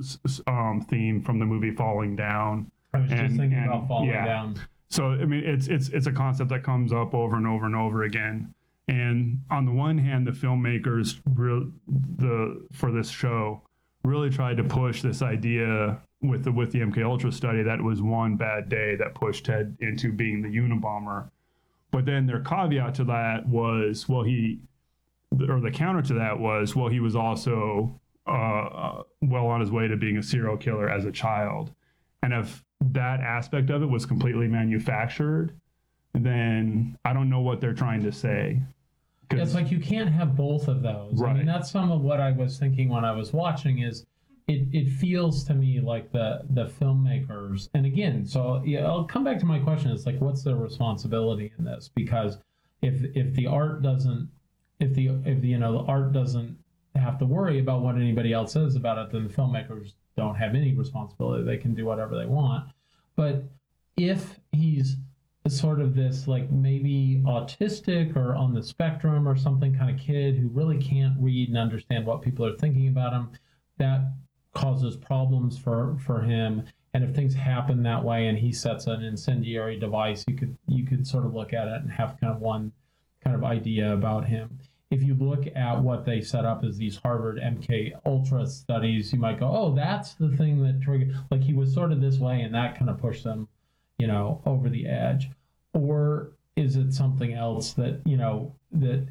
um, 0.48 0.86
theme 0.90 1.22
from 1.22 1.40
the 1.40 1.46
movie 1.46 1.72
Falling 1.72 2.16
Down. 2.16 2.72
I 2.94 3.00
was 3.00 3.10
just 3.10 3.36
thinking 3.36 3.54
and- 3.54 3.68
about 3.68 3.88
falling 3.88 4.10
yeah. 4.10 4.26
down. 4.26 4.60
So 4.90 5.08
I 5.08 5.26
mean, 5.26 5.44
it's 5.44 5.68
it's 5.68 5.90
it's 5.90 6.08
a 6.08 6.12
concept 6.12 6.50
that 6.50 6.64
comes 6.64 6.94
up 6.94 7.14
over 7.14 7.36
and 7.36 7.46
over 7.46 7.66
and 7.66 7.76
over 7.76 8.04
again. 8.04 8.54
And 8.88 9.42
on 9.52 9.66
the 9.66 9.72
one 9.72 9.98
hand, 9.98 10.26
the 10.26 10.32
filmmakers 10.32 11.20
real 11.36 11.70
the 11.88 12.66
for 12.72 12.92
this 12.92 13.10
show 13.10 13.62
really 14.06 14.30
tried 14.30 14.58
to 14.58 14.64
push 14.64 15.02
this 15.02 15.22
idea 15.22 16.00
with 16.22 16.46
the 16.46 16.52
with 16.52 16.72
the 16.72 16.80
MK 16.80 17.04
Ultra 17.04 17.32
study 17.32 17.64
that 17.64 17.80
it 17.80 17.84
was 17.84 18.02
one 18.02 18.38
bad 18.38 18.70
day 18.70 18.96
that 18.96 19.14
pushed 19.14 19.46
Ted 19.46 19.76
into 19.82 20.12
being 20.14 20.42
the 20.42 20.50
Unabomber. 20.50 21.30
But 21.92 22.06
then 22.06 22.26
their 22.26 22.42
caveat 22.42 22.96
to 22.96 23.04
that 23.06 23.48
was, 23.48 24.08
well, 24.08 24.24
he 24.24 24.60
or 25.50 25.60
the 25.60 25.72
counter 25.72 26.02
to 26.04 26.14
that 26.16 26.40
was, 26.40 26.76
well, 26.76 26.88
he 26.88 27.00
was 27.00 27.16
also 27.16 28.00
uh, 28.28 28.32
uh, 28.32 29.04
well 29.22 29.48
on 29.48 29.62
his 29.62 29.72
way 29.72 29.88
to 29.88 29.96
being 29.98 30.18
a 30.18 30.24
serial 30.24 30.58
killer 30.58 30.90
as 30.90 31.06
a 31.06 31.12
child. 31.12 31.72
And 32.24 32.34
if 32.34 32.64
that 32.82 33.20
aspect 33.22 33.70
of 33.70 33.82
it 33.82 33.86
was 33.86 34.06
completely 34.06 34.48
manufactured, 34.48 35.54
then 36.14 36.98
I 37.06 37.14
don't 37.14 37.30
know 37.30 37.42
what 37.42 37.62
they're 37.62 37.74
trying 37.74 38.04
to 38.04 38.12
say. 38.12 38.62
It's 39.32 39.54
like 39.54 39.72
you 39.72 39.80
can't 39.80 40.10
have 40.10 40.36
both 40.36 40.68
of 40.68 40.82
those. 40.82 41.22
I 41.22 41.26
Right. 41.26 41.36
mean, 41.38 41.46
that's 41.46 41.70
some 41.70 41.92
of 41.92 42.02
what 42.02 42.20
I 42.22 42.32
was 42.32 42.58
thinking 42.58 42.90
when 42.90 43.04
I 43.04 43.12
was 43.12 43.34
watching. 43.34 43.80
Is 43.80 44.06
it? 44.48 44.68
It 44.72 44.90
feels 44.90 45.44
to 45.46 45.54
me 45.54 45.82
like 45.82 46.12
the 46.12 46.44
the 46.52 46.66
filmmakers, 46.66 47.70
and 47.74 47.86
again, 47.86 48.26
so 48.26 48.62
yeah, 48.66 48.86
I'll 48.86 49.04
come 49.04 49.26
back 49.26 49.38
to 49.40 49.46
my 49.46 49.60
question. 49.60 49.92
It's 49.92 50.06
like, 50.06 50.22
what's 50.22 50.44
their 50.44 50.56
responsibility 50.56 51.52
in 51.58 51.66
this? 51.66 51.90
Because 51.94 52.38
if 52.82 53.04
if 53.16 53.34
the 53.34 53.48
art 53.48 53.82
doesn't, 53.82 54.30
if 54.80 54.94
the 54.94 55.08
if 55.26 55.42
the 55.42 55.50
you 55.50 55.58
know 55.58 55.74
the 55.74 55.92
art 55.92 56.14
doesn't 56.14 56.58
have 56.96 57.20
to 57.20 57.26
worry 57.26 57.60
about 57.60 57.82
what 57.82 57.96
anybody 57.96 58.34
else 58.34 58.54
says 58.54 58.76
about 58.76 58.98
it, 58.98 59.12
then 59.12 59.28
the 59.28 59.34
filmmakers 59.34 59.94
don't 60.16 60.36
have 60.36 60.56
any 60.56 60.74
responsibility. 60.74 61.44
They 61.44 61.58
can 61.58 61.74
do 61.74 61.86
whatever 61.86 62.18
they 62.18 62.26
want. 62.26 62.70
But 63.16 63.44
if 63.96 64.40
he's 64.52 64.98
sort 65.50 65.80
of 65.80 65.96
this 65.96 66.28
like 66.28 66.52
maybe 66.52 67.22
autistic 67.26 68.16
or 68.16 68.36
on 68.36 68.54
the 68.54 68.62
spectrum 68.62 69.28
or 69.28 69.36
something 69.36 69.76
kind 69.76 69.90
of 69.90 70.00
kid 70.00 70.38
who 70.38 70.48
really 70.50 70.78
can't 70.78 71.16
read 71.20 71.50
and 71.50 71.58
understand 71.58 72.06
what 72.06 72.22
people 72.22 72.46
are 72.46 72.58
thinking 72.58 72.88
about 72.88 73.14
him 73.14 73.30
that 73.78 74.12
causes 74.54 74.98
problems 74.98 75.58
for 75.58 75.98
for 76.06 76.22
him 76.22 76.64
and 76.94 77.04
if 77.04 77.16
things 77.16 77.34
happen 77.34 77.84
that 77.84 78.04
way 78.04 78.28
and 78.28 78.38
he 78.38 78.52
sets 78.52 78.88
an 78.88 79.04
incendiary 79.04 79.80
device 79.80 80.26
you 80.28 80.36
could 80.36 80.58
you 80.68 80.86
could 80.86 81.06
sort 81.06 81.26
of 81.26 81.34
look 81.34 81.54
at 81.54 81.68
it 81.68 81.82
and 81.82 81.92
have 81.92 82.20
kind 82.20 82.34
of 82.34 82.42
one 82.42 82.72
kind 83.24 83.36
of 83.36 83.44
idea 83.44 83.94
about 83.94 84.26
him 84.26 84.60
if 84.90 85.04
you 85.04 85.16
look 85.16 85.46
at 85.56 85.82
what 85.82 86.06
they 86.06 86.22
set 86.22 86.46
up 86.46 86.64
as 86.64 86.78
these 86.78 86.98
Harvard 86.98 87.40
MK 87.40 87.94
Ultra 88.06 88.48
studies, 88.48 89.12
you 89.12 89.20
might 89.20 89.40
go, 89.40 89.48
"Oh, 89.48 89.76
that's 89.76 90.14
the 90.14 90.30
thing 90.30 90.64
that 90.64 90.82
triggered." 90.82 91.16
Like 91.30 91.42
he 91.42 91.54
was 91.54 91.74
sort 91.74 91.92
of 91.92 92.00
this 92.00 92.20
way, 92.20 92.42
and 92.42 92.54
that 92.56 92.78
kind 92.78 92.90
of 92.90 92.98
pushed 92.98 93.24
them, 93.24 93.50
you 94.00 94.08
know, 94.08 94.42
over 94.46 94.70
the 94.70 94.88
edge. 94.88 95.30
Or 95.74 96.32
is 96.56 96.76
it 96.78 96.94
something 96.94 97.34
else 97.34 97.74
that 97.74 98.02
you 98.06 98.18
know 98.18 98.56
that 98.72 99.08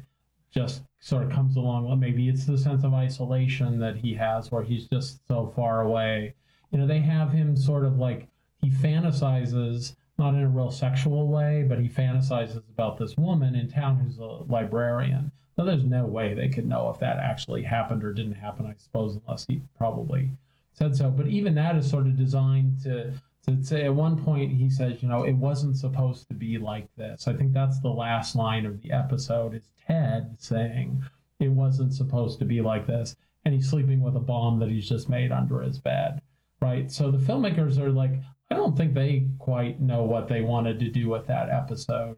just 0.51 0.81
sort 0.99 1.23
of 1.23 1.31
comes 1.31 1.55
along? 1.55 1.85
Well, 1.85 1.95
maybe 1.95 2.27
it's 2.27 2.45
the 2.45 2.57
sense 2.57 2.83
of 2.83 2.93
isolation 2.93 3.79
that 3.79 3.97
he 3.97 4.15
has, 4.15 4.51
where 4.51 4.63
he's 4.63 4.87
just 4.87 5.25
so 5.27 5.53
far 5.55 5.81
away. 5.81 6.33
You 6.71 6.79
know, 6.79 6.87
they 6.87 6.99
have 6.99 7.31
him 7.31 7.55
sort 7.55 7.85
of 7.85 7.97
like 7.99 8.27
he 8.61 8.69
fantasizes 8.69 9.95
not 10.17 10.33
in 10.33 10.43
a 10.43 10.49
real 10.49 10.71
sexual 10.71 11.27
way, 11.27 11.63
but 11.67 11.79
he 11.79 11.87
fantasizes 11.87 12.57
about 12.73 12.97
this 12.97 13.15
woman 13.17 13.55
in 13.55 13.69
town 13.69 13.97
who's 13.97 14.17
a 14.17 14.23
librarian. 14.23 15.31
Now, 15.57 15.65
there's 15.65 15.83
no 15.83 16.05
way 16.05 16.33
they 16.33 16.49
could 16.49 16.67
know 16.67 16.89
if 16.89 16.99
that 16.99 17.17
actually 17.17 17.63
happened 17.63 18.03
or 18.03 18.13
didn't 18.13 18.33
happen, 18.33 18.65
I 18.65 18.75
suppose, 18.77 19.17
unless 19.25 19.45
he 19.47 19.61
probably 19.77 20.29
said 20.73 20.95
so. 20.95 21.09
But 21.09 21.27
even 21.27 21.55
that 21.55 21.75
is 21.75 21.89
sort 21.89 22.05
of 22.05 22.15
designed 22.15 22.83
to 22.83 23.13
to 23.47 23.63
say 23.63 23.85
at 23.85 23.93
one 23.93 24.21
point 24.21 24.51
he 24.51 24.69
says, 24.69 25.01
you 25.01 25.07
know, 25.07 25.23
it 25.23 25.35
wasn't 25.35 25.77
supposed 25.77 26.27
to 26.27 26.33
be 26.33 26.57
like 26.57 26.87
this. 26.95 27.27
I 27.27 27.33
think 27.33 27.53
that's 27.53 27.79
the 27.79 27.89
last 27.89 28.35
line 28.35 28.65
of 28.65 28.81
the 28.81 28.91
episode 28.91 29.55
is 29.55 29.69
Ted 29.85 30.35
saying 30.37 31.03
it 31.39 31.49
wasn't 31.49 31.93
supposed 31.93 32.39
to 32.39 32.45
be 32.45 32.61
like 32.61 32.85
this, 32.87 33.15
and 33.45 33.53
he's 33.53 33.69
sleeping 33.69 34.01
with 34.01 34.15
a 34.15 34.21
bomb 34.21 34.59
that 34.59 34.69
he's 34.69 34.89
just 34.89 35.07
made 35.07 35.31
under 35.31 35.61
his 35.61 35.79
bed, 35.79 36.21
right? 36.61 36.91
So 36.91 37.09
the 37.09 37.17
filmmakers 37.17 37.77
are 37.77 37.91
like, 37.91 38.11
I 38.51 38.55
don't 38.55 38.75
think 38.75 38.93
they 38.93 39.27
quite 39.39 39.79
know 39.79 40.03
what 40.03 40.27
they 40.27 40.41
wanted 40.41 40.79
to 40.79 40.89
do 40.89 41.09
with 41.09 41.27
that 41.27 41.49
episode 41.49 42.17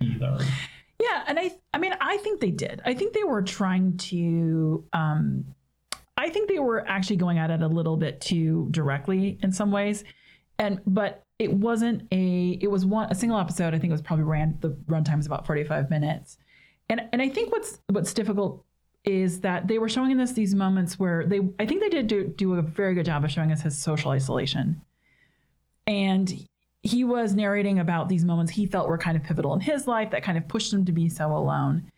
either. 0.00 0.38
Yeah, 1.00 1.24
and 1.26 1.38
I 1.38 1.52
I 1.72 1.78
mean 1.78 1.94
I 2.00 2.16
think 2.18 2.40
they 2.40 2.50
did. 2.50 2.80
I 2.84 2.94
think 2.94 3.12
they 3.12 3.24
were 3.24 3.42
trying 3.42 3.96
to 3.98 4.84
um 4.92 5.44
I 6.16 6.30
think 6.30 6.48
they 6.48 6.58
were 6.58 6.86
actually 6.88 7.16
going 7.16 7.38
at 7.38 7.50
it 7.50 7.62
a 7.62 7.68
little 7.68 7.96
bit 7.96 8.20
too 8.20 8.66
directly 8.72 9.38
in 9.42 9.52
some 9.52 9.70
ways. 9.70 10.02
And 10.58 10.80
but 10.86 11.22
it 11.38 11.52
wasn't 11.52 12.08
a 12.10 12.58
it 12.60 12.68
was 12.68 12.84
one 12.84 13.10
a 13.10 13.14
single 13.14 13.38
episode. 13.38 13.74
I 13.74 13.78
think 13.78 13.90
it 13.90 13.92
was 13.92 14.02
probably 14.02 14.24
ran 14.24 14.58
the 14.60 14.70
runtime 14.88 15.20
is 15.20 15.26
about 15.26 15.46
45 15.46 15.90
minutes. 15.90 16.38
And 16.88 17.02
and 17.12 17.22
I 17.22 17.28
think 17.28 17.52
what's 17.52 17.80
what's 17.88 18.12
difficult 18.12 18.64
is 19.04 19.40
that 19.40 19.68
they 19.68 19.78
were 19.78 19.88
showing 19.88 20.18
us 20.20 20.32
these 20.32 20.54
moments 20.54 20.98
where 20.98 21.24
they 21.24 21.40
I 21.60 21.66
think 21.66 21.80
they 21.80 21.88
did 21.88 22.08
do, 22.08 22.26
do 22.26 22.54
a 22.54 22.62
very 22.62 22.94
good 22.94 23.06
job 23.06 23.24
of 23.24 23.30
showing 23.30 23.52
us 23.52 23.62
his 23.62 23.78
social 23.78 24.10
isolation. 24.10 24.82
And 25.86 26.46
he 26.88 27.04
was 27.04 27.34
narrating 27.34 27.78
about 27.78 28.08
these 28.08 28.24
moments 28.24 28.52
he 28.52 28.66
felt 28.66 28.88
were 28.88 28.98
kind 28.98 29.16
of 29.16 29.22
pivotal 29.22 29.54
in 29.54 29.60
his 29.60 29.86
life 29.86 30.10
that 30.10 30.22
kind 30.22 30.38
of 30.38 30.48
pushed 30.48 30.72
him 30.72 30.84
to 30.84 30.92
be 30.92 31.08
so 31.08 31.34
alone. 31.36 31.90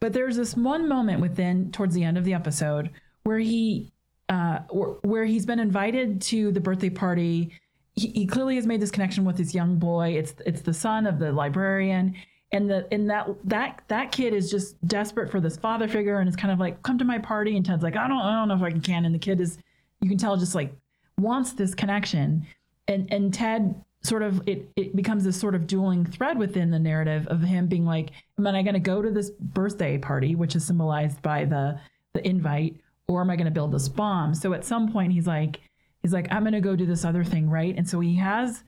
But 0.00 0.12
there's 0.12 0.36
this 0.36 0.56
one 0.56 0.88
moment 0.88 1.20
within 1.20 1.72
towards 1.72 1.94
the 1.94 2.04
end 2.04 2.18
of 2.18 2.24
the 2.24 2.34
episode 2.34 2.90
where 3.22 3.38
he 3.38 3.90
uh, 4.28 4.60
where 4.70 5.24
he's 5.24 5.46
been 5.46 5.58
invited 5.58 6.20
to 6.22 6.52
the 6.52 6.60
birthday 6.60 6.90
party. 6.90 7.50
He, 7.94 8.08
he, 8.08 8.26
clearly 8.26 8.56
has 8.56 8.66
made 8.66 8.80
this 8.80 8.90
connection 8.90 9.24
with 9.24 9.36
his 9.36 9.54
young 9.54 9.78
boy. 9.78 10.16
It's 10.18 10.34
it's 10.46 10.62
the 10.62 10.74
son 10.74 11.06
of 11.06 11.18
the 11.18 11.30
librarian, 11.32 12.14
and 12.52 12.68
the 12.68 12.86
and 12.92 13.08
that 13.10 13.28
that 13.44 13.82
that 13.88 14.12
kid 14.12 14.34
is 14.34 14.50
just 14.50 14.76
desperate 14.86 15.30
for 15.30 15.40
this 15.40 15.56
father 15.56 15.88
figure, 15.88 16.18
and 16.18 16.28
it's 16.28 16.36
kind 16.36 16.52
of 16.52 16.58
like, 16.58 16.82
come 16.82 16.98
to 16.98 17.04
my 17.04 17.18
party. 17.18 17.56
And 17.56 17.64
Ted's 17.64 17.82
like, 17.82 17.96
I 17.96 18.08
don't 18.08 18.18
I 18.18 18.34
don't 18.34 18.48
know 18.48 18.56
if 18.56 18.74
I 18.74 18.78
can. 18.78 19.04
And 19.04 19.14
the 19.14 19.18
kid 19.18 19.40
is, 19.40 19.58
you 20.00 20.08
can 20.08 20.18
tell, 20.18 20.36
just 20.36 20.54
like 20.54 20.74
wants 21.18 21.52
this 21.52 21.74
connection, 21.74 22.46
and 22.88 23.12
and 23.12 23.32
Ted 23.32 23.74
sort 24.04 24.22
of 24.22 24.46
it 24.46 24.68
it 24.76 24.94
becomes 24.94 25.24
this 25.24 25.38
sort 25.38 25.54
of 25.54 25.66
dueling 25.66 26.04
thread 26.04 26.38
within 26.38 26.70
the 26.70 26.78
narrative 26.78 27.26
of 27.28 27.40
him 27.40 27.66
being 27.66 27.84
like, 27.84 28.10
am 28.38 28.46
I 28.46 28.62
going 28.62 28.74
to 28.74 28.80
go 28.80 29.02
to 29.02 29.10
this 29.10 29.30
birthday 29.30 29.98
party, 29.98 30.34
which 30.34 30.54
is 30.54 30.64
symbolized 30.64 31.20
by 31.22 31.44
the 31.44 31.80
the 32.12 32.26
invite, 32.26 32.76
or 33.08 33.22
am 33.22 33.30
I 33.30 33.36
going 33.36 33.46
to 33.46 33.50
build 33.50 33.72
this 33.72 33.88
bomb? 33.88 34.34
So 34.34 34.52
at 34.52 34.64
some 34.64 34.92
point 34.92 35.12
he's 35.12 35.26
like 35.26 35.60
he's 36.02 36.12
like 36.12 36.28
I'm 36.30 36.42
going 36.42 36.52
to 36.52 36.60
go 36.60 36.76
do 36.76 36.86
this 36.86 37.04
other 37.04 37.24
thing, 37.24 37.48
right? 37.50 37.74
And 37.76 37.88
so 37.88 37.98
he 38.00 38.16
has 38.16 38.62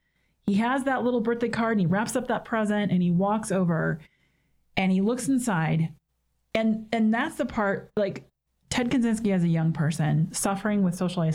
he 0.46 0.54
has 0.54 0.84
that 0.84 1.04
little 1.04 1.20
birthday 1.20 1.48
card 1.48 1.72
and 1.72 1.80
he 1.80 1.86
wraps 1.86 2.16
up 2.16 2.28
that 2.28 2.44
present 2.44 2.90
and 2.90 3.02
he 3.02 3.10
walks 3.10 3.52
over 3.52 4.00
and 4.76 4.90
he 4.90 5.00
looks 5.00 5.28
inside 5.28 5.92
and 6.54 6.86
and 6.92 7.12
that's 7.12 7.36
the 7.36 7.46
part 7.46 7.92
like 7.96 8.24
Ted 8.70 8.90
Kaczynski 8.90 9.32
as 9.32 9.44
a 9.44 9.48
young 9.48 9.72
person 9.72 10.32
suffering 10.32 10.82
with 10.82 10.94
social 10.94 11.28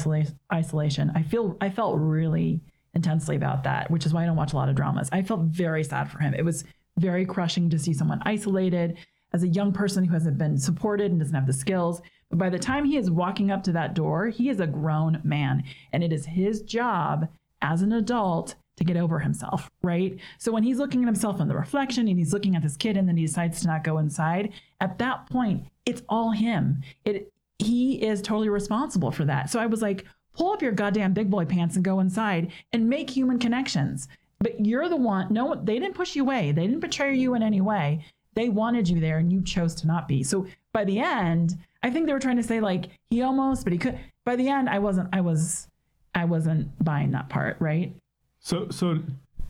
isolation. 0.51 1.11
I 1.15 1.23
feel 1.23 1.55
I 1.61 1.69
felt 1.69 1.97
really 1.97 2.61
intensely 2.93 3.35
about 3.35 3.63
that, 3.63 3.89
which 3.89 4.05
is 4.05 4.13
why 4.13 4.23
I 4.23 4.25
don't 4.25 4.35
watch 4.35 4.53
a 4.53 4.55
lot 4.55 4.69
of 4.69 4.75
dramas. 4.75 5.09
I 5.11 5.21
felt 5.21 5.41
very 5.41 5.83
sad 5.83 6.11
for 6.11 6.19
him. 6.19 6.33
It 6.33 6.45
was 6.45 6.63
very 6.97 7.25
crushing 7.25 7.69
to 7.69 7.79
see 7.79 7.93
someone 7.93 8.21
isolated 8.25 8.97
as 9.33 9.43
a 9.43 9.47
young 9.47 9.71
person 9.71 10.03
who 10.03 10.13
hasn't 10.13 10.37
been 10.37 10.57
supported 10.57 11.11
and 11.11 11.19
doesn't 11.19 11.35
have 11.35 11.47
the 11.47 11.53
skills. 11.53 12.01
But 12.29 12.39
by 12.39 12.49
the 12.49 12.59
time 12.59 12.85
he 12.85 12.97
is 12.97 13.09
walking 13.09 13.49
up 13.51 13.63
to 13.63 13.71
that 13.71 13.93
door, 13.93 14.27
he 14.27 14.49
is 14.49 14.59
a 14.59 14.67
grown 14.67 15.21
man. 15.23 15.63
And 15.93 16.03
it 16.03 16.11
is 16.11 16.25
his 16.25 16.61
job 16.61 17.29
as 17.61 17.81
an 17.81 17.93
adult 17.93 18.55
to 18.77 18.83
get 18.83 18.97
over 18.97 19.19
himself, 19.19 19.69
right? 19.83 20.17
So 20.37 20.51
when 20.51 20.63
he's 20.63 20.79
looking 20.79 21.03
at 21.03 21.07
himself 21.07 21.39
in 21.39 21.47
the 21.47 21.55
reflection 21.55 22.07
and 22.07 22.17
he's 22.17 22.33
looking 22.33 22.55
at 22.55 22.63
this 22.63 22.77
kid 22.77 22.97
and 22.97 23.07
then 23.07 23.17
he 23.17 23.25
decides 23.25 23.61
to 23.61 23.67
not 23.67 23.83
go 23.83 23.97
inside, 23.97 24.53
at 24.79 24.97
that 24.99 25.29
point, 25.29 25.65
it's 25.85 26.01
all 26.09 26.31
him. 26.31 26.81
It 27.05 27.31
he 27.59 28.03
is 28.03 28.23
totally 28.23 28.49
responsible 28.49 29.11
for 29.11 29.23
that. 29.25 29.51
So 29.51 29.59
I 29.59 29.67
was 29.67 29.83
like, 29.83 30.05
pull 30.33 30.51
up 30.51 30.61
your 30.61 30.71
goddamn 30.71 31.13
big 31.13 31.29
boy 31.29 31.45
pants 31.45 31.75
and 31.75 31.85
go 31.85 31.99
inside 31.99 32.51
and 32.73 32.89
make 32.89 33.09
human 33.09 33.39
connections. 33.39 34.07
But 34.39 34.65
you're 34.65 34.89
the 34.89 34.97
one, 34.97 35.27
no, 35.31 35.55
they 35.55 35.77
didn't 35.79 35.95
push 35.95 36.15
you 36.15 36.23
away. 36.23 36.51
They 36.51 36.65
didn't 36.65 36.79
betray 36.79 37.15
you 37.15 37.35
in 37.35 37.43
any 37.43 37.61
way. 37.61 38.05
They 38.33 38.49
wanted 38.49 38.87
you 38.87 38.99
there 38.99 39.17
and 39.17 39.31
you 39.31 39.41
chose 39.41 39.75
to 39.75 39.87
not 39.87 40.07
be. 40.07 40.23
So 40.23 40.47
by 40.73 40.85
the 40.85 40.99
end, 40.99 41.57
I 41.83 41.89
think 41.89 42.07
they 42.07 42.13
were 42.13 42.19
trying 42.19 42.37
to 42.37 42.43
say 42.43 42.59
like 42.59 42.89
he 43.09 43.21
almost, 43.21 43.63
but 43.63 43.73
he 43.73 43.79
could. 43.79 43.99
By 44.25 44.35
the 44.35 44.47
end, 44.47 44.69
I 44.69 44.79
wasn't, 44.79 45.09
I 45.13 45.21
was, 45.21 45.67
I 46.15 46.25
wasn't 46.25 46.83
buying 46.83 47.11
that 47.11 47.29
part, 47.29 47.57
right? 47.59 47.93
So, 48.39 48.69
so 48.69 48.99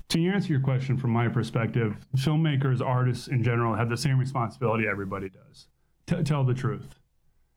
to 0.09 0.27
answer 0.27 0.51
your 0.51 0.61
question 0.61 0.97
from 0.97 1.11
my 1.11 1.27
perspective, 1.27 1.95
filmmakers, 2.17 2.81
artists 2.81 3.27
in 3.27 3.43
general 3.43 3.75
have 3.75 3.89
the 3.89 3.97
same 3.97 4.17
responsibility 4.17 4.85
everybody 4.87 5.29
does. 5.29 5.67
T- 6.07 6.23
tell 6.23 6.43
the 6.43 6.53
truth 6.53 6.95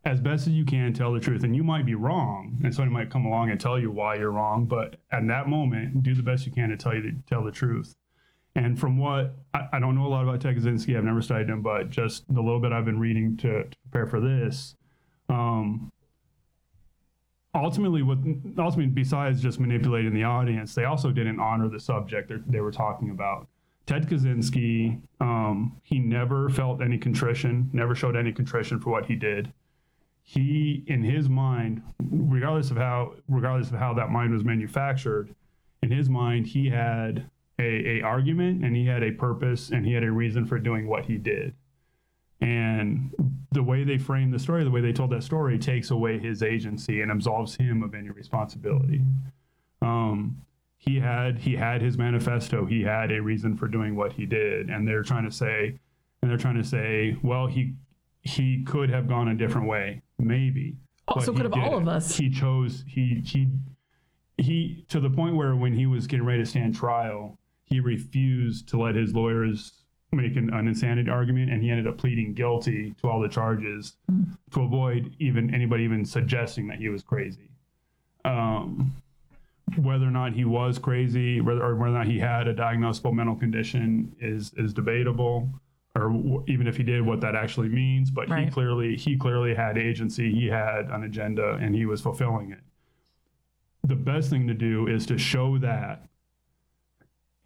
as 0.04 0.20
best 0.20 0.46
as 0.46 0.52
you 0.52 0.64
can 0.64 0.92
tell 0.92 1.12
the 1.12 1.20
truth. 1.20 1.44
And 1.44 1.56
you 1.56 1.64
might 1.64 1.86
be 1.86 1.94
wrong 1.94 2.58
and 2.62 2.74
somebody 2.74 2.92
might 2.92 3.10
come 3.10 3.24
along 3.24 3.50
and 3.50 3.60
tell 3.60 3.78
you 3.78 3.90
why 3.90 4.16
you're 4.16 4.30
wrong 4.30 4.66
but 4.66 4.96
at 5.10 5.26
that 5.28 5.48
moment 5.48 6.02
do 6.02 6.14
the 6.14 6.22
best 6.22 6.46
you 6.46 6.52
can 6.52 6.68
to 6.68 6.76
tell 6.76 6.94
you 6.94 7.02
to 7.02 7.12
tell 7.28 7.42
the 7.42 7.50
truth. 7.50 7.94
And 8.54 8.78
from 8.78 8.98
what 8.98 9.34
I, 9.52 9.68
I 9.74 9.80
don't 9.80 9.96
know 9.96 10.06
a 10.06 10.08
lot 10.08 10.22
about 10.22 10.40
Ted 10.40 10.56
Kaczynski, 10.56 10.96
I've 10.96 11.04
never 11.04 11.22
studied 11.22 11.48
him, 11.48 11.62
but 11.62 11.90
just 11.90 12.24
the 12.32 12.40
little 12.40 12.60
bit 12.60 12.72
I've 12.72 12.84
been 12.84 13.00
reading 13.00 13.36
to, 13.38 13.64
to 13.64 13.76
prepare 13.90 14.06
for 14.06 14.20
this, 14.20 14.76
um, 15.28 15.90
ultimately, 17.52 18.02
what 18.02 18.18
ultimately 18.58 18.86
besides 18.86 19.42
just 19.42 19.58
manipulating 19.58 20.14
the 20.14 20.22
audience, 20.22 20.72
they 20.74 20.84
also 20.84 21.10
didn't 21.10 21.40
honor 21.40 21.68
the 21.68 21.80
subject 21.80 22.30
they 22.46 22.60
were 22.60 22.70
talking 22.70 23.10
about. 23.10 23.48
Ted 23.86 24.08
Kaczynski, 24.08 25.00
um, 25.20 25.76
he 25.82 25.98
never 25.98 26.48
felt 26.48 26.80
any 26.80 26.96
contrition, 26.96 27.68
never 27.72 27.94
showed 27.94 28.16
any 28.16 28.32
contrition 28.32 28.78
for 28.78 28.90
what 28.90 29.06
he 29.06 29.16
did 29.16 29.52
he 30.26 30.82
in 30.86 31.04
his 31.04 31.28
mind 31.28 31.82
regardless 32.10 32.70
of 32.70 32.76
how 32.76 33.14
regardless 33.28 33.70
of 33.70 33.78
how 33.78 33.92
that 33.94 34.10
mind 34.10 34.32
was 34.32 34.42
manufactured 34.42 35.34
in 35.82 35.90
his 35.90 36.08
mind 36.08 36.46
he 36.46 36.68
had 36.70 37.30
a, 37.58 37.98
a 37.98 38.02
argument 38.02 38.64
and 38.64 38.74
he 38.74 38.86
had 38.86 39.02
a 39.02 39.12
purpose 39.12 39.70
and 39.70 39.86
he 39.86 39.92
had 39.92 40.02
a 40.02 40.10
reason 40.10 40.44
for 40.44 40.58
doing 40.58 40.88
what 40.88 41.06
he 41.06 41.16
did. 41.16 41.54
And 42.40 43.12
the 43.52 43.62
way 43.62 43.84
they 43.84 43.98
framed 43.98 44.34
the 44.34 44.38
story 44.38 44.64
the 44.64 44.70
way 44.70 44.80
they 44.80 44.92
told 44.92 45.10
that 45.10 45.22
story 45.22 45.58
takes 45.58 45.90
away 45.90 46.18
his 46.18 46.42
agency 46.42 47.00
and 47.00 47.10
absolves 47.10 47.56
him 47.56 47.82
of 47.82 47.94
any 47.94 48.10
responsibility. 48.10 49.02
Um, 49.80 50.42
he 50.76 50.98
had 50.98 51.38
he 51.38 51.56
had 51.56 51.80
his 51.80 51.96
manifesto. 51.96 52.66
He 52.66 52.82
had 52.82 53.12
a 53.12 53.22
reason 53.22 53.56
for 53.56 53.68
doing 53.68 53.94
what 53.94 54.12
he 54.12 54.26
did. 54.26 54.68
And 54.68 54.86
they're 54.86 55.02
trying 55.02 55.24
to 55.24 55.30
say 55.30 55.78
and 56.20 56.30
they're 56.30 56.38
trying 56.38 56.56
to 56.56 56.64
say 56.64 57.16
well 57.22 57.46
he 57.46 57.74
he 58.22 58.64
could 58.64 58.90
have 58.90 59.08
gone 59.08 59.28
a 59.28 59.34
different 59.34 59.68
way 59.68 60.02
maybe. 60.18 60.76
Also, 61.08 61.32
could 61.32 61.44
have 61.44 61.54
all 61.54 61.76
of 61.76 61.88
us. 61.88 62.16
He 62.16 62.30
chose 62.30 62.84
he 62.86 63.22
he 63.24 63.48
he 64.38 64.84
to 64.88 65.00
the 65.00 65.10
point 65.10 65.36
where 65.36 65.54
when 65.54 65.74
he 65.74 65.86
was 65.86 66.06
getting 66.06 66.24
ready 66.24 66.42
to 66.42 66.46
stand 66.48 66.74
trial, 66.74 67.38
he 67.64 67.80
refused 67.80 68.68
to 68.68 68.80
let 68.80 68.94
his 68.94 69.14
lawyers 69.14 69.72
make 70.12 70.36
an, 70.36 70.52
an 70.54 70.68
insanity 70.68 71.10
argument, 71.10 71.50
and 71.50 71.62
he 71.62 71.70
ended 71.70 71.86
up 71.86 71.98
pleading 71.98 72.34
guilty 72.34 72.94
to 73.00 73.08
all 73.08 73.20
the 73.20 73.28
charges 73.28 73.96
mm. 74.10 74.26
to 74.52 74.62
avoid 74.62 75.14
even 75.18 75.52
anybody 75.54 75.84
even 75.84 76.04
suggesting 76.04 76.68
that 76.68 76.78
he 76.78 76.88
was 76.88 77.02
crazy. 77.02 77.50
Um, 78.24 78.94
whether 79.76 80.06
or 80.06 80.10
not 80.10 80.32
he 80.32 80.44
was 80.44 80.78
crazy, 80.78 81.40
whether 81.40 81.62
or 81.62 81.74
whether 81.76 81.94
or 81.94 81.98
not 81.98 82.06
he 82.06 82.18
had 82.18 82.48
a 82.48 82.54
diagnosable 82.54 83.12
mental 83.12 83.36
condition 83.36 84.14
is 84.20 84.52
is 84.56 84.72
debatable 84.72 85.48
or 85.94 86.08
w- 86.08 86.44
even 86.48 86.66
if 86.66 86.76
he 86.76 86.82
did 86.82 87.02
what 87.02 87.20
that 87.20 87.34
actually 87.34 87.68
means 87.68 88.10
but 88.10 88.28
right. 88.28 88.44
he 88.44 88.50
clearly 88.50 88.96
he 88.96 89.16
clearly 89.16 89.54
had 89.54 89.78
agency 89.78 90.32
he 90.32 90.46
had 90.46 90.86
an 90.90 91.04
agenda 91.04 91.54
and 91.60 91.74
he 91.74 91.86
was 91.86 92.00
fulfilling 92.00 92.50
it. 92.50 92.60
The 93.84 93.94
best 93.94 94.30
thing 94.30 94.46
to 94.48 94.54
do 94.54 94.88
is 94.88 95.06
to 95.06 95.18
show 95.18 95.58
that 95.58 96.08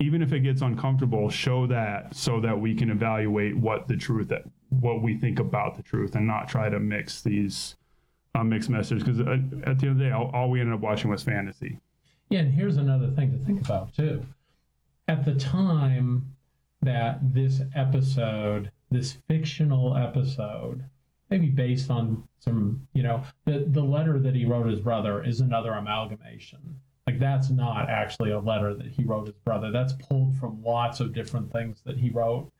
even 0.00 0.22
if 0.22 0.32
it 0.32 0.40
gets 0.40 0.62
uncomfortable 0.62 1.28
show 1.28 1.66
that 1.66 2.14
so 2.14 2.40
that 2.40 2.58
we 2.58 2.74
can 2.74 2.90
evaluate 2.90 3.56
what 3.56 3.88
the 3.88 3.96
truth 3.96 4.28
that 4.28 4.44
what 4.68 5.02
we 5.02 5.16
think 5.16 5.38
about 5.38 5.76
the 5.76 5.82
truth 5.82 6.14
and 6.14 6.26
not 6.26 6.48
try 6.48 6.68
to 6.68 6.78
mix 6.78 7.22
these 7.22 7.74
uh, 8.34 8.44
mixed 8.44 8.68
messages. 8.68 9.02
Because 9.02 9.20
at, 9.20 9.28
at, 9.68 9.78
the 9.78 9.86
end 9.86 9.90
of 9.92 9.98
the 9.98 10.04
day 10.04 10.10
all, 10.10 10.30
all 10.32 10.50
we 10.50 10.60
ended 10.60 10.74
up 10.74 10.80
watching 10.80 11.10
was 11.10 11.22
fantasy. 11.22 11.78
Yeah 12.28 12.40
and 12.40 12.52
here's 12.52 12.76
another 12.76 13.10
thing 13.10 13.32
to 13.32 13.44
think 13.44 13.60
about 13.60 13.94
too. 13.94 14.24
At 15.08 15.24
the 15.24 15.34
time 15.34 16.34
that 16.82 17.18
this 17.34 17.60
episode, 17.74 18.70
this 18.90 19.18
fictional 19.28 19.96
episode, 19.96 20.84
maybe 21.30 21.48
based 21.48 21.90
on 21.90 22.26
some, 22.38 22.86
you 22.92 23.02
know, 23.02 23.22
the, 23.44 23.66
the 23.68 23.82
letter 23.82 24.18
that 24.18 24.34
he 24.34 24.44
wrote 24.44 24.66
his 24.66 24.80
brother 24.80 25.22
is 25.24 25.40
another 25.40 25.72
amalgamation. 25.72 26.80
Like 27.06 27.18
that's 27.18 27.50
not 27.50 27.88
actually 27.88 28.32
a 28.32 28.38
letter 28.38 28.74
that 28.74 28.86
he 28.86 29.02
wrote 29.02 29.26
his 29.26 29.36
brother. 29.38 29.70
That's 29.70 29.94
pulled 29.94 30.36
from 30.36 30.62
lots 30.62 31.00
of 31.00 31.14
different 31.14 31.50
things 31.50 31.80
that 31.84 31.96
he 31.96 32.10
wrote, 32.10 32.50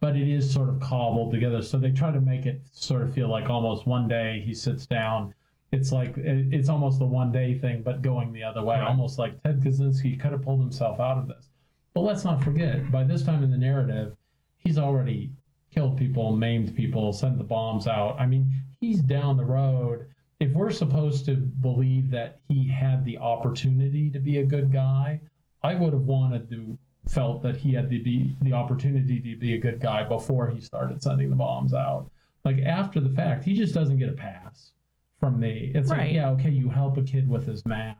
but 0.00 0.16
it 0.16 0.28
is 0.28 0.48
sort 0.48 0.68
of 0.68 0.78
cobbled 0.80 1.32
together. 1.32 1.60
So 1.60 1.76
they 1.76 1.90
try 1.90 2.12
to 2.12 2.20
make 2.20 2.46
it 2.46 2.62
sort 2.72 3.02
of 3.02 3.12
feel 3.12 3.28
like 3.28 3.50
almost 3.50 3.86
one 3.86 4.06
day 4.06 4.42
he 4.46 4.54
sits 4.54 4.86
down. 4.86 5.34
It's 5.72 5.90
like 5.90 6.14
it's 6.16 6.68
almost 6.68 7.00
the 7.00 7.04
one 7.04 7.32
day 7.32 7.58
thing, 7.58 7.82
but 7.82 8.00
going 8.00 8.32
the 8.32 8.44
other 8.44 8.62
way, 8.62 8.76
right. 8.76 8.86
almost 8.86 9.18
like 9.18 9.42
Ted 9.42 9.60
Kaczynski 9.60 10.18
could 10.20 10.30
have 10.30 10.42
pulled 10.42 10.60
himself 10.60 11.00
out 11.00 11.18
of 11.18 11.26
this. 11.26 11.50
But 11.96 12.02
let's 12.02 12.24
not 12.24 12.44
forget, 12.44 12.90
by 12.92 13.04
this 13.04 13.22
time 13.22 13.42
in 13.42 13.50
the 13.50 13.56
narrative, 13.56 14.18
he's 14.58 14.76
already 14.76 15.32
killed 15.74 15.96
people, 15.96 16.36
maimed 16.36 16.76
people, 16.76 17.10
sent 17.14 17.38
the 17.38 17.44
bombs 17.44 17.86
out. 17.86 18.20
I 18.20 18.26
mean, 18.26 18.52
he's 18.78 19.00
down 19.00 19.38
the 19.38 19.46
road. 19.46 20.06
If 20.38 20.52
we're 20.52 20.72
supposed 20.72 21.24
to 21.24 21.36
believe 21.36 22.10
that 22.10 22.40
he 22.50 22.68
had 22.68 23.02
the 23.06 23.16
opportunity 23.16 24.10
to 24.10 24.18
be 24.18 24.40
a 24.40 24.44
good 24.44 24.70
guy, 24.70 25.22
I 25.62 25.74
would 25.74 25.94
have 25.94 26.02
wanted 26.02 26.50
to 26.50 26.76
felt 27.08 27.42
that 27.44 27.56
he 27.56 27.72
had 27.72 27.88
the 27.88 28.00
be, 28.00 28.36
the 28.42 28.52
opportunity 28.52 29.18
to 29.18 29.36
be 29.38 29.54
a 29.54 29.58
good 29.58 29.80
guy 29.80 30.06
before 30.06 30.50
he 30.50 30.60
started 30.60 31.02
sending 31.02 31.30
the 31.30 31.36
bombs 31.36 31.72
out. 31.72 32.10
Like 32.44 32.58
after 32.58 33.00
the 33.00 33.08
fact, 33.08 33.42
he 33.42 33.54
just 33.54 33.72
doesn't 33.72 33.98
get 33.98 34.10
a 34.10 34.12
pass 34.12 34.72
from 35.18 35.40
me. 35.40 35.72
It's 35.74 35.88
right. 35.88 36.00
like, 36.00 36.12
yeah, 36.12 36.28
okay, 36.32 36.50
you 36.50 36.68
help 36.68 36.98
a 36.98 37.02
kid 37.02 37.26
with 37.26 37.46
his 37.46 37.64
math 37.64 37.96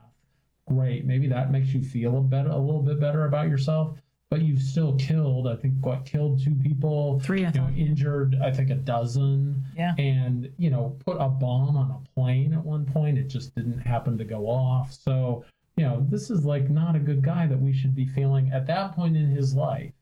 great. 0.66 1.04
Maybe 1.04 1.28
that 1.28 1.50
makes 1.50 1.68
you 1.68 1.82
feel 1.82 2.18
a 2.18 2.20
better, 2.20 2.50
a 2.50 2.58
little 2.58 2.82
bit 2.82 3.00
better 3.00 3.24
about 3.26 3.48
yourself. 3.48 3.96
But 4.28 4.42
you've 4.42 4.60
still 4.60 4.96
killed. 4.96 5.46
I 5.46 5.54
think 5.54 5.74
what 5.86 6.04
killed 6.04 6.42
two 6.42 6.56
people, 6.56 7.20
three, 7.20 7.44
I 7.44 7.50
you 7.50 7.60
know, 7.60 7.68
injured. 7.68 8.36
I 8.42 8.50
think 8.50 8.70
a 8.70 8.74
dozen. 8.74 9.64
Yeah. 9.76 9.94
And 9.98 10.50
you 10.58 10.68
know, 10.68 10.96
put 11.04 11.16
a 11.20 11.28
bomb 11.28 11.76
on 11.76 11.90
a 11.92 12.14
plane 12.14 12.52
at 12.52 12.64
one 12.64 12.86
point. 12.86 13.18
It 13.18 13.28
just 13.28 13.54
didn't 13.54 13.78
happen 13.78 14.18
to 14.18 14.24
go 14.24 14.48
off. 14.48 14.92
So 14.92 15.44
you 15.76 15.84
know, 15.84 16.04
this 16.08 16.30
is 16.30 16.44
like 16.44 16.68
not 16.70 16.96
a 16.96 16.98
good 16.98 17.22
guy 17.22 17.46
that 17.46 17.60
we 17.60 17.72
should 17.72 17.94
be 17.94 18.06
feeling 18.06 18.50
at 18.52 18.66
that 18.66 18.96
point 18.96 19.16
in 19.16 19.30
his 19.30 19.54
life 19.54 19.92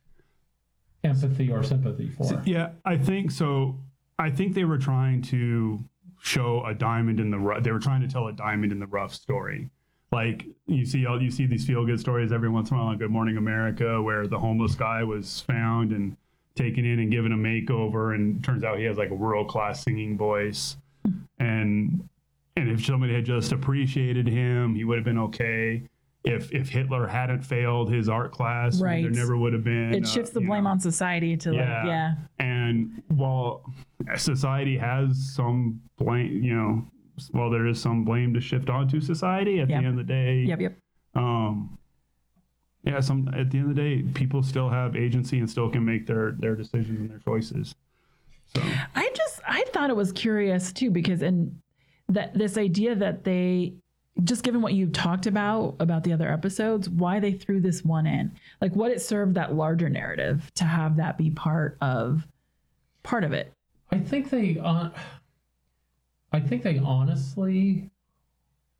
empathy 1.05 1.51
or 1.53 1.63
sympathy 1.63 2.09
for. 2.09 2.43
Yeah, 2.47 2.71
I 2.85 2.97
think 2.97 3.31
so. 3.31 3.79
I 4.19 4.31
think 4.31 4.55
they 4.55 4.65
were 4.65 4.79
trying 4.79 5.23
to 5.23 5.85
show 6.23 6.65
a 6.65 6.75
diamond 6.75 7.21
in 7.21 7.31
the 7.31 7.39
rough. 7.39 7.63
They 7.63 7.73
were 7.73 7.79
trying 7.79 8.01
to 8.01 8.09
tell 8.09 8.29
a 8.29 8.33
diamond 8.33 8.73
in 8.73 8.79
the 8.79 8.87
rough 8.87 9.13
story. 9.13 9.69
Like 10.15 10.47
you 10.67 10.87
see, 10.87 11.05
all 11.07 11.21
you 11.21 11.31
see 11.31 11.47
these 11.47 11.67
feel 11.67 11.85
good 11.85 12.01
stories 12.01 12.33
every 12.33 12.49
once 12.49 12.71
in 12.71 12.77
a 12.77 12.81
while 12.81 12.89
on 12.89 12.99
Good 12.99 13.11
Morning 13.11 13.37
America, 13.37 14.01
where 14.01 14.27
the 14.27 14.39
homeless 14.39 14.75
guy 14.75 15.03
was 15.03 15.41
found 15.41 15.93
and 15.93 16.17
taken 16.55 16.85
in 16.85 17.01
and 17.01 17.11
given 17.11 17.33
a 17.33 17.37
makeover, 17.37 18.15
and 18.15 18.43
turns 18.43 18.65
out 18.65 18.79
he 18.79 18.85
has 18.85 18.97
like 18.97 19.11
a 19.11 19.15
world 19.15 19.49
class 19.49 19.83
singing 19.83 20.17
voice, 20.17 20.77
and 21.39 22.09
and 22.57 22.71
if 22.71 22.85
somebody 22.85 23.13
had 23.13 23.25
just 23.25 23.53
appreciated 23.53 24.29
him, 24.29 24.75
he 24.75 24.85
would 24.85 24.97
have 24.97 25.05
been 25.05 25.19
okay. 25.19 25.83
If 26.23 26.53
if 26.53 26.71
Hitler 26.71 27.07
hadn't 27.07 27.43
failed 27.43 27.93
his 27.93 28.09
art 28.09 28.33
class, 28.33 28.81
right. 28.81 29.03
there 29.03 29.11
never 29.11 29.37
would 29.37 29.53
have 29.53 29.65
been. 29.65 29.93
It 29.93 30.05
uh, 30.05 30.07
shifts 30.07 30.31
the 30.31 30.41
blame 30.41 30.65
know, 30.65 30.71
on 30.71 30.81
society 30.81 31.37
to 31.39 31.51
like, 31.51 31.59
Yeah. 31.59 31.87
yeah. 31.87 32.15
and 32.39 33.03
while 33.09 33.71
society 34.17 34.79
has 34.79 35.35
some 35.35 35.83
blame, 35.99 36.43
you 36.43 36.55
know, 36.55 36.87
well, 37.33 37.51
there 37.51 37.67
is 37.67 37.81
some 37.81 38.05
blame 38.05 38.35
to 38.35 38.41
shift 38.41 38.69
onto 38.71 39.01
society. 39.01 39.61
At 39.61 39.69
Yep. 39.69 39.81
the 39.81 39.87
end 39.87 39.99
of 40.01 40.07
the 40.07 40.13
day, 40.13 40.39
Yep, 40.45 40.61
yep. 40.61 40.79
um, 41.15 41.79
yeah, 42.85 43.01
some 43.01 43.29
at 43.29 43.51
the 43.51 43.59
end 43.59 43.71
of 43.71 43.77
the 43.77 43.81
day, 43.83 44.03
people 44.15 44.43
still 44.43 44.69
have 44.69 44.95
agency 44.97 45.39
and 45.39 45.49
still 45.49 45.71
can 45.71 45.85
make 45.85 46.07
their 46.07 46.33
their 46.33 46.55
decisions 46.55 47.01
and 47.01 47.11
their 47.11 47.19
choices. 47.21 47.75
So 48.55 48.63
I 48.95 49.11
just 49.15 49.41
I 49.49 49.65
thought 49.73 49.91
it 49.91 49.97
was 49.97 50.13
curious 50.13 50.73
too 50.73 50.91
because 50.91 51.23
and 51.23 51.59
that 52.09 52.35
this 52.35 52.59
idea 52.59 52.95
that 52.97 53.25
they 53.25 53.75
just 54.23 54.45
given 54.45 54.61
what 54.63 54.75
you 54.75 54.87
talked 54.89 55.27
about 55.27 55.75
about 55.81 56.05
the 56.05 56.13
other 56.13 56.31
episodes, 56.31 56.89
why 56.89 57.19
they 57.19 57.33
threw 57.33 57.61
this 57.61 57.83
one 57.85 58.07
in, 58.07 58.31
like 58.61 58.77
what 58.77 58.93
it 58.93 59.01
served 59.03 59.35
that 59.35 59.55
larger 59.55 59.89
narrative 59.89 60.51
to 60.55 60.65
have 60.65 60.97
that 60.97 61.19
be 61.19 61.31
part 61.31 61.77
of 61.81 62.27
part 63.03 63.25
of 63.25 63.33
it. 63.33 63.53
I 63.91 63.99
think 63.99 64.31
they 64.31 64.59
uh, 64.63 64.91
I 66.35 66.41
think 66.41 66.63
they 66.63 66.79
honestly 66.79 67.91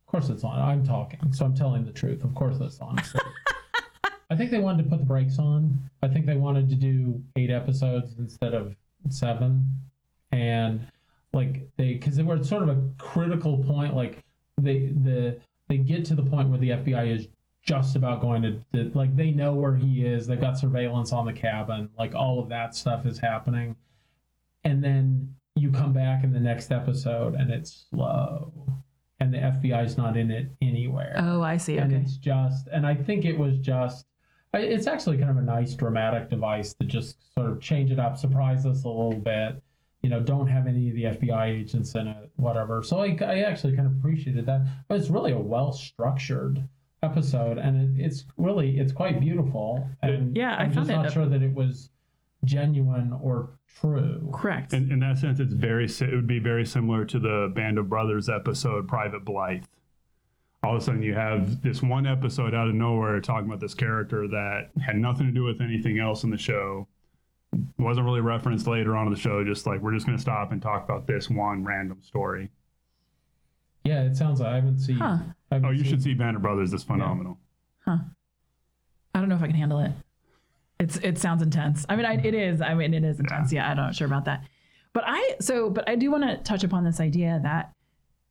of 0.05 0.11
course 0.11 0.29
it's 0.29 0.43
on 0.43 0.59
I'm 0.59 0.85
talking, 0.85 1.31
so 1.33 1.45
I'm 1.45 1.55
telling 1.55 1.85
the 1.85 1.91
truth. 1.91 2.23
Of 2.23 2.35
course 2.35 2.57
it's 2.59 2.79
honestly. 2.79 3.21
I 4.29 4.35
think 4.35 4.51
they 4.51 4.59
wanted 4.59 4.83
to 4.83 4.89
put 4.89 4.99
the 4.99 5.05
brakes 5.05 5.39
on. 5.39 5.89
I 6.01 6.07
think 6.07 6.25
they 6.25 6.35
wanted 6.35 6.69
to 6.69 6.75
do 6.75 7.21
eight 7.35 7.49
episodes 7.49 8.15
instead 8.17 8.53
of 8.53 8.75
seven. 9.09 9.67
And 10.31 10.87
like 11.33 11.69
they 11.77 11.93
because 11.93 12.15
they 12.15 12.23
were 12.23 12.35
at 12.35 12.45
sort 12.45 12.63
of 12.63 12.69
a 12.69 12.81
critical 12.97 13.63
point, 13.63 13.95
like 13.95 14.23
they 14.59 14.91
the 15.03 15.39
they 15.67 15.77
get 15.77 16.05
to 16.05 16.15
the 16.15 16.23
point 16.23 16.49
where 16.49 16.59
the 16.59 16.69
FBI 16.69 17.15
is 17.15 17.27
just 17.63 17.95
about 17.95 18.21
going 18.21 18.43
to, 18.43 18.59
to 18.73 18.91
like 18.97 19.15
they 19.15 19.31
know 19.31 19.53
where 19.53 19.75
he 19.75 20.05
is, 20.05 20.27
they've 20.27 20.39
got 20.39 20.57
surveillance 20.57 21.11
on 21.11 21.25
the 21.25 21.33
cabin, 21.33 21.89
like 21.97 22.13
all 22.13 22.39
of 22.39 22.49
that 22.49 22.75
stuff 22.75 23.05
is 23.05 23.17
happening 23.17 23.75
and 24.65 24.83
then 24.83 25.35
you 25.55 25.71
come 25.71 25.93
back 25.93 26.23
in 26.23 26.33
the 26.33 26.39
next 26.39 26.71
episode 26.71 27.33
and 27.35 27.49
it's 27.49 27.87
slow 27.89 28.51
and 29.21 29.33
the 29.33 29.37
FBI's 29.37 29.95
not 29.97 30.17
in 30.17 30.29
it 30.29 30.51
anywhere. 30.61 31.15
Oh, 31.17 31.41
I 31.41 31.55
see. 31.57 31.77
and 31.77 31.91
Okay. 31.93 32.01
it's 32.01 32.17
just 32.17 32.67
and 32.67 32.85
I 32.85 32.93
think 32.95 33.23
it 33.25 33.37
was 33.37 33.57
just, 33.59 34.05
it's 34.53 34.87
actually 34.87 35.17
kind 35.17 35.29
of 35.29 35.37
a 35.37 35.41
nice 35.41 35.73
dramatic 35.73 36.29
device 36.29 36.73
to 36.75 36.85
just 36.85 37.33
sort 37.33 37.49
of 37.51 37.61
change 37.61 37.91
it 37.91 37.99
up, 37.99 38.17
surprise 38.17 38.65
us 38.65 38.83
a 38.83 38.87
little 38.89 39.13
bit. 39.19 39.61
You 40.01 40.09
know, 40.09 40.19
don't 40.19 40.47
have 40.47 40.67
any 40.67 40.89
of 40.89 40.95
the 40.95 41.03
FBI 41.05 41.47
agents 41.47 41.95
in 41.95 42.07
it, 42.07 42.29
whatever. 42.35 42.83
So 42.83 42.99
I, 42.99 43.17
I 43.21 43.39
actually 43.39 43.75
kind 43.75 43.87
of 43.87 43.93
appreciated 43.97 44.45
that. 44.45 44.61
But 44.87 44.99
it's 44.99 45.09
really 45.09 45.31
a 45.31 45.39
well 45.39 45.71
structured 45.73 46.61
episode, 47.01 47.57
and 47.57 47.97
it, 47.99 48.05
it's 48.05 48.25
really 48.37 48.77
it's 48.79 48.91
quite 48.91 49.19
beautiful. 49.19 49.89
And 50.03 50.35
Yeah, 50.37 50.51
I 50.55 50.63
I'm 50.63 50.73
found 50.73 50.87
just 50.87 50.89
not 51.03 51.11
sure 51.11 51.25
that 51.25 51.41
it 51.41 51.53
was 51.53 51.89
genuine 52.45 53.13
or 53.21 53.49
true. 53.79 54.29
Correct. 54.33 54.73
in, 54.73 54.91
in 54.91 54.99
that 54.99 55.17
sense, 55.17 55.39
it's 55.39 55.53
very 55.53 55.85
it 55.85 56.11
would 56.15 56.27
be 56.27 56.39
very 56.39 56.65
similar 56.65 57.03
to 57.05 57.19
the 57.19 57.51
Band 57.55 57.77
of 57.77 57.89
Brothers 57.89 58.29
episode, 58.29 58.87
Private 58.87 59.25
Blithe. 59.25 59.63
All 60.63 60.75
of 60.75 60.81
a 60.81 60.85
sudden, 60.85 61.03
you 61.03 61.13
have 61.13 61.61
this 61.61 61.83
one 61.83 62.07
episode 62.07 62.55
out 62.55 62.67
of 62.67 62.73
nowhere 62.73 63.19
talking 63.21 63.47
about 63.47 63.59
this 63.59 63.75
character 63.75 64.27
that 64.29 64.69
had 64.83 64.95
nothing 64.95 65.27
to 65.27 65.31
do 65.31 65.43
with 65.43 65.61
anything 65.61 65.99
else 65.99 66.23
in 66.23 66.31
the 66.31 66.37
show. 66.37 66.87
Wasn't 67.77 68.03
really 68.05 68.21
referenced 68.21 68.65
later 68.65 68.95
on 68.97 69.05
in 69.07 69.13
the 69.13 69.19
show. 69.19 69.43
Just 69.43 69.67
like 69.67 69.79
we're 69.81 69.93
just 69.93 70.05
going 70.07 70.17
to 70.17 70.21
stop 70.21 70.51
and 70.51 70.61
talk 70.61 70.83
about 70.83 71.05
this 71.07 71.29
one 71.29 71.63
random 71.63 72.01
story. 72.01 72.49
Yeah, 73.83 74.01
it 74.03 74.15
sounds. 74.17 74.39
like 74.39 74.49
I 74.49 74.55
haven't 74.55 74.79
seen. 74.79 74.97
Huh. 74.97 75.19
I 75.51 75.55
haven't 75.55 75.69
Oh, 75.69 75.71
you 75.71 75.83
seen- 75.83 75.91
should 75.91 76.01
see 76.03 76.13
Band 76.15 76.35
of 76.35 76.41
Brothers. 76.41 76.73
It's 76.73 76.83
phenomenal. 76.83 77.37
Huh. 77.85 77.97
I 79.13 79.19
don't 79.19 79.29
know 79.29 79.35
if 79.35 79.43
I 79.43 79.47
can 79.47 79.55
handle 79.55 79.79
it. 79.79 79.91
It's 80.79 80.97
it 80.97 81.17
sounds 81.17 81.41
intense. 81.41 81.85
I 81.87 81.95
mean, 81.95 82.05
I, 82.05 82.15
it 82.15 82.33
is. 82.33 82.61
I 82.61 82.73
mean, 82.73 82.93
it 82.93 83.03
is 83.03 83.19
intense. 83.19 83.51
Yeah, 83.51 83.69
I'm 83.69 83.77
not 83.77 83.95
sure 83.95 84.07
about 84.07 84.25
that. 84.25 84.43
But 84.93 85.03
I 85.07 85.35
so, 85.39 85.69
but 85.69 85.87
I 85.89 85.95
do 85.95 86.11
want 86.11 86.23
to 86.23 86.37
touch 86.37 86.63
upon 86.63 86.83
this 86.83 86.99
idea 86.99 87.39
that 87.43 87.73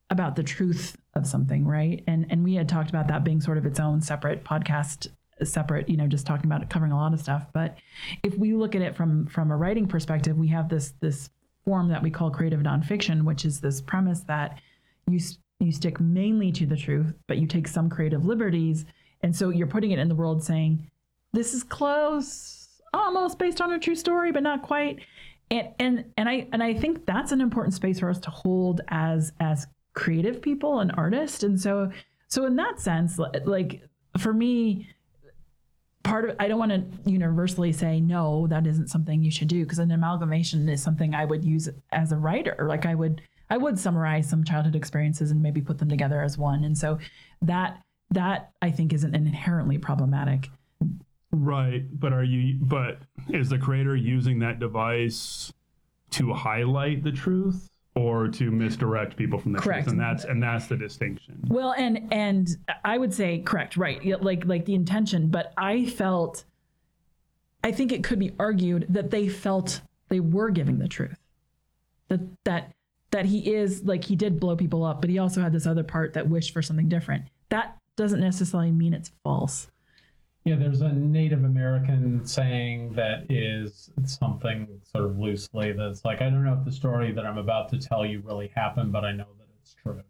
about 0.09 0.35
the 0.35 0.43
truth 0.43 0.97
of 1.13 1.25
something, 1.25 1.65
right? 1.65 2.03
And 2.07 2.25
and 2.29 2.43
we 2.43 2.55
had 2.55 2.69
talked 2.69 2.89
about 2.89 3.07
that 3.07 3.23
being 3.23 3.41
sort 3.41 3.57
of 3.57 3.65
its 3.65 3.79
own 3.79 4.01
separate 4.01 4.43
podcast, 4.43 5.07
separate, 5.43 5.89
you 5.89 5.97
know, 5.97 6.07
just 6.07 6.27
talking 6.27 6.45
about 6.45 6.61
it, 6.61 6.69
covering 6.69 6.91
a 6.91 6.97
lot 6.97 7.13
of 7.13 7.19
stuff. 7.19 7.47
But 7.53 7.77
if 8.23 8.37
we 8.37 8.53
look 8.53 8.75
at 8.75 8.81
it 8.81 8.95
from 8.95 9.25
from 9.27 9.51
a 9.51 9.57
writing 9.57 9.87
perspective, 9.87 10.37
we 10.37 10.47
have 10.49 10.69
this 10.69 10.93
this 11.01 11.29
form 11.63 11.89
that 11.89 12.03
we 12.03 12.11
call 12.11 12.29
creative 12.29 12.59
nonfiction, 12.59 13.23
which 13.23 13.45
is 13.45 13.59
this 13.59 13.81
premise 13.81 14.21
that 14.21 14.59
you 15.07 15.19
you 15.59 15.71
stick 15.71 15.99
mainly 15.99 16.51
to 16.51 16.65
the 16.65 16.77
truth, 16.77 17.13
but 17.27 17.37
you 17.37 17.47
take 17.47 17.67
some 17.67 17.89
creative 17.89 18.25
liberties, 18.25 18.85
and 19.21 19.35
so 19.35 19.49
you're 19.49 19.67
putting 19.67 19.91
it 19.91 19.99
in 19.99 20.09
the 20.09 20.15
world 20.15 20.43
saying 20.43 20.89
this 21.35 21.53
is 21.53 21.63
close, 21.63 22.67
almost 22.93 23.37
based 23.37 23.61
on 23.61 23.73
a 23.73 23.79
true 23.79 23.95
story, 23.95 24.31
but 24.31 24.43
not 24.43 24.61
quite. 24.61 24.99
And 25.51 25.69
and 25.79 26.05
and 26.17 26.27
I 26.27 26.47
and 26.51 26.63
I 26.63 26.73
think 26.73 27.05
that's 27.05 27.31
an 27.31 27.41
important 27.41 27.73
space 27.73 27.99
for 27.99 28.09
us 28.09 28.19
to 28.19 28.29
hold 28.29 28.81
as 28.87 29.31
as 29.39 29.67
creative 29.93 30.41
people 30.41 30.79
and 30.79 30.91
artists. 30.97 31.43
And 31.43 31.59
so 31.59 31.91
so 32.27 32.45
in 32.45 32.55
that 32.55 32.79
sense, 32.79 33.19
like 33.45 33.81
for 34.17 34.33
me, 34.33 34.89
part 36.03 36.29
of 36.29 36.35
I 36.39 36.47
don't 36.47 36.59
want 36.59 36.71
to 36.71 37.09
universally 37.09 37.71
say 37.71 37.99
no, 37.99 38.47
that 38.47 38.65
isn't 38.65 38.89
something 38.89 39.21
you 39.21 39.31
should 39.31 39.47
do 39.47 39.63
because 39.63 39.79
an 39.79 39.91
amalgamation 39.91 40.67
is 40.69 40.81
something 40.81 41.13
I 41.13 41.25
would 41.25 41.43
use 41.43 41.69
as 41.91 42.11
a 42.11 42.17
writer. 42.17 42.65
Like 42.67 42.85
I 42.85 42.95
would 42.95 43.21
I 43.49 43.57
would 43.57 43.77
summarize 43.77 44.29
some 44.29 44.43
childhood 44.43 44.75
experiences 44.75 45.31
and 45.31 45.41
maybe 45.41 45.61
put 45.61 45.77
them 45.77 45.89
together 45.89 46.21
as 46.21 46.37
one. 46.37 46.63
And 46.63 46.77
so 46.77 46.97
that 47.41 47.81
that 48.11 48.51
I 48.61 48.71
think 48.71 48.93
isn't 48.93 49.15
inherently 49.15 49.77
problematic. 49.77 50.49
Right, 51.35 51.83
but 51.99 52.13
are 52.13 52.23
you? 52.23 52.57
But 52.61 52.99
is 53.29 53.49
the 53.49 53.57
creator 53.57 53.95
using 53.95 54.39
that 54.39 54.59
device 54.59 55.51
to 56.11 56.33
highlight 56.33 57.03
the 57.03 57.11
truth 57.11 57.69
or 57.95 58.27
to 58.27 58.51
misdirect 58.51 59.17
people 59.17 59.39
from 59.39 59.51
the 59.53 59.59
Correct. 59.59 59.83
truth? 59.83 59.93
And 59.93 59.99
that's 59.99 60.23
and 60.23 60.41
that's 60.41 60.67
the 60.67 60.77
distinction. 60.77 61.43
Well, 61.47 61.73
and 61.77 62.07
and 62.11 62.47
I 62.83 62.97
would 62.97 63.13
say 63.13 63.39
correct, 63.39 63.77
right? 63.77 64.03
Like 64.21 64.45
like 64.45 64.65
the 64.65 64.75
intention, 64.75 65.27
but 65.27 65.53
I 65.57 65.85
felt 65.85 66.45
I 67.63 67.71
think 67.71 67.91
it 67.91 68.03
could 68.03 68.19
be 68.19 68.31
argued 68.39 68.85
that 68.89 69.11
they 69.11 69.27
felt 69.27 69.81
they 70.09 70.19
were 70.19 70.51
giving 70.51 70.79
the 70.79 70.87
truth. 70.87 71.19
That 72.09 72.21
that 72.45 72.71
that 73.11 73.25
he 73.25 73.53
is 73.53 73.83
like 73.83 74.03
he 74.03 74.15
did 74.15 74.39
blow 74.39 74.55
people 74.55 74.83
up, 74.83 75.01
but 75.01 75.09
he 75.09 75.19
also 75.19 75.41
had 75.41 75.51
this 75.51 75.65
other 75.65 75.83
part 75.83 76.13
that 76.13 76.29
wished 76.29 76.53
for 76.53 76.61
something 76.61 76.89
different. 76.89 77.25
That 77.49 77.77
doesn't 77.95 78.19
necessarily 78.19 78.71
mean 78.71 78.93
it's 78.93 79.11
false. 79.23 79.67
Yeah, 80.45 80.57
there's 80.57 80.81
a 80.81 80.93
Native 80.93 81.43
American 81.43 82.23
saying 82.23 82.93
that 82.93 83.25
is 83.31 83.89
something 84.05 84.67
sort 84.83 85.05
of 85.05 85.17
loosely 85.17 85.71
that's 85.71 86.05
like, 86.05 86.21
I 86.21 86.25
don't 86.25 86.43
know 86.43 86.53
if 86.53 86.63
the 86.63 86.71
story 86.71 87.11
that 87.13 87.25
I'm 87.25 87.39
about 87.39 87.69
to 87.69 87.79
tell 87.79 88.05
you 88.05 88.21
really 88.23 88.51
happened, 88.55 88.91
but 88.91 89.03
I 89.03 89.11
know 89.11 89.25
that 89.39 89.47
it's 89.59 89.75
true. 89.81 90.03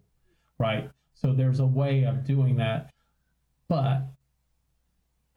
Right? 0.59 0.89
So 1.13 1.31
there's 1.31 1.61
a 1.61 1.65
way 1.65 2.03
of 2.03 2.25
doing 2.25 2.57
that. 2.57 2.91
But 3.69 4.01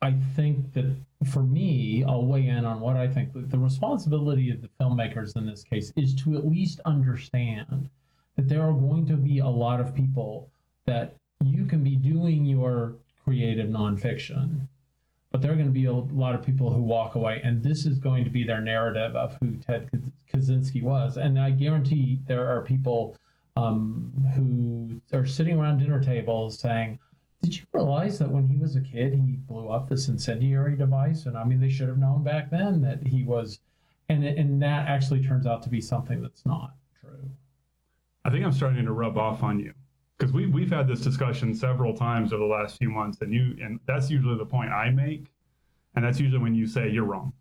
I 0.02 0.14
think 0.34 0.72
that 0.72 0.96
for 1.30 1.44
me, 1.44 2.02
I'll 2.02 2.26
weigh 2.26 2.48
in 2.48 2.64
on 2.64 2.80
what 2.80 2.96
I 2.96 3.06
think 3.06 3.32
that 3.34 3.50
the 3.52 3.58
responsibility 3.58 4.50
of 4.50 4.62
the 4.62 4.68
filmmakers 4.80 5.36
in 5.36 5.46
this 5.46 5.62
case 5.62 5.92
is 5.94 6.12
to 6.24 6.36
at 6.36 6.44
least 6.44 6.80
understand 6.84 7.88
that 8.34 8.48
there 8.48 8.62
are 8.62 8.72
going 8.72 9.06
to 9.06 9.16
be 9.16 9.38
a 9.38 9.46
lot 9.46 9.80
of 9.80 9.94
people 9.94 10.50
that 10.86 11.14
you 11.44 11.66
can 11.66 11.84
be 11.84 11.94
doing 11.94 12.44
your 12.44 12.96
creative 13.24 13.68
nonfiction 13.68 14.66
but 15.30 15.42
there 15.42 15.52
are 15.52 15.56
going 15.56 15.66
to 15.66 15.72
be 15.72 15.84
a 15.84 15.92
lot 15.92 16.34
of 16.34 16.42
people 16.42 16.72
who 16.72 16.82
walk 16.82 17.14
away, 17.14 17.40
and 17.44 17.62
this 17.62 17.84
is 17.84 17.98
going 17.98 18.24
to 18.24 18.30
be 18.30 18.44
their 18.44 18.60
narrative 18.60 19.14
of 19.14 19.36
who 19.40 19.56
Ted 19.56 19.90
Kaczynski 20.32 20.82
was. 20.82 21.16
And 21.16 21.38
I 21.38 21.50
guarantee 21.50 22.20
there 22.26 22.48
are 22.48 22.62
people 22.62 23.16
um, 23.56 24.12
who 24.34 25.00
are 25.16 25.26
sitting 25.26 25.58
around 25.58 25.78
dinner 25.78 26.02
tables 26.02 26.58
saying, 26.58 26.98
"Did 27.42 27.56
you 27.56 27.64
realize 27.72 28.18
that 28.18 28.30
when 28.30 28.48
he 28.48 28.56
was 28.56 28.76
a 28.76 28.80
kid, 28.80 29.14
he 29.14 29.36
blew 29.36 29.68
up 29.68 29.88
this 29.88 30.08
incendiary 30.08 30.76
device?" 30.76 31.26
And 31.26 31.36
I 31.36 31.44
mean, 31.44 31.60
they 31.60 31.68
should 31.68 31.88
have 31.88 31.98
known 31.98 32.22
back 32.22 32.50
then 32.50 32.80
that 32.82 33.06
he 33.06 33.22
was, 33.22 33.60
and 34.08 34.24
and 34.24 34.62
that 34.62 34.88
actually 34.88 35.22
turns 35.22 35.46
out 35.46 35.62
to 35.64 35.68
be 35.68 35.80
something 35.80 36.22
that's 36.22 36.46
not 36.46 36.74
true. 37.00 37.30
I 38.24 38.30
think 38.30 38.44
I'm 38.44 38.52
starting 38.52 38.84
to 38.84 38.92
rub 38.92 39.18
off 39.18 39.42
on 39.42 39.58
you. 39.60 39.74
Because 40.18 40.32
we 40.32 40.46
we've 40.46 40.70
had 40.70 40.88
this 40.88 41.00
discussion 41.00 41.54
several 41.54 41.94
times 41.94 42.32
over 42.32 42.42
the 42.42 42.48
last 42.48 42.78
few 42.78 42.90
months, 42.90 43.20
and 43.20 43.32
you 43.32 43.56
and 43.62 43.78
that's 43.86 44.10
usually 44.10 44.36
the 44.36 44.46
point 44.46 44.70
I 44.70 44.90
make, 44.90 45.26
and 45.94 46.04
that's 46.04 46.18
usually 46.18 46.42
when 46.42 46.54
you 46.54 46.66
say 46.66 46.90
you're 46.90 47.04
wrong. 47.04 47.32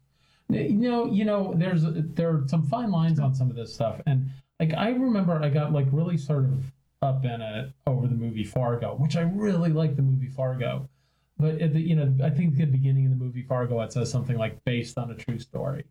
Eh, 0.53 0.67
you 0.67 0.89
know, 0.89 1.05
you 1.11 1.25
know, 1.25 1.53
there's 1.55 1.83
there 1.85 2.29
are 2.29 2.43
some 2.47 2.63
fine 2.63 2.91
lines 2.91 3.19
on 3.19 3.33
some 3.33 3.49
of 3.49 3.55
this 3.55 3.73
stuff, 3.73 3.99
and 4.05 4.29
like 4.59 4.73
I 4.73 4.89
remember, 4.89 5.41
I 5.41 5.49
got 5.49 5.73
like 5.73 5.87
really 5.91 6.17
sort 6.17 6.45
of 6.45 6.71
up 7.01 7.25
in 7.25 7.41
it 7.41 7.71
over 7.85 8.07
the 8.07 8.15
movie 8.15 8.43
Fargo, 8.43 8.95
which 8.95 9.15
I 9.15 9.21
really 9.21 9.69
like 9.71 9.95
the 9.95 10.01
movie 10.01 10.29
Fargo, 10.29 10.89
but 11.37 11.61
at 11.61 11.73
the, 11.73 11.79
you 11.79 11.95
know, 11.95 12.13
I 12.23 12.29
think 12.29 12.55
the 12.55 12.65
beginning 12.65 13.05
of 13.05 13.11
the 13.11 13.23
movie 13.23 13.43
Fargo, 13.43 13.79
it 13.81 13.93
says 13.93 14.09
something 14.11 14.37
like 14.37 14.63
based 14.65 14.97
on 14.97 15.11
a 15.11 15.15
true 15.15 15.39
story, 15.39 15.83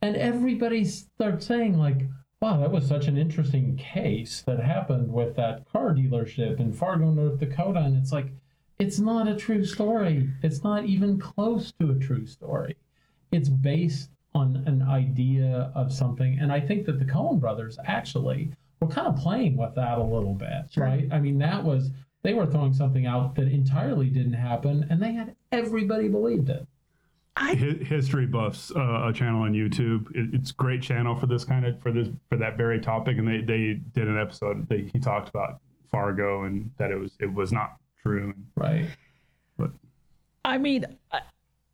and 0.00 0.16
everybody 0.16 0.84
starts 0.84 1.46
saying 1.46 1.78
like, 1.78 2.02
wow, 2.42 2.58
that 2.58 2.72
was 2.72 2.86
such 2.86 3.06
an 3.06 3.16
interesting 3.16 3.76
case 3.76 4.42
that 4.46 4.58
happened 4.58 5.12
with 5.12 5.36
that 5.36 5.64
car 5.72 5.94
dealership 5.94 6.58
in 6.58 6.72
Fargo, 6.72 7.12
North 7.12 7.38
Dakota, 7.38 7.78
and 7.78 7.96
it's 7.96 8.10
like, 8.10 8.26
it's 8.80 8.98
not 8.98 9.28
a 9.28 9.36
true 9.36 9.64
story. 9.64 10.28
It's 10.42 10.64
not 10.64 10.84
even 10.84 11.20
close 11.20 11.72
to 11.80 11.92
a 11.92 11.94
true 11.94 12.26
story 12.26 12.76
it's 13.32 13.48
based 13.48 14.10
on 14.34 14.62
an 14.66 14.82
idea 14.82 15.72
of 15.74 15.92
something. 15.92 16.38
And 16.38 16.52
I 16.52 16.60
think 16.60 16.86
that 16.86 16.98
the 16.98 17.04
Coen 17.04 17.40
brothers 17.40 17.78
actually 17.84 18.52
were 18.80 18.88
kind 18.88 19.06
of 19.08 19.16
playing 19.16 19.56
with 19.56 19.74
that 19.74 19.98
a 19.98 20.02
little 20.02 20.34
bit, 20.34 20.70
Sure. 20.70 20.84
right? 20.84 21.08
I 21.10 21.18
mean, 21.18 21.38
that 21.38 21.64
was, 21.64 21.90
they 22.22 22.34
were 22.34 22.46
throwing 22.46 22.72
something 22.72 23.06
out 23.06 23.34
that 23.36 23.48
entirely 23.48 24.08
didn't 24.10 24.34
happen, 24.34 24.86
and 24.90 25.02
they 25.02 25.12
had 25.12 25.34
everybody 25.50 26.08
believed 26.08 26.50
it. 26.50 26.66
I 27.36 27.54
Hi- 27.54 27.84
History 27.84 28.26
Buffs, 28.26 28.70
uh, 28.74 29.08
a 29.08 29.12
channel 29.12 29.42
on 29.42 29.52
YouTube. 29.52 30.10
It, 30.14 30.34
it's 30.34 30.52
great 30.52 30.82
channel 30.82 31.14
for 31.14 31.26
this 31.26 31.44
kind 31.44 31.64
of 31.64 31.80
for 31.80 31.90
this 31.90 32.08
for 32.28 32.36
that 32.36 32.56
very 32.56 32.80
topic, 32.80 33.18
and 33.18 33.26
they 33.26 33.40
they 33.40 33.80
did 33.94 34.08
an 34.08 34.18
episode. 34.18 34.68
They, 34.68 34.90
he 34.92 34.98
talked 34.98 35.28
about 35.28 35.60
Fargo 35.90 36.44
and 36.44 36.70
that 36.78 36.90
it 36.90 36.96
was 36.96 37.12
it 37.20 37.32
was 37.32 37.52
not 37.52 37.76
true. 38.02 38.34
Right. 38.56 38.86
But 39.56 39.70
I 40.44 40.58
mean, 40.58 40.84
uh, 41.10 41.20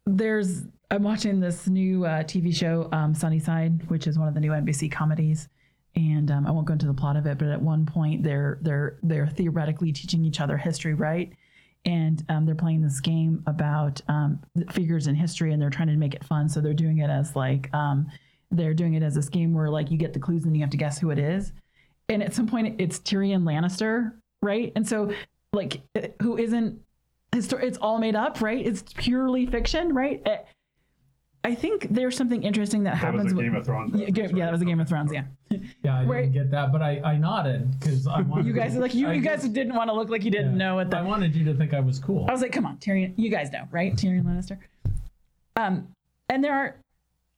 there's 0.06 0.62
I'm 0.90 1.02
watching 1.02 1.40
this 1.40 1.66
new 1.66 2.06
uh, 2.06 2.22
TV 2.22 2.54
show, 2.54 2.88
um, 2.92 3.14
Sunnyside, 3.14 3.88
which 3.90 4.06
is 4.06 4.18
one 4.18 4.28
of 4.28 4.34
the 4.34 4.40
new 4.40 4.52
NBC 4.52 4.90
comedies, 4.92 5.48
and 5.96 6.30
um, 6.30 6.46
I 6.46 6.50
won't 6.50 6.66
go 6.66 6.72
into 6.72 6.86
the 6.86 6.94
plot 6.94 7.16
of 7.16 7.26
it, 7.26 7.36
but 7.38 7.48
at 7.48 7.60
one 7.60 7.84
point 7.84 8.22
they're 8.22 8.58
they're 8.62 8.98
they're 9.02 9.26
theoretically 9.26 9.92
teaching 9.92 10.24
each 10.24 10.40
other 10.40 10.56
history, 10.56 10.94
right? 10.94 11.32
And 11.84 12.22
um, 12.28 12.44
they're 12.44 12.54
playing 12.54 12.82
this 12.82 13.00
game 13.00 13.42
about 13.46 14.00
um, 14.08 14.40
figures 14.72 15.06
in 15.06 15.14
history, 15.14 15.52
and 15.52 15.62
they're 15.62 15.70
trying 15.70 15.88
to 15.88 15.96
make 15.96 16.14
it 16.14 16.24
fun. 16.24 16.48
So 16.48 16.60
they're 16.60 16.74
doing 16.74 16.98
it 16.98 17.08
as 17.08 17.34
like 17.34 17.72
um, 17.74 18.10
they're 18.50 18.74
doing 18.74 18.94
it 18.94 19.02
as 19.02 19.14
this 19.14 19.28
game 19.28 19.54
where 19.54 19.70
like 19.70 19.90
you 19.90 19.96
get 19.96 20.12
the 20.12 20.18
clues 20.18 20.44
and 20.44 20.54
you 20.54 20.62
have 20.62 20.70
to 20.70 20.76
guess 20.76 20.98
who 20.98 21.10
it 21.10 21.18
is. 21.18 21.52
And 22.08 22.22
at 22.22 22.34
some 22.34 22.46
point, 22.46 22.80
it's 22.80 22.98
Tyrion 22.98 23.42
Lannister, 23.42 24.12
right? 24.42 24.72
And 24.76 24.86
so 24.86 25.12
like 25.52 25.82
who 26.22 26.36
isn't 26.36 26.80
histor- 27.32 27.62
it's 27.62 27.78
all 27.78 27.98
made 27.98 28.16
up, 28.16 28.40
right? 28.40 28.64
It's 28.64 28.82
purely 28.94 29.46
fiction, 29.46 29.94
right? 29.94 30.22
I 31.48 31.54
think 31.54 31.86
there's 31.90 32.16
something 32.16 32.42
interesting 32.42 32.82
that, 32.84 33.00
That 33.00 33.12
was 33.14 33.20
happens. 33.22 33.32
a 33.32 33.36
with- 33.36 33.44
Game 33.46 33.54
of 33.56 33.64
Thrones. 33.64 33.98
yeah, 34.00 34.10
Ga- 34.10 34.28
yeah, 34.34 34.44
that 34.46 34.52
was 34.52 34.60
a 34.62 34.64
Game 34.66 34.80
of 34.80 34.88
Thrones. 34.88 35.10
Yeah, 35.12 35.24
Yeah, 35.82 35.98
I 36.00 36.04
Right. 36.04 36.20
didn't 36.22 36.32
get 36.34 36.50
that, 36.50 36.72
but 36.72 36.82
I, 36.82 37.00
I 37.00 37.16
nodded 37.16 37.70
because 37.78 38.06
I 38.06 38.20
wanted 38.20 38.46
you 38.46 38.52
guys 38.52 38.76
are 38.76 38.80
like 38.80 38.94
you. 38.94 39.08
I 39.08 39.14
You 39.14 39.22
guys 39.22 39.42
just- 39.42 39.54
didn't 39.54 39.74
want 39.74 39.88
to 39.90 39.94
look 39.94 40.10
like 40.10 40.24
you 40.24 40.30
didn't 40.30 40.52
yeah. 40.52 40.58
know 40.66 40.74
what 40.76 40.92
I 40.92 41.02
wanted 41.02 41.34
you 41.34 41.44
to 41.46 41.54
think 41.54 41.72
I 41.74 41.80
was 41.80 41.98
cool. 41.98 42.26
I 42.28 42.32
was 42.32 42.42
like, 42.42 42.52
come 42.52 42.66
on, 42.66 42.76
Tyrion. 42.78 43.14
You 43.16 43.30
guys 43.30 43.50
know, 43.50 43.64
right? 43.70 43.94
Tyrion 43.96 44.24
Lannister. 44.24 44.58
Um, 45.56 45.88
and 46.28 46.42
there 46.44 46.54
are 46.54 46.76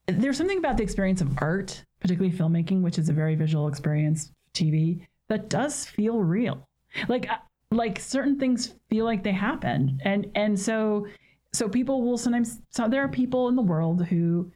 there's 0.07 0.37
something 0.37 0.59
about 0.59 0.77
the 0.77 0.83
experience 0.83 1.21
of 1.21 1.31
art, 1.39 1.85
particularly 2.01 2.37
filmmaking, 2.37 2.83
which 2.83 2.99
is 2.99 3.09
a 3.09 3.13
very 3.13 3.37
visual 3.37 3.69
experience, 3.69 4.33
TV, 4.55 5.07
that 5.29 5.49
does 5.49 5.85
feel 5.85 6.19
real. 6.19 6.67
Like 7.09 7.31
uh, 7.31 7.37
like 7.71 8.01
certain 8.01 8.39
things 8.39 8.75
feel 8.89 9.05
like 9.05 9.23
they 9.23 9.33
happened, 9.33 10.01
and 10.05 10.27
and 10.35 10.59
so 10.59 11.07
so 11.53 11.69
people 11.69 12.03
will 12.03 12.19
sometimes. 12.19 12.61
So 12.71 12.89
there 12.89 13.03
are 13.03 13.09
people 13.09 13.49
in 13.49 13.57
the 13.57 13.63
world 13.63 14.07
who 14.07 14.51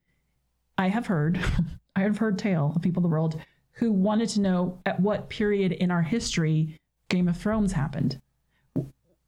I 0.79 0.89
have 0.89 1.07
heard, 1.07 1.41
I 1.97 2.01
have 2.01 2.19
heard 2.19 2.39
tale 2.39 2.73
of 2.75 2.83
people 2.83 3.01
in 3.01 3.05
the 3.05 3.15
world 3.15 3.41
who 3.73 3.93
wanted 3.93 4.29
to 4.31 4.41
know 4.41 4.81
at 4.87 5.01
what 5.01 5.29
period 5.29 5.73
in 5.73 5.91
our 5.91 6.03
history 6.03 6.79
Game 7.09 7.29
of 7.29 7.37
Thrones 7.37 7.73
happened. 7.73 8.21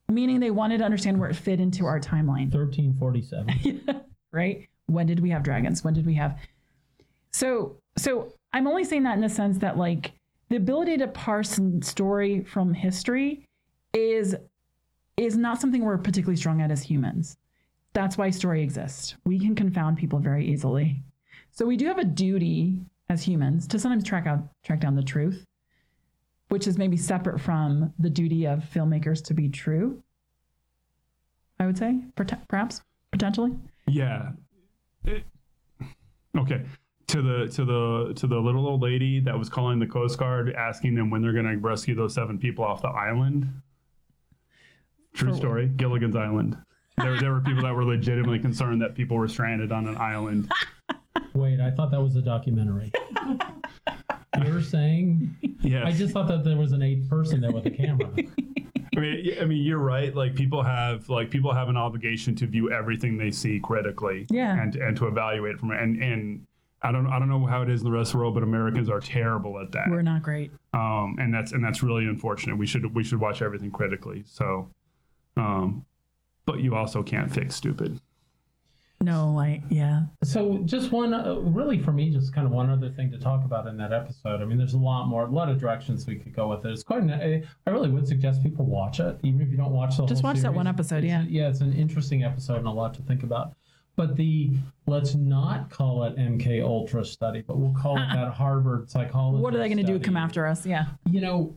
Meaning 0.09 0.39
they 0.39 0.53
wanted 0.53 0.79
to 0.79 0.85
understand 0.85 1.19
where 1.19 1.29
it 1.29 1.35
fit 1.35 1.61
into 1.61 1.85
our 1.85 1.99
timeline 1.99 2.53
1347. 2.55 4.05
right? 4.33 4.69
When 4.87 5.07
did 5.07 5.19
we 5.21 5.31
have 5.31 5.43
dragons? 5.43 5.83
When 5.83 5.95
did 5.95 6.07
we 6.07 6.15
have 6.15 6.39
So 7.33 7.77
so 7.99 8.33
I'm 8.53 8.69
only 8.69 8.85
saying 8.85 9.03
that 9.03 9.15
in 9.15 9.21
the 9.21 9.29
sense 9.29 9.59
that 9.59 9.77
like 9.77 10.13
the 10.49 10.57
ability 10.57 10.99
to 10.99 11.09
parse 11.09 11.59
story 11.81 12.45
from 12.45 12.73
history 12.73 13.45
is 13.93 14.37
is 15.17 15.37
not 15.37 15.61
something 15.61 15.83
we're 15.83 15.99
particularly 15.99 16.37
strong 16.37 16.61
at 16.61 16.71
as 16.71 16.83
humans. 16.83 17.37
That's 17.97 18.19
why 18.19 18.29
story 18.29 18.63
exists. 18.63 19.15
We 19.25 19.39
can 19.39 19.55
confound 19.55 19.97
people 19.97 20.19
very 20.19 20.47
easily. 20.47 21.03
So 21.51 21.65
we 21.65 21.79
do 21.79 21.87
have 21.87 21.97
a 21.97 22.05
duty 22.05 22.83
as 23.09 23.23
humans 23.23 23.67
to 23.69 23.79
sometimes 23.79 24.05
track 24.05 24.27
out 24.27 24.41
track 24.63 24.81
down 24.81 24.97
the 24.97 25.03
truth, 25.03 25.47
which 26.51 26.67
is 26.67 26.77
maybe 26.77 26.99
separate 26.99 27.41
from 27.41 27.95
the 27.99 28.11
duty 28.11 28.47
of 28.47 28.59
filmmakers 28.65 29.25
to 29.25 29.33
be 29.33 29.49
true. 29.49 30.03
I 31.59 31.65
would 31.65 31.79
say, 31.79 32.01
perhaps, 32.51 32.83
potentially. 33.13 33.53
Yeah. 33.89 34.33
It- 35.07 35.25
okay. 36.37 36.67
To 37.07 37.23
the 37.23 37.47
to 37.55 37.65
the 37.65 38.13
to 38.15 38.27
the 38.27 38.39
little 38.39 38.67
old 38.67 38.83
lady 38.83 39.21
that 39.21 39.39
was 39.39 39.49
calling 39.49 39.79
the 39.79 39.87
Coast 39.87 40.19
Guard, 40.19 40.53
asking 40.53 40.97
them 40.97 41.09
when 41.09 41.23
they're 41.23 41.33
going 41.33 41.47
to 41.47 41.57
rescue 41.57 41.95
those 41.95 42.13
seven 42.13 42.37
people 42.39 42.63
off 42.63 42.83
the 42.83 42.89
island. 42.89 43.49
True 45.15 45.31
For- 45.31 45.37
story. 45.39 45.69
Gilligan's 45.69 46.15
Island. 46.15 46.59
There, 46.99 47.19
there 47.21 47.33
were 47.33 47.41
people 47.41 47.63
that 47.63 47.75
were 47.75 47.85
legitimately 47.85 48.39
concerned 48.39 48.81
that 48.83 48.95
people 48.95 49.17
were 49.17 49.29
stranded 49.29 49.71
on 49.73 49.87
an 49.87 49.97
island. 49.99 50.51
Wait, 51.35 51.61
I 51.61 51.71
thought 51.71 51.91
that 51.91 52.01
was 52.01 52.17
a 52.17 52.23
documentary. 52.23 52.91
You're 54.45 54.63
saying? 54.63 55.35
Yes. 55.61 55.85
I 55.87 55.93
just 55.93 56.13
thought 56.13 56.29
that 56.29 56.45
there 56.45 56.57
was 56.57 56.73
an 56.73 56.83
eighth 56.83 57.09
person 57.09 57.41
there 57.41 57.53
with 57.53 57.67
a 57.67 57.71
camera. 57.71 58.09
I 58.97 59.01
mean, 59.01 59.25
y- 59.27 59.37
I 59.41 59.45
mean, 59.45 59.63
you're 59.63 59.79
right. 59.79 60.15
Like 60.15 60.35
people 60.35 60.63
have, 60.63 61.09
like 61.09 61.31
people 61.31 61.53
have 61.53 61.69
an 61.69 61.77
obligation 61.77 62.35
to 62.37 62.47
view 62.47 62.71
everything 62.71 63.17
they 63.19 63.31
see 63.31 63.61
critically, 63.61 64.27
Yeah. 64.31 64.61
and 64.61 64.75
and 64.77 64.97
to 64.99 65.07
evaluate 65.07 65.59
from 65.59 65.73
it. 65.73 65.81
And 65.83 66.03
and 66.03 66.47
I 66.83 66.93
don't, 66.93 67.07
I 67.07 67.19
don't 67.19 67.29
know 67.29 67.45
how 67.47 67.63
it 67.63 67.69
is 67.71 67.81
in 67.81 67.85
the 67.87 67.91
rest 67.97 68.09
of 68.11 68.13
the 68.13 68.19
world, 68.19 68.35
but 68.35 68.43
Americans 68.43 68.89
are 68.89 69.01
terrible 69.01 69.59
at 69.59 69.73
that. 69.73 69.89
We're 69.91 70.03
not 70.03 70.23
great. 70.23 70.51
um, 70.75 71.17
and 71.19 71.33
that's 71.33 71.53
and 71.53 71.63
that's 71.65 71.83
really 71.83 72.05
unfortunate. 72.05 72.57
We 72.57 72.67
should 72.67 72.95
we 72.95 73.05
should 73.05 73.21
watch 73.21 73.43
everything 73.43 73.71
critically. 73.71 74.23
So, 74.27 74.69
um, 75.37 75.85
but 76.47 76.61
you 76.61 76.75
also 76.75 77.03
can't 77.03 77.31
fix 77.31 77.55
stupid. 77.57 78.01
No, 79.03 79.31
like, 79.31 79.61
yeah. 79.69 80.05
So, 80.25 80.63
just 80.65 80.91
one, 80.91 81.13
uh, 81.13 81.35
really 81.35 81.79
for 81.79 81.93
me, 81.93 82.09
just 82.09 82.33
kind 82.35 82.47
of 82.47 82.53
one 82.53 82.71
other 82.71 82.89
thing 82.89 83.11
to 83.11 83.19
talk 83.19 83.45
about 83.45 83.67
in 83.67 83.77
that 83.77 83.93
episode. 83.93 84.41
I 84.41 84.47
mean, 84.47 84.57
there's 84.57 84.73
a 84.73 84.79
lot 84.79 85.07
more, 85.07 85.25
a 85.25 85.31
lot 85.31 85.51
of 85.51 85.61
directions 85.61 86.07
we 86.07 86.17
could 86.17 86.35
go 86.35 86.49
with 86.49 86.65
it. 86.65 86.71
It's 86.73 86.83
quite, 86.83 87.03
an, 87.03 87.11
I 87.13 87.43
I 87.67 87.71
really 87.71 87.91
would 87.91 88.09
suggest 88.09 88.43
people 88.43 88.65
watch 88.65 88.99
it, 88.99 89.19
even 89.23 89.43
if 89.43 89.51
you 89.51 89.59
don't 89.59 89.73
watch 89.73 89.99
the 89.99 90.07
Just 90.07 90.23
whole 90.23 90.33
watch 90.33 90.41
that 90.41 90.55
one 90.55 90.67
episode, 90.67 91.05
It's- 91.05 91.27
yeah. 91.29 91.43
Yeah, 91.43 91.51
it's 91.51 91.61
an 91.61 91.75
interesting 91.75 92.25
episode 92.25 92.57
and 92.57 92.67
a 92.67 92.71
lot 92.71 92.95
to 92.95 93.03
think 93.03 93.23
about. 93.23 93.53
But 93.97 94.17
the, 94.17 94.53
let's 94.87 95.15
not 95.15 95.69
call 95.69 96.05
it 96.05 96.17
MK 96.17 96.63
Ultra 96.63 97.05
study, 97.05 97.43
but 97.47 97.59
we'll 97.59 97.75
call 97.75 97.99
it 97.99 98.07
that 98.15 98.33
Harvard 98.33 98.91
psychology. 98.91 99.43
What 99.43 99.55
are 99.55 99.59
they 99.59 99.69
going 99.69 99.85
to 99.85 99.93
do? 99.93 99.99
Come 100.01 100.17
after 100.17 100.47
us? 100.47 100.65
Yeah. 100.65 100.87
you 101.11 101.21
know 101.21 101.55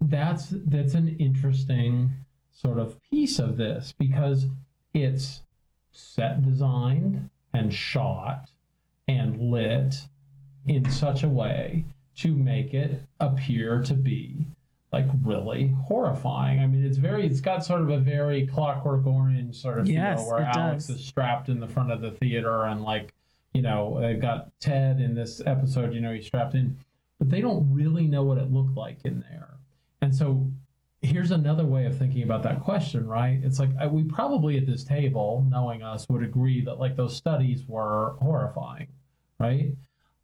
that's 0.00 0.48
that's 0.66 0.94
an 0.94 1.16
interesting 1.18 2.10
sort 2.54 2.78
of 2.78 3.00
piece 3.10 3.38
of 3.38 3.56
this 3.56 3.92
because 3.98 4.46
it's 4.94 5.42
set 5.92 6.42
designed 6.42 7.28
and 7.52 7.72
shot 7.72 8.48
and 9.06 9.38
lit 9.50 9.96
in 10.66 10.88
such 10.90 11.22
a 11.22 11.28
way 11.28 11.84
to 12.16 12.34
make 12.34 12.72
it 12.72 13.02
appear 13.20 13.82
to 13.82 13.92
be 13.94 14.46
like 14.92 15.06
really 15.24 15.74
horrifying. 15.86 16.60
I 16.60 16.66
mean, 16.66 16.84
it's 16.84 16.98
very, 16.98 17.26
it's 17.26 17.40
got 17.40 17.64
sort 17.64 17.82
of 17.82 17.90
a 17.90 17.98
very 17.98 18.46
Clockwork 18.46 19.04
Orange 19.06 19.56
sort 19.56 19.80
of 19.80 19.88
Yes, 19.88 20.20
feel 20.20 20.30
where 20.30 20.42
Alex 20.42 20.86
does. 20.86 20.96
is 21.00 21.04
strapped 21.04 21.48
in 21.48 21.58
the 21.58 21.66
front 21.66 21.90
of 21.90 22.00
the 22.00 22.12
theater 22.12 22.64
and 22.64 22.82
like, 22.82 23.12
you 23.52 23.62
know, 23.62 23.98
they've 24.00 24.20
got 24.20 24.48
Ted 24.60 25.00
in 25.00 25.14
this 25.14 25.42
episode, 25.44 25.92
you 25.92 26.00
know, 26.00 26.12
he's 26.12 26.26
strapped 26.26 26.54
in, 26.54 26.78
but 27.18 27.28
they 27.28 27.40
don't 27.40 27.72
really 27.72 28.06
know 28.06 28.22
what 28.22 28.38
it 28.38 28.52
looked 28.52 28.76
like 28.76 28.98
in 29.04 29.24
there. 29.28 29.54
And 30.00 30.14
so 30.14 30.48
here's 31.04 31.30
another 31.30 31.64
way 31.64 31.84
of 31.86 31.96
thinking 31.96 32.22
about 32.22 32.42
that 32.42 32.60
question, 32.60 33.06
right? 33.06 33.40
It's 33.42 33.58
like 33.58 33.70
I, 33.78 33.86
we 33.86 34.04
probably 34.04 34.56
at 34.56 34.66
this 34.66 34.84
table, 34.84 35.46
knowing 35.48 35.82
us, 35.82 36.06
would 36.08 36.22
agree 36.22 36.64
that 36.64 36.78
like 36.78 36.96
those 36.96 37.16
studies 37.16 37.64
were 37.68 38.16
horrifying, 38.20 38.88
right? 39.38 39.72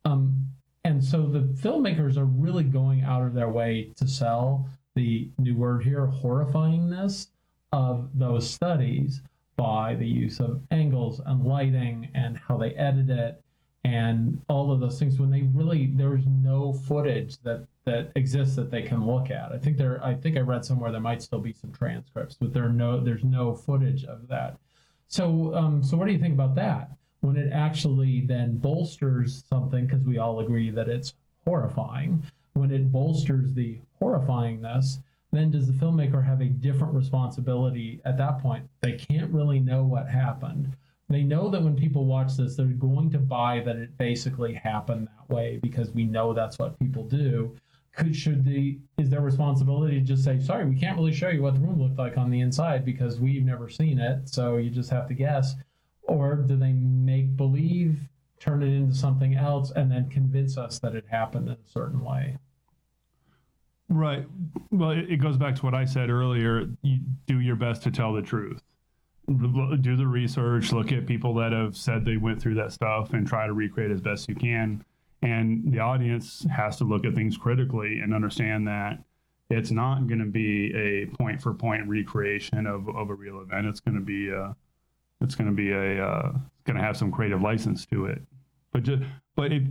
Um, 0.04 0.46
and 0.84 1.04
so 1.04 1.26
the 1.26 1.40
filmmakers 1.40 2.16
are 2.16 2.24
really 2.24 2.64
going 2.64 3.02
out 3.02 3.22
of 3.22 3.34
their 3.34 3.50
way 3.50 3.92
to 3.96 4.08
sell 4.08 4.68
the 4.94 5.28
new 5.38 5.54
word 5.54 5.84
here, 5.84 6.06
horrifyingness 6.06 7.28
of 7.72 8.08
those 8.14 8.48
studies 8.48 9.22
by 9.56 9.94
the 9.94 10.06
use 10.06 10.40
of 10.40 10.62
angles 10.70 11.20
and 11.26 11.44
lighting 11.44 12.08
and 12.14 12.38
how 12.38 12.56
they 12.56 12.70
edit 12.70 13.10
it 13.10 13.42
and 13.84 14.40
all 14.48 14.70
of 14.70 14.80
those 14.80 14.98
things 14.98 15.18
when 15.18 15.30
they 15.30 15.42
really 15.54 15.86
there's 15.94 16.26
no 16.26 16.72
footage 16.72 17.38
that 17.42 17.66
that 17.84 18.12
exists 18.14 18.54
that 18.56 18.70
they 18.70 18.82
can 18.82 19.06
look 19.06 19.30
at. 19.30 19.52
I 19.52 19.58
think 19.58 19.78
there 19.78 20.04
I 20.04 20.14
think 20.14 20.36
I 20.36 20.40
read 20.40 20.64
somewhere 20.64 20.92
there 20.92 21.00
might 21.00 21.22
still 21.22 21.40
be 21.40 21.52
some 21.52 21.72
transcripts, 21.72 22.36
but 22.38 22.52
there 22.52 22.68
no 22.68 23.00
there's 23.00 23.24
no 23.24 23.54
footage 23.54 24.04
of 24.04 24.28
that. 24.28 24.58
So 25.08 25.54
um, 25.54 25.82
so 25.82 25.96
what 25.96 26.06
do 26.06 26.12
you 26.12 26.18
think 26.18 26.34
about 26.34 26.54
that? 26.56 26.90
When 27.20 27.36
it 27.36 27.52
actually 27.52 28.22
then 28.22 28.58
bolsters 28.58 29.44
something 29.48 29.86
because 29.86 30.04
we 30.04 30.18
all 30.18 30.40
agree 30.40 30.70
that 30.70 30.88
it's 30.88 31.14
horrifying. 31.46 32.22
When 32.52 32.70
it 32.70 32.92
bolsters 32.92 33.54
the 33.54 33.78
horrifyingness, 34.00 34.98
then 35.32 35.50
does 35.50 35.66
the 35.66 35.72
filmmaker 35.72 36.24
have 36.24 36.40
a 36.40 36.46
different 36.46 36.92
responsibility 36.92 38.00
at 38.04 38.18
that 38.18 38.40
point? 38.40 38.68
They 38.80 38.92
can't 38.92 39.32
really 39.32 39.60
know 39.60 39.84
what 39.84 40.08
happened. 40.08 40.76
They 41.10 41.24
know 41.24 41.50
that 41.50 41.60
when 41.60 41.74
people 41.74 42.04
watch 42.04 42.36
this, 42.36 42.54
they're 42.54 42.66
going 42.66 43.10
to 43.10 43.18
buy 43.18 43.60
that 43.66 43.74
it 43.74 43.98
basically 43.98 44.54
happened 44.54 45.08
that 45.08 45.34
way 45.34 45.58
because 45.60 45.90
we 45.90 46.04
know 46.04 46.32
that's 46.32 46.56
what 46.56 46.78
people 46.78 47.02
do. 47.02 47.56
Could 47.96 48.14
should 48.14 48.44
the 48.44 48.78
is 48.96 49.10
their 49.10 49.20
responsibility 49.20 49.98
to 49.98 50.06
just 50.06 50.22
say, 50.22 50.38
sorry, 50.38 50.64
we 50.64 50.78
can't 50.78 50.96
really 50.96 51.12
show 51.12 51.28
you 51.28 51.42
what 51.42 51.54
the 51.54 51.60
room 51.60 51.82
looked 51.82 51.98
like 51.98 52.16
on 52.16 52.30
the 52.30 52.40
inside 52.40 52.84
because 52.84 53.18
we've 53.18 53.44
never 53.44 53.68
seen 53.68 53.98
it, 53.98 54.28
so 54.28 54.58
you 54.58 54.70
just 54.70 54.88
have 54.90 55.08
to 55.08 55.14
guess? 55.14 55.56
Or 56.02 56.36
do 56.36 56.56
they 56.56 56.72
make 56.72 57.36
believe, 57.36 57.98
turn 58.38 58.62
it 58.62 58.68
into 58.68 58.94
something 58.94 59.34
else, 59.34 59.72
and 59.72 59.90
then 59.90 60.08
convince 60.08 60.56
us 60.56 60.78
that 60.78 60.94
it 60.94 61.04
happened 61.10 61.48
in 61.48 61.54
a 61.54 61.68
certain 61.68 62.04
way? 62.04 62.36
Right. 63.88 64.24
Well, 64.70 64.90
it, 64.92 65.16
goes 65.16 65.36
back 65.36 65.56
to 65.56 65.62
what 65.62 65.74
I 65.74 65.84
said 65.84 66.10
earlier. 66.10 66.68
You 66.82 67.00
do 67.26 67.40
your 67.40 67.56
best 67.56 67.82
to 67.82 67.90
tell 67.90 68.12
the 68.12 68.22
truth. 68.22 68.62
Do 69.28 69.96
the 69.96 70.06
research, 70.06 70.72
look 70.72 70.90
at 70.90 71.06
people 71.06 71.34
that 71.34 71.52
have 71.52 71.76
said 71.76 72.04
they 72.04 72.16
went 72.16 72.42
through 72.42 72.54
that 72.56 72.72
stuff 72.72 73.12
and 73.12 73.26
try 73.26 73.46
to 73.46 73.52
recreate 73.52 73.90
as 73.90 74.00
best 74.00 74.28
you 74.28 74.34
can. 74.34 74.84
And 75.22 75.72
the 75.72 75.78
audience 75.78 76.46
has 76.50 76.76
to 76.78 76.84
look 76.84 77.04
at 77.04 77.14
things 77.14 77.36
critically 77.36 78.00
and 78.00 78.14
understand 78.14 78.66
that 78.66 78.98
it's 79.50 79.70
not 79.70 80.06
going 80.06 80.20
to 80.20 80.24
be 80.24 80.74
a 80.74 81.06
point 81.16 81.40
for 81.42 81.52
point 81.54 81.86
recreation 81.88 82.66
of, 82.66 82.88
of 82.88 83.10
a 83.10 83.14
real 83.14 83.40
event. 83.40 83.66
It's 83.66 83.80
going 83.80 83.96
to 83.96 84.00
be 84.00 84.30
a, 84.30 84.56
it's 85.20 85.34
going 85.34 85.48
to 85.48 85.54
be 85.54 85.72
a, 85.72 86.04
uh, 86.04 86.32
going 86.64 86.76
to 86.76 86.82
have 86.82 86.96
some 86.96 87.12
creative 87.12 87.42
license 87.42 87.84
to 87.86 88.06
it. 88.06 88.22
But 88.72 88.84
just, 88.84 89.02
but 89.36 89.52
if, 89.52 89.62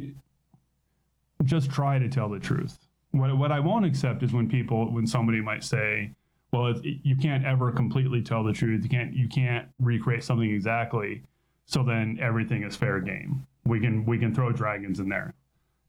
just 1.43 1.71
try 1.71 1.97
to 1.99 2.09
tell 2.09 2.29
the 2.29 2.39
truth. 2.39 2.77
What, 3.11 3.35
what 3.37 3.51
I 3.51 3.59
won't 3.59 3.85
accept 3.85 4.21
is 4.23 4.33
when 4.33 4.49
people, 4.49 4.91
when 4.91 5.07
somebody 5.07 5.41
might 5.41 5.63
say, 5.63 6.11
well, 6.51 6.67
it, 6.67 6.83
you 6.83 7.15
can't 7.15 7.45
ever 7.45 7.71
completely 7.71 8.21
tell 8.21 8.43
the 8.43 8.53
truth. 8.53 8.83
You 8.83 8.89
can't, 8.89 9.13
you 9.13 9.27
can't 9.27 9.67
recreate 9.79 10.23
something 10.23 10.49
exactly. 10.49 11.23
So 11.65 11.83
then 11.83 12.17
everything 12.21 12.63
is 12.63 12.75
fair 12.75 12.99
game. 12.99 13.45
We 13.65 13.79
can, 13.79 14.05
we 14.05 14.17
can 14.17 14.33
throw 14.33 14.51
dragons 14.51 14.99
in 14.99 15.09
there. 15.09 15.33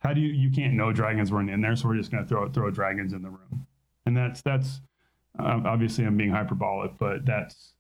How 0.01 0.13
do 0.13 0.21
you, 0.21 0.29
you 0.29 0.51
can't 0.51 0.75
know 0.75 0.93
dragons 0.93 1.33
weren't 1.33 1.51
in 1.51 1.61
there. 1.61 1.77
So 1.77 1.89
we're 1.89 1.97
just 1.97 2.11
going 2.11 2.23
to 2.23 2.29
throw, 2.29 2.49
throw 2.51 2.71
dragons 2.71 3.13
in 3.13 3.23
the 3.23 3.31
room. 3.31 3.67
And 4.07 4.17
that's, 4.17 4.43
that's, 4.43 4.81
um, 5.39 5.65
obviously 5.67 6.05
I'm 6.05 6.17
being 6.17 6.31
hyperbolic, 6.31 6.99
but 6.99 7.25
that's, 7.25 7.75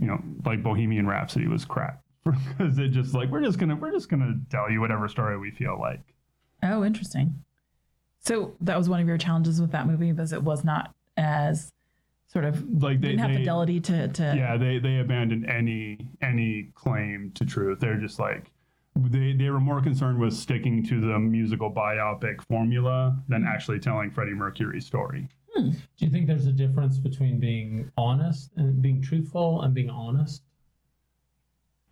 you 0.00 0.06
know, 0.06 0.20
like 0.44 0.62
Bohemian 0.62 1.06
Rhapsody 1.06 1.46
was 1.46 1.64
crap 1.64 2.02
because 2.24 2.78
it 2.78 2.88
just 2.88 3.14
like, 3.14 3.30
we're 3.30 3.42
just 3.42 3.58
to, 3.58 3.74
we're 3.74 3.92
just 3.92 4.10
to 4.10 4.38
tell 4.50 4.70
you 4.70 4.80
whatever 4.80 5.08
story 5.08 5.38
we 5.38 5.50
feel 5.50 5.78
like. 5.78 6.00
Oh, 6.62 6.84
interesting. 6.84 7.43
So 8.24 8.54
that 8.62 8.76
was 8.76 8.88
one 8.88 9.00
of 9.00 9.06
your 9.06 9.18
challenges 9.18 9.60
with 9.60 9.72
that 9.72 9.86
movie, 9.86 10.10
because 10.10 10.32
it 10.32 10.42
was 10.42 10.64
not 10.64 10.94
as 11.16 11.70
sort 12.26 12.44
of 12.44 12.82
Like 12.82 13.00
they, 13.00 13.08
didn't 13.08 13.20
have 13.20 13.30
they- 13.30 13.36
fidelity 13.38 13.80
to 13.80 14.08
to. 14.08 14.34
yeah 14.36 14.56
they 14.56 14.78
they 14.78 14.98
abandoned 14.98 15.46
any 15.48 15.98
any 16.20 16.70
claim 16.74 17.30
to 17.36 17.44
truth 17.44 17.78
they're 17.78 18.00
just 18.00 18.18
like 18.18 18.50
they 18.96 19.32
they 19.34 19.50
were 19.50 19.60
more 19.60 19.80
concerned 19.80 20.18
with 20.18 20.32
sticking 20.32 20.82
to 20.86 21.00
the 21.00 21.18
musical 21.18 21.70
biopic 21.70 22.42
formula 22.48 23.16
than 23.28 23.42
hmm. 23.42 23.48
actually 23.48 23.78
telling 23.78 24.10
freddie 24.10 24.34
mercury's 24.34 24.84
story 24.84 25.28
hmm. 25.54 25.70
Do 25.70 25.78
you 25.98 26.10
think 26.10 26.26
there's 26.26 26.46
a 26.46 26.52
difference 26.52 26.98
between 26.98 27.38
being 27.38 27.92
honest 27.96 28.50
and 28.56 28.82
being 28.82 29.00
truthful 29.00 29.62
and 29.62 29.72
being 29.72 29.90
honest? 29.90 30.42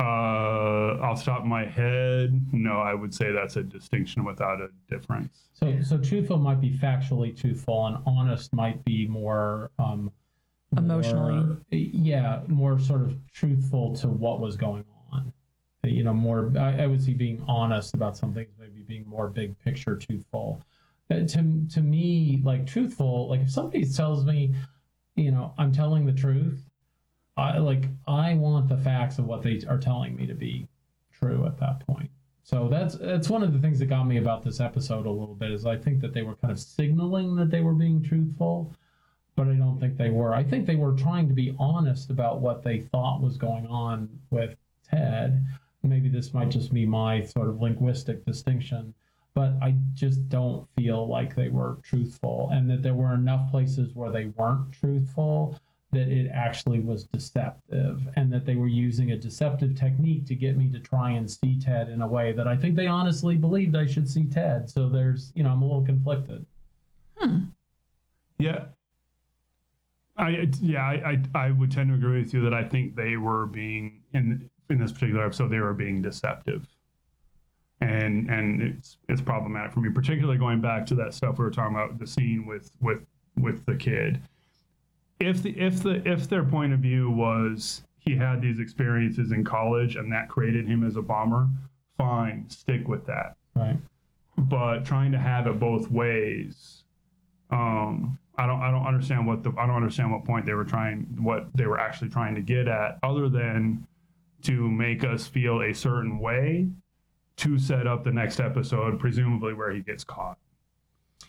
Uh 0.03 0.99
off 1.03 1.19
the 1.25 1.31
top 1.31 1.41
of 1.41 1.47
my 1.47 1.65
head 1.65 2.29
no 2.53 2.81
i 2.81 2.93
would 2.95 3.15
say 3.15 3.31
that's 3.33 3.57
a 3.57 3.63
distinction 3.63 4.25
without 4.25 4.61
a 4.61 4.69
difference 4.89 5.49
So, 5.53 5.81
so 5.83 5.99
truthful 5.99 6.39
might 6.39 6.61
be 6.61 6.71
factually 6.71 7.39
truthful, 7.41 7.87
and 7.87 7.99
honest 8.07 8.53
might 8.53 8.85
be 8.85 9.07
more 9.07 9.71
um, 9.79 10.11
Emotionally. 10.77 11.35
more- 11.35 11.59
yeah, 11.71 12.41
more 12.49 12.79
sort 12.79 13.03
of 13.03 13.15
truthful 13.33 13.95
to 13.97 14.09
what 14.09 14.41
was 14.41 14.57
going 14.57 14.85
on. 15.13 15.33
You 15.85 16.03
know, 16.05 16.15
more. 16.15 16.51
I, 16.59 16.83
I 16.85 16.87
would 16.87 17.03
see 17.03 17.13
being 17.13 17.45
honest 17.47 17.95
about 17.95 18.17
something 18.17 18.47
as 18.47 18.59
maybe 18.59 18.83
being 18.83 19.05
more 19.07 19.29
big 19.29 19.59
picture 19.65 19.97
truthful. 19.97 20.63
Uh, 21.11 21.27
to 21.27 21.67
to 21.75 21.81
me, 21.81 22.41
like 22.45 22.67
truthful, 22.67 23.29
like 23.29 23.41
if 23.43 23.51
somebody 23.51 23.85
tells 23.85 24.25
me, 24.25 24.55
you 25.17 25.31
know, 25.31 25.53
I'm 25.59 25.73
telling 25.73 26.07
the 26.07 26.13
truth, 26.13 26.63
I 27.37 27.59
like 27.59 27.85
I 28.07 28.35
want 28.35 28.69
the 28.69 28.77
facts 28.77 29.19
of 29.19 29.25
what 29.25 29.43
they 29.43 29.63
are 29.69 29.79
telling 29.79 30.17
me 30.17 30.27
to 30.27 30.35
be 30.35 30.69
true 31.13 31.47
at 31.47 31.59
that 31.59 31.87
point. 31.87 32.11
So 32.45 32.69
that's 32.69 32.97
that's 32.97 33.31
one 33.31 33.43
of 33.43 33.53
the 33.53 33.59
things 33.59 33.79
that 33.79 33.87
got 33.87 34.05
me 34.05 34.19
about 34.19 34.45
this 34.45 34.61
episode 34.61 35.07
a 35.07 35.11
little 35.11 35.35
bit 35.35 35.51
is 35.51 35.65
I 35.65 35.77
think 35.77 36.01
that 36.01 36.13
they 36.13 36.23
were 36.23 36.35
kind 36.37 36.53
of 36.53 36.59
signaling 36.59 37.35
that 37.37 37.51
they 37.51 37.61
were 37.61 37.73
being 37.73 38.03
truthful, 38.03 38.75
but 39.37 39.49
I 39.49 39.55
don't 39.55 39.79
think 39.81 39.97
they 39.97 40.11
were. 40.11 40.35
I 40.35 40.43
think 40.43 40.67
they 40.67 40.77
were 40.77 40.93
trying 40.93 41.29
to 41.29 41.35
be 41.35 41.55
honest 41.59 42.11
about 42.11 42.41
what 42.41 42.63
they 42.63 42.81
thought 42.81 43.23
was 43.23 43.37
going 43.39 43.67
on 43.67 44.09
with 44.31 44.57
Ted. 44.89 45.45
Maybe 45.83 46.09
this 46.09 46.35
might 46.35 46.51
just 46.51 46.73
be 46.73 46.87
my 46.87 47.23
sort 47.23 47.49
of 47.49 47.61
linguistic 47.61 48.25
distinction, 48.25 48.95
but 49.35 49.55
I 49.61 49.75
just 49.95 50.29
don't 50.29 50.69
feel 50.77 51.09
like 51.09 51.35
they 51.35 51.49
were 51.49 51.79
truthful 51.83 52.51
and 52.53 52.71
that 52.71 52.83
there 52.83 52.95
were 52.95 53.15
enough 53.15 53.51
places 53.51 53.95
where 53.95 54.11
they 54.11 54.27
weren't 54.27 54.73
truthful 54.73 55.59
that 55.93 56.09
it 56.09 56.31
actually 56.33 56.81
was 56.81 57.05
deceptive 57.05 58.01
and 58.17 58.33
that 58.33 58.47
they 58.47 58.57
were 58.57 58.67
using 58.67 59.13
a 59.13 59.17
deceptive 59.17 59.75
technique 59.75 60.27
to 60.27 60.35
get 60.35 60.57
me 60.57 60.69
to 60.71 60.81
try 60.81 61.11
and 61.11 61.31
see 61.31 61.59
Ted 61.61 61.89
in 61.89 62.01
a 62.01 62.07
way 62.07 62.33
that 62.33 62.49
I 62.49 62.57
think 62.57 62.77
they 62.77 62.87
honestly 62.87 63.37
believed 63.37 63.77
I 63.77 63.87
should 63.87 64.09
see 64.09 64.25
Ted. 64.25 64.71
So 64.71 64.89
there's, 64.89 65.33
you 65.35 65.43
know, 65.43 65.51
I'm 65.51 65.63
a 65.63 65.67
little 65.67 65.85
conflicted. 65.85 66.47
Hmm. 67.19 67.39
yeah 68.39 68.65
I 70.17 70.49
yeah 70.61 70.83
I, 70.83 71.19
I 71.35 71.47
I 71.47 71.51
would 71.51 71.71
tend 71.71 71.91
to 71.91 71.95
agree 71.95 72.21
with 72.21 72.35
you 72.35 72.43
that 72.43 72.55
I 72.55 72.65
think 72.65 72.97
they 72.97 73.17
were 73.17 73.47
being 73.47 74.03
in 74.13 74.49
in 74.69 74.79
this 74.79 74.93
particular 74.93 75.25
episode 75.25 75.49
they 75.49 75.61
were 75.61 75.73
being 75.73 76.03
deceptive, 76.03 76.67
and 77.81 78.29
and 78.29 78.63
it's 78.63 78.99
it's 79.09 79.21
problematic 79.21 79.73
for 79.73 79.81
me, 79.81 79.91
particularly 79.91 80.39
going 80.39 80.61
back 80.61 80.85
to 80.87 80.95
that 80.97 81.15
stuff 81.15 81.39
we 81.39 81.45
were 81.45 81.51
talking 81.51 81.75
about 81.75 81.99
the 81.99 82.07
scene 82.07 82.47
with 82.47 82.71
with 82.81 83.01
with 83.37 83.65
the 83.67 83.75
kid. 83.75 84.21
If 85.21 85.43
the 85.43 85.51
if 85.59 85.83
the 85.83 86.07
if 86.09 86.29
their 86.29 86.45
point 86.45 86.73
of 86.73 86.81
view 86.81 87.11
was 87.11 87.83
he 87.99 88.17
had 88.17 88.41
these 88.43 88.59
experiences 88.59 89.31
in 89.33 89.45
college 89.45 89.95
and 89.97 90.11
that 90.13 90.29
created 90.29 90.67
him 90.67 90.85
as 90.85 90.97
a 90.97 91.03
bomber, 91.03 91.49
fine, 91.97 92.49
stick 92.51 92.89
with 92.89 93.07
that 93.07 93.37
Right. 93.55 93.77
but 94.37 94.85
trying 94.85 95.13
to 95.13 95.19
have 95.19 95.47
it 95.47 95.61
both 95.61 95.91
ways 95.91 96.85
um 97.51 98.19
i 98.39 98.47
don't 98.47 98.61
i 98.63 98.71
don't 98.71 98.87
understand 98.87 99.27
what 99.27 99.43
the 99.43 99.53
i 99.59 99.67
don't 99.67 99.77
understand 99.77 100.11
what 100.11 100.25
point 100.25 100.47
they 100.47 100.55
were 100.55 100.65
trying 100.65 101.01
what 101.21 101.55
they 101.55 101.67
were 101.67 101.79
actually 101.79 102.09
trying 102.09 102.35
to 102.35 102.41
get 102.41 102.67
at 102.67 102.99
other 103.03 103.29
than 103.29 103.87
to 104.41 104.71
make 104.71 105.05
us 105.05 105.27
feel 105.27 105.61
a 105.61 105.75
certain 105.75 106.19
way 106.19 106.67
to 107.37 107.59
set 107.59 107.87
up 107.87 108.05
the 108.05 108.11
next 108.11 108.41
episode 108.41 108.99
presumably 108.99 109.53
where 109.53 109.71
he 109.71 109.81
gets 109.83 110.03
caught 110.03 110.39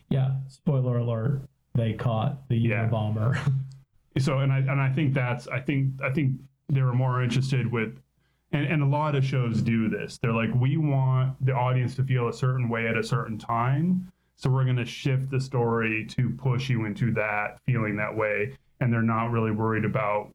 Yeah. 0.09 0.31
Spoiler 0.47 0.97
alert. 0.97 1.41
They 1.75 1.91
caught 1.93 2.47
the 2.47 2.55
Yeah. 2.55 2.87
Unabomber. 2.89 3.37
so 4.17 4.39
and 4.39 4.51
i 4.53 4.57
and 4.59 4.79
i 4.81 4.89
think 4.89 5.13
that's 5.13 5.47
i 5.47 5.59
think 5.59 5.91
i 6.03 6.09
think 6.11 6.33
they 6.69 6.81
were 6.81 6.93
more 6.93 7.23
interested 7.23 7.71
with 7.71 7.99
and, 8.51 8.67
and 8.67 8.83
a 8.83 8.85
lot 8.85 9.15
of 9.15 9.25
shows 9.25 9.63
do 9.63 9.89
this. 9.89 10.19
They're 10.19 10.31
like 10.31 10.53
we 10.53 10.77
want 10.77 11.43
the 11.43 11.53
audience 11.53 11.95
to 11.95 12.03
feel 12.03 12.27
a 12.27 12.33
certain 12.33 12.69
way 12.69 12.87
at 12.87 12.95
a 12.95 13.01
certain 13.03 13.37
time 13.39 14.11
so 14.35 14.49
we're 14.49 14.63
going 14.63 14.75
to 14.77 14.85
shift 14.85 15.31
the 15.31 15.39
story 15.41 16.05
to 16.11 16.29
push 16.37 16.69
you 16.69 16.85
into 16.85 17.11
that 17.13 17.57
feeling 17.65 17.95
that 17.97 18.15
way. 18.15 18.55
And 18.79 18.91
they're 18.93 19.01
not 19.01 19.31
really 19.31 19.51
worried 19.51 19.85
about 19.85 20.29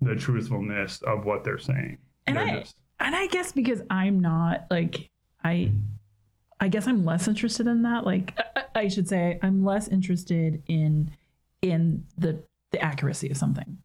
the 0.00 0.14
truthfulness 0.14 1.02
of 1.02 1.24
what 1.26 1.44
they're 1.44 1.58
saying. 1.58 1.98
And 2.26 2.36
They're 2.38 2.44
I- 2.46 2.60
just- 2.60 2.76
and 3.00 3.14
I 3.14 3.26
guess 3.26 3.52
because 3.52 3.82
I'm 3.90 4.18
not 4.20 4.66
like 4.70 5.10
I 5.44 5.70
I 6.60 6.68
guess 6.68 6.86
I'm 6.86 7.04
less 7.04 7.28
interested 7.28 7.66
in 7.66 7.82
that. 7.82 8.04
Like 8.06 8.38
I, 8.56 8.64
I 8.74 8.88
should 8.88 9.08
say 9.08 9.38
I'm 9.42 9.62
less 9.64 9.88
interested 9.88 10.62
in 10.68 11.10
in 11.62 12.04
the 12.16 12.42
the 12.70 12.80
accuracy 12.80 13.30
of 13.30 13.36
something. 13.36 13.78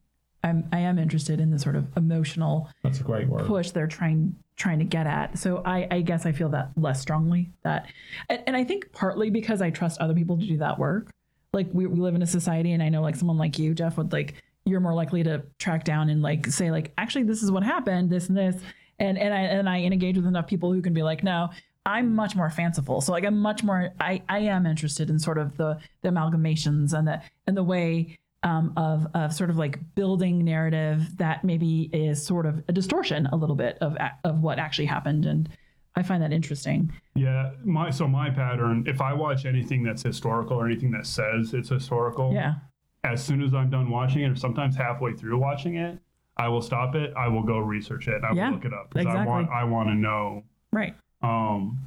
I'm 0.44 0.68
I 0.74 0.80
am 0.80 1.00
interested 1.00 1.40
in 1.40 1.52
the 1.52 1.60
sort 1.60 1.76
of 1.76 1.88
emotional 1.96 2.70
That's 2.84 3.00
a 3.00 3.04
great 3.04 3.28
word. 3.28 3.46
push 3.46 3.72
they're 3.72 3.88
trying 3.88 4.36
trying 4.56 4.80
to 4.80 4.86
get 4.86 5.08
at. 5.08 5.38
So 5.38 5.64
I, 5.66 5.88
I 5.90 6.02
guess 6.02 6.26
I 6.26 6.32
feel 6.32 6.50
that 6.50 6.72
less 6.76 7.02
strongly. 7.02 7.52
That 7.64 7.88
and, 8.30 8.44
and 8.48 8.56
I 8.56 8.64
think 8.64 8.92
partly 8.92 9.30
because 9.30 9.62
I 9.62 9.70
trust 9.70 10.00
other 10.00 10.14
people 10.14 10.38
to 10.38 10.46
do 10.46 10.58
that 10.58 10.78
work. 10.78 11.10
Like 11.54 11.68
we, 11.72 11.86
we 11.86 12.00
live 12.00 12.16
in 12.16 12.22
a 12.22 12.28
society 12.28 12.74
and 12.74 12.82
I 12.84 12.90
know 12.90 13.02
like 13.02 13.16
someone 13.16 13.38
like 13.38 13.58
you, 13.58 13.74
Jeff, 13.74 13.98
would 13.98 14.12
like 14.12 14.36
you're 14.66 14.80
more 14.80 14.94
likely 14.94 15.24
to 15.24 15.44
track 15.60 15.84
down 15.84 16.10
and 16.10 16.22
like 16.22 16.48
say 16.48 16.72
like 16.72 16.94
actually 16.98 17.24
this 17.24 17.42
is 17.42 17.52
what 17.52 17.64
happened, 17.64 18.10
this 18.10 18.28
and 18.28 18.38
this. 18.38 18.56
and 19.00 19.18
and 19.18 19.34
I 19.34 19.40
and 19.42 19.70
I 19.70 19.80
engage 19.80 20.18
with 20.18 20.26
enough 20.26 20.48
people 20.48 20.74
who 20.74 20.82
can 20.82 20.94
be 20.94 21.04
like, 21.04 21.24
no, 21.24 21.50
I'm 21.86 22.14
much 22.16 22.36
more 22.36 22.50
fanciful. 22.50 23.02
So 23.02 23.12
like 23.12 23.26
I'm 23.26 23.38
much 23.38 23.64
more 23.64 23.94
I 24.00 24.22
I 24.30 24.40
am 24.40 24.66
interested 24.66 25.10
in 25.10 25.20
sort 25.20 25.38
of 25.38 25.58
the 25.58 25.80
the 26.02 26.10
amalgamations 26.10 26.94
and 26.94 27.08
the 27.08 27.22
and 27.48 27.56
the 27.56 27.64
way 27.64 28.20
um, 28.44 28.74
of 28.78 29.08
of 29.14 29.34
sort 29.34 29.50
of 29.50 29.58
like 29.58 29.80
building 29.96 30.44
narrative 30.44 31.18
that 31.18 31.44
maybe 31.44 31.90
is 31.94 32.24
sort 32.26 32.46
of 32.46 32.64
a 32.68 32.72
distortion 32.74 33.28
a 33.28 33.36
little 33.36 33.56
bit 33.56 33.78
of 33.82 33.98
of 34.24 34.40
what 34.42 34.60
actually 34.60 34.86
happened 34.86 35.26
and 35.26 35.50
I 35.96 36.02
find 36.02 36.24
that 36.24 36.34
interesting. 36.34 36.92
Yeah, 37.16 37.52
my 37.64 37.92
so 37.92 38.08
my 38.08 38.32
pattern. 38.32 38.84
If 38.88 39.00
I 39.00 39.14
watch 39.14 39.46
anything 39.46 39.84
that's 39.84 40.02
historical 40.02 40.58
or 40.58 40.66
anything 40.66 40.90
that 40.92 41.06
says 41.06 41.54
it's 41.54 41.70
historical, 41.70 42.34
Yeah. 42.34 42.56
as 43.04 43.24
soon 43.24 43.44
as 43.44 43.54
I'm 43.54 43.70
done 43.70 43.92
watching 43.92 44.24
it, 44.24 44.30
or 44.32 44.36
sometimes 44.36 44.76
halfway 44.76 45.14
through 45.14 45.38
watching 45.38 45.76
it, 45.76 46.00
I 46.36 46.48
will 46.48 46.64
stop 46.64 46.96
it. 46.96 47.14
I 47.16 47.28
will 47.28 47.44
go 47.44 47.60
research 47.60 48.08
it. 48.08 48.24
I 48.24 48.34
Yeah, 48.34 48.48
will 48.48 48.56
look 48.56 48.66
it 48.66 48.74
up 48.74 48.90
because 48.92 49.06
I 49.16 49.24
want 49.24 49.50
I 49.52 49.64
want 49.66 49.90
to 49.90 49.94
know. 49.96 50.42
Right. 50.72 50.96
Um, 51.22 51.78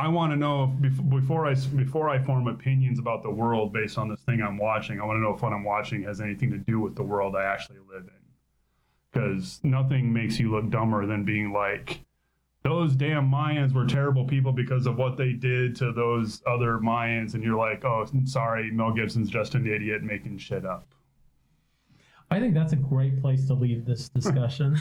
I 0.00 0.08
want 0.08 0.32
to 0.32 0.36
know 0.36 0.66
before 0.66 1.46
I 1.46 1.54
before 1.54 2.08
I 2.08 2.18
form 2.18 2.48
opinions 2.48 2.98
about 2.98 3.22
the 3.22 3.30
world 3.30 3.72
based 3.72 3.98
on 3.98 4.08
this 4.08 4.20
thing 4.20 4.40
I'm 4.40 4.56
watching. 4.56 4.98
I 4.98 5.04
want 5.04 5.18
to 5.18 5.20
know 5.20 5.34
if 5.34 5.42
what 5.42 5.52
I'm 5.52 5.64
watching 5.64 6.02
has 6.04 6.20
anything 6.20 6.50
to 6.52 6.58
do 6.58 6.80
with 6.80 6.96
the 6.96 7.02
world 7.02 7.36
I 7.36 7.44
actually 7.44 7.80
live 7.88 8.04
in. 8.04 8.10
Because 9.12 9.60
nothing 9.62 10.12
makes 10.12 10.38
you 10.38 10.50
look 10.50 10.70
dumber 10.70 11.04
than 11.04 11.24
being 11.24 11.52
like, 11.52 12.00
those 12.62 12.94
damn 12.94 13.30
Mayans 13.30 13.74
were 13.74 13.86
terrible 13.86 14.24
people 14.24 14.52
because 14.52 14.86
of 14.86 14.96
what 14.96 15.16
they 15.16 15.32
did 15.32 15.76
to 15.76 15.92
those 15.92 16.42
other 16.46 16.78
Mayans, 16.78 17.34
and 17.34 17.42
you're 17.42 17.58
like, 17.58 17.84
oh, 17.84 18.06
sorry, 18.24 18.70
Mel 18.70 18.92
Gibson's 18.92 19.28
just 19.28 19.54
an 19.54 19.66
idiot 19.66 20.02
making 20.02 20.38
shit 20.38 20.64
up. 20.64 20.86
I 22.32 22.38
think 22.38 22.54
that's 22.54 22.72
a 22.72 22.76
great 22.76 23.20
place 23.20 23.46
to 23.48 23.54
leave 23.54 23.84
this 23.84 24.08
discussion. 24.14 24.76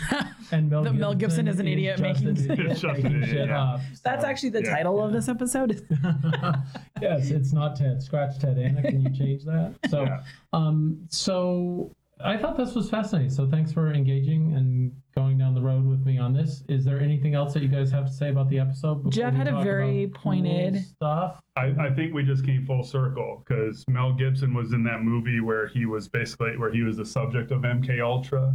And 0.51 0.69
Mel, 0.69 0.83
The 0.83 0.93
Mel 0.93 1.15
Gibson 1.15 1.47
is 1.47 1.59
an 1.59 1.67
idiot 1.67 1.97
just 1.97 2.23
making- 2.23 2.27
an 2.27 2.51
idiot 2.51 2.71
It's 2.71 2.81
just 2.81 2.83
an 2.83 2.93
making 3.03 3.11
idiot, 3.23 3.29
shit 3.29 3.47
yeah. 3.49 3.63
up. 3.63 3.79
That's 4.03 4.23
actually 4.23 4.49
the 4.49 4.63
yeah. 4.63 4.75
title 4.75 5.03
of 5.03 5.11
this 5.11 5.27
episode. 5.27 5.81
yes, 7.01 7.31
it's 7.31 7.51
not 7.53 7.75
Ted. 7.75 8.01
Scratch 8.03 8.37
Ted 8.39 8.57
Anna. 8.59 8.81
Can 8.83 9.01
you 9.01 9.09
change 9.09 9.45
that? 9.45 9.75
So, 9.89 10.03
Yeah. 10.03 10.21
um, 10.53 10.99
so 11.09 11.91
I 12.21 12.35
thought 12.37 12.57
this 12.57 12.75
was 12.75 12.89
fascinating. 12.89 13.29
So 13.29 13.47
thanks 13.47 13.71
for 13.71 13.93
engaging 13.93 14.53
and 14.55 14.91
going 15.15 15.37
down 15.37 15.53
the 15.55 15.61
road 15.61 15.85
with 15.85 16.05
me 16.05 16.17
on 16.17 16.33
this. 16.33 16.63
Is 16.67 16.83
there 16.83 16.99
anything 16.99 17.33
else 17.33 17.53
that 17.53 17.63
you 17.63 17.69
guys 17.69 17.89
have 17.91 18.07
to 18.07 18.11
say 18.11 18.29
about 18.29 18.49
the 18.49 18.59
episode? 18.59 19.09
Jeff 19.11 19.33
had 19.33 19.47
a 19.47 19.61
very 19.63 20.03
about 20.03 20.15
cool 20.15 20.21
pointed- 20.33 20.85
stuff. 20.85 21.41
I, 21.55 21.73
I 21.79 21.89
think 21.93 22.13
we 22.13 22.23
just 22.23 22.45
came 22.45 22.65
full 22.65 22.83
circle 22.83 23.43
because 23.47 23.85
Mel 23.87 24.11
Gibson 24.13 24.53
was 24.53 24.73
in 24.73 24.83
that 24.83 25.01
movie 25.03 25.39
where 25.39 25.67
he 25.67 25.85
was 25.85 26.07
basically 26.09 26.57
where 26.57 26.71
he 26.71 26.81
was 26.81 26.97
the 26.97 27.05
subject 27.05 27.51
of 27.51 27.61
MK 27.61 28.01
Ultra. 28.01 28.53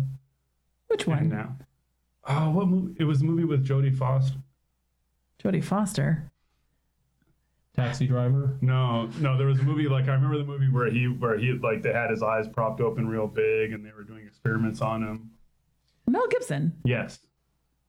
Which 0.88 1.06
And 1.06 1.16
one? 1.16 1.28
now, 1.30 1.56
oh, 2.28 2.50
what 2.50 2.68
movie? 2.68 2.94
It 2.98 3.04
was 3.04 3.22
a 3.22 3.24
movie 3.24 3.44
with 3.44 3.66
Jodie 3.66 3.94
Foster. 3.96 4.38
Jodie 5.42 5.64
Foster. 5.64 6.30
Taxi 7.76 8.06
driver. 8.06 8.56
No, 8.60 9.06
no, 9.20 9.36
there 9.36 9.48
was 9.48 9.58
a 9.58 9.62
movie 9.64 9.88
like 9.88 10.08
I 10.08 10.12
remember 10.14 10.38
the 10.38 10.44
movie 10.44 10.68
where 10.70 10.88
he 10.90 11.08
where 11.08 11.36
he 11.36 11.52
like 11.54 11.82
they 11.82 11.92
had 11.92 12.10
his 12.10 12.22
eyes 12.22 12.46
propped 12.48 12.80
open 12.80 13.08
real 13.08 13.26
big 13.26 13.72
and 13.72 13.84
they 13.84 13.90
were 13.90 14.04
doing 14.04 14.24
experiments 14.26 14.80
on 14.80 15.02
him. 15.02 15.30
Mel 16.06 16.26
Gibson. 16.28 16.72
Yes, 16.84 17.18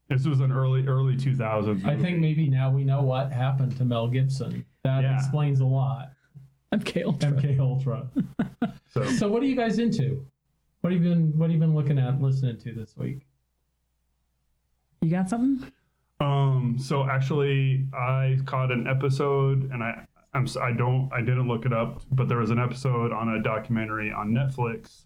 this 0.10 0.26
was 0.26 0.40
an 0.40 0.52
early 0.52 0.88
early 0.88 1.16
two 1.16 1.36
thousands. 1.36 1.86
I 1.86 1.96
think 1.96 2.18
maybe 2.20 2.50
now 2.50 2.72
we 2.72 2.84
know 2.84 3.04
what 3.04 3.32
happened 3.32 3.78
to 3.78 3.86
Mel 3.86 4.08
Gibson. 4.08 4.66
That 4.84 5.04
Yeah. 5.04 5.16
explains 5.16 5.60
a 5.60 5.66
lot. 5.66 6.12
MK 6.72 7.04
Ultra. 7.06 7.32
MK 7.32 7.60
Ultra. 7.60 8.08
so. 8.90 9.04
So 9.06 9.28
what 9.30 9.44
are 9.44 9.46
you 9.46 9.56
guys 9.56 9.78
into? 9.78 10.26
What 10.82 10.94
have 10.94 11.04
you 11.04 11.10
been 11.10 11.38
What 11.38 11.52
have 11.52 11.54
you 11.54 11.60
been 11.60 11.76
looking 11.76 12.00
at, 12.00 12.20
listening 12.20 12.58
to 12.62 12.74
this 12.74 12.98
week? 12.98 13.20
You 15.02 15.12
got 15.12 15.30
something? 15.30 15.72
Um. 16.20 16.78
So 16.80 17.08
actually, 17.10 17.86
I 17.94 18.38
caught 18.46 18.72
an 18.72 18.88
episode, 18.88 19.70
and 19.72 19.84
I 19.84 20.06
I'm 20.34 20.44
s- 20.46 20.58
I 20.58 20.72
don't 20.72 21.10
I 21.14 21.20
didn't 21.22 21.48
look 21.48 21.66
it 21.66 21.74
up, 21.74 22.02
but 22.12 22.28
there 22.30 22.38
was 22.38 22.52
an 22.52 22.60
episode 22.60 23.12
on 23.12 23.30
a 23.30 23.42
documentary 23.42 24.12
on 24.12 24.32
Netflix 24.32 25.06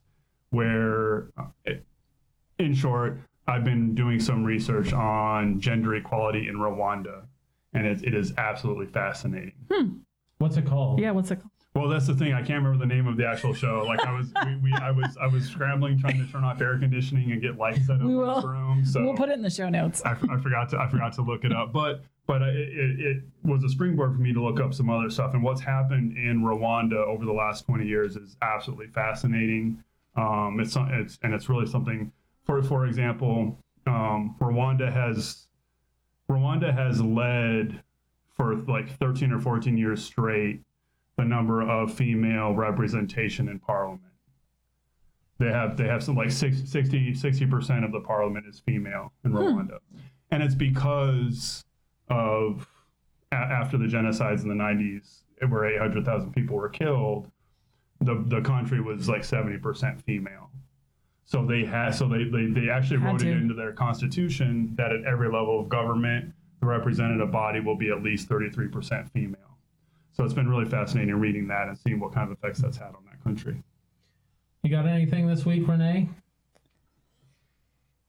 where, 0.52 1.30
uh, 1.38 1.46
it, 1.66 1.86
in 2.58 2.74
short, 2.74 3.20
I've 3.48 3.64
been 3.64 3.94
doing 3.96 4.20
some 4.20 4.44
research 4.44 4.94
on 4.94 5.60
gender 5.60 5.96
equality 5.96 6.48
in 6.48 6.56
Rwanda, 6.58 7.24
and 7.74 7.86
it, 7.86 8.04
it 8.04 8.14
is 8.16 8.34
absolutely 8.38 8.88
fascinating. 8.88 9.54
Hmm. 9.72 9.88
What's 10.40 10.58
it 10.58 10.66
called? 10.66 11.00
Yeah, 11.00 11.12
what's 11.12 11.30
it 11.32 11.38
called? 11.38 11.52
Well, 11.76 11.88
that's 11.88 12.08
the 12.08 12.16
thing. 12.16 12.34
I 12.34 12.40
can't 12.42 12.64
remember 12.64 12.78
the 12.80 12.92
name 12.92 13.08
of 13.08 13.16
the 13.16 13.28
actual 13.28 13.54
show. 13.54 13.84
Like 13.88 14.02
I 14.06 14.12
was, 14.18 14.32
we, 14.46 14.56
we, 14.58 14.74
I 14.74 14.90
was, 14.92 15.16
I 15.22 15.28
was 15.28 15.46
scrambling 15.48 16.00
trying 16.00 16.18
to 16.26 16.32
turn 16.32 16.44
off 16.44 16.60
air 16.62 16.78
conditioning 16.80 17.32
and 17.32 17.42
get 17.42 17.58
lights 17.58 17.86
set 17.86 17.98
up 17.98 18.02
We 18.02 18.08
in 18.12 18.18
will- 18.18 18.36
this 18.36 18.44
room. 18.46 18.86
So 18.86 19.04
We'll 19.04 19.14
put 19.16 19.30
it 19.30 19.34
in 19.34 19.42
the 19.44 19.50
show 19.52 19.70
notes. 19.70 20.02
I, 20.04 20.12
I 20.30 20.38
forgot 20.42 20.70
to 20.70 20.80
I 20.80 20.88
forgot 20.90 21.14
to 21.14 21.22
look 21.22 21.44
it 21.46 21.54
up, 21.54 21.72
but 21.72 22.04
but 22.26 22.42
it, 22.42 22.56
it, 22.56 23.00
it 23.00 23.24
was 23.44 23.64
a 23.64 23.70
springboard 23.70 24.14
for 24.14 24.20
me 24.22 24.34
to 24.34 24.42
look 24.44 24.60
up 24.60 24.74
some 24.74 24.90
other 24.90 25.10
stuff. 25.10 25.34
And 25.34 25.44
what's 25.44 25.62
happened 25.62 26.18
in 26.18 26.42
Rwanda 26.42 26.96
over 27.08 27.24
the 27.26 27.34
last 27.34 27.66
twenty 27.66 27.86
years 27.88 28.16
is 28.16 28.36
absolutely 28.42 28.88
fascinating. 28.88 29.84
Um, 30.16 30.58
it's 30.60 30.76
it's 30.78 31.20
and 31.24 31.34
it's 31.34 31.50
really 31.50 31.66
something. 31.68 32.12
For 32.46 32.62
for 32.64 32.88
example, 32.88 33.58
um, 33.86 34.36
Rwanda 34.42 34.92
has 34.92 35.48
Rwanda 36.30 36.74
has 36.74 37.02
led 37.02 37.82
for 38.36 38.56
like 38.56 38.90
thirteen 38.98 39.32
or 39.32 39.40
fourteen 39.40 39.78
years 39.78 40.04
straight 40.04 40.62
the 41.20 41.26
number 41.26 41.62
of 41.62 41.94
female 41.94 42.54
representation 42.54 43.50
in 43.50 43.60
parliament. 43.60 44.04
They 45.38 45.52
have 45.52 45.78
they 45.78 45.86
have 45.86 46.04
some 46.04 46.16
like 46.16 46.32
six- 46.32 46.70
60 46.70 47.46
percent 47.46 47.86
of 47.86 47.92
the 47.92 48.02
parliament 48.02 48.46
is 48.48 48.60
female 48.60 49.14
in 49.24 49.32
hmm. 49.32 49.38
Rwanda, 49.38 49.80
and 50.32 50.42
it's 50.42 50.56
because 50.56 51.64
of 52.10 52.68
a- 53.32 53.36
after 53.36 53.78
the 53.78 53.86
genocides 53.86 54.44
in 54.44 54.50
the 54.50 54.56
nineties, 54.56 55.24
where 55.48 55.66
eight 55.66 55.80
hundred 55.80 56.06
thousand 56.06 56.34
people 56.34 56.56
were 56.56 56.70
killed, 56.70 57.32
the 58.02 58.24
the 58.28 58.42
country 58.42 58.82
was 58.82 59.08
like 59.08 59.24
seventy 59.24 59.58
percent 59.58 60.02
female. 60.02 60.50
So 61.26 61.46
they 61.46 61.64
had 61.64 61.92
so 61.92 62.08
they 62.08 62.24
they, 62.26 62.48
they 62.48 62.70
actually 62.70 63.00
Had 63.00 63.12
wrote 63.12 63.20
to. 63.20 63.30
it 63.30 63.38
into 63.38 63.54
their 63.54 63.72
constitution 63.72 64.74
that 64.76 64.92
at 64.92 65.06
every 65.06 65.28
level 65.28 65.60
of 65.60 65.70
government, 65.70 66.34
the 66.60 66.66
representative 66.66 67.32
body 67.32 67.60
will 67.60 67.78
be 67.78 67.90
at 67.92 68.04
least 68.04 68.28
thirty 68.28 68.50
three 68.50 68.68
percent 68.68 69.10
female. 69.12 69.49
So 70.20 70.26
it's 70.26 70.34
been 70.34 70.50
really 70.50 70.66
fascinating 70.66 71.16
reading 71.16 71.48
that 71.48 71.70
and 71.70 71.78
seeing 71.78 71.98
what 71.98 72.14
kind 72.14 72.30
of 72.30 72.38
effects 72.38 72.60
that's 72.60 72.76
had 72.76 72.88
on 72.88 73.06
that 73.06 73.24
country. 73.24 73.64
You 74.64 74.70
got 74.70 74.86
anything 74.86 75.28
this 75.28 75.46
week, 75.46 75.66
Renee? 75.66 76.10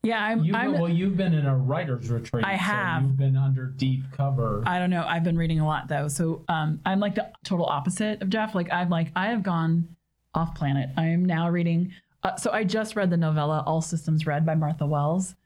Yeah, 0.03 0.21
I'm. 0.21 0.43
You 0.43 0.53
I'm 0.57 0.73
well, 0.73 0.89
you've 0.89 1.17
been 1.17 1.35
in 1.35 1.47
a 1.47 1.57
writer's 1.57 2.11
retreat. 2.11 2.45
I 2.45 2.57
so 2.57 2.63
have. 2.63 3.03
you've 3.05 3.17
been 3.17 3.37
under 3.37 3.67
deep 3.67 4.03
cover. 4.11 4.65
I 4.67 4.81
don't 4.81 4.91
know. 4.91 5.05
I've 5.07 5.23
been 5.23 5.39
reading 5.39 5.61
a 5.61 5.65
lot 5.65 5.87
though, 5.87 6.09
so 6.09 6.45
um, 6.49 6.81
I'm 6.85 6.99
like 6.99 7.15
the 7.15 7.31
total 7.45 7.67
opposite 7.67 8.21
of 8.23 8.29
Jeff. 8.29 8.57
Like 8.57 8.73
I'm 8.73 8.91
like 8.91 9.13
I 9.15 9.29
have 9.29 9.45
gone 9.45 9.95
off 10.35 10.57
planet. 10.57 10.91
I 10.97 11.07
am 11.07 11.25
now 11.25 11.49
reading. 11.49 11.93
Uh, 12.25 12.35
so 12.35 12.51
I 12.51 12.65
just 12.65 12.97
read 12.97 13.11
the 13.11 13.19
novella 13.19 13.63
"All 13.69 13.83
Systems 13.83 14.27
Red" 14.27 14.45
by 14.45 14.57
Martha 14.57 14.85
Wells, 14.85 15.37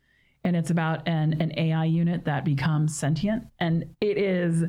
and 0.45 0.57
it's 0.57 0.71
about 0.71 1.07
an 1.07 1.43
an 1.43 1.53
AI 1.59 1.85
unit 1.85 2.25
that 2.25 2.43
becomes 2.43 2.97
sentient, 2.97 3.45
and 3.61 3.95
it 4.01 4.17
is 4.17 4.65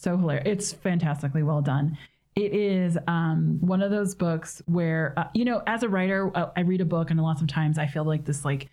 so 0.00 0.16
hilarious. 0.16 0.46
It's 0.46 0.72
fantastically 0.72 1.42
well 1.42 1.62
done. 1.62 1.98
It 2.34 2.54
is 2.54 2.96
um, 3.08 3.58
one 3.60 3.82
of 3.82 3.90
those 3.90 4.14
books 4.14 4.62
where 4.66 5.12
uh, 5.16 5.24
you 5.34 5.44
know, 5.44 5.62
as 5.66 5.82
a 5.82 5.88
writer, 5.88 6.30
uh, 6.36 6.50
I 6.56 6.60
read 6.60 6.80
a 6.80 6.84
book, 6.84 7.10
and 7.10 7.20
lots 7.20 7.42
of 7.42 7.48
times 7.48 7.78
I 7.78 7.86
feel 7.86 8.04
like 8.04 8.24
this 8.24 8.44
like 8.44 8.68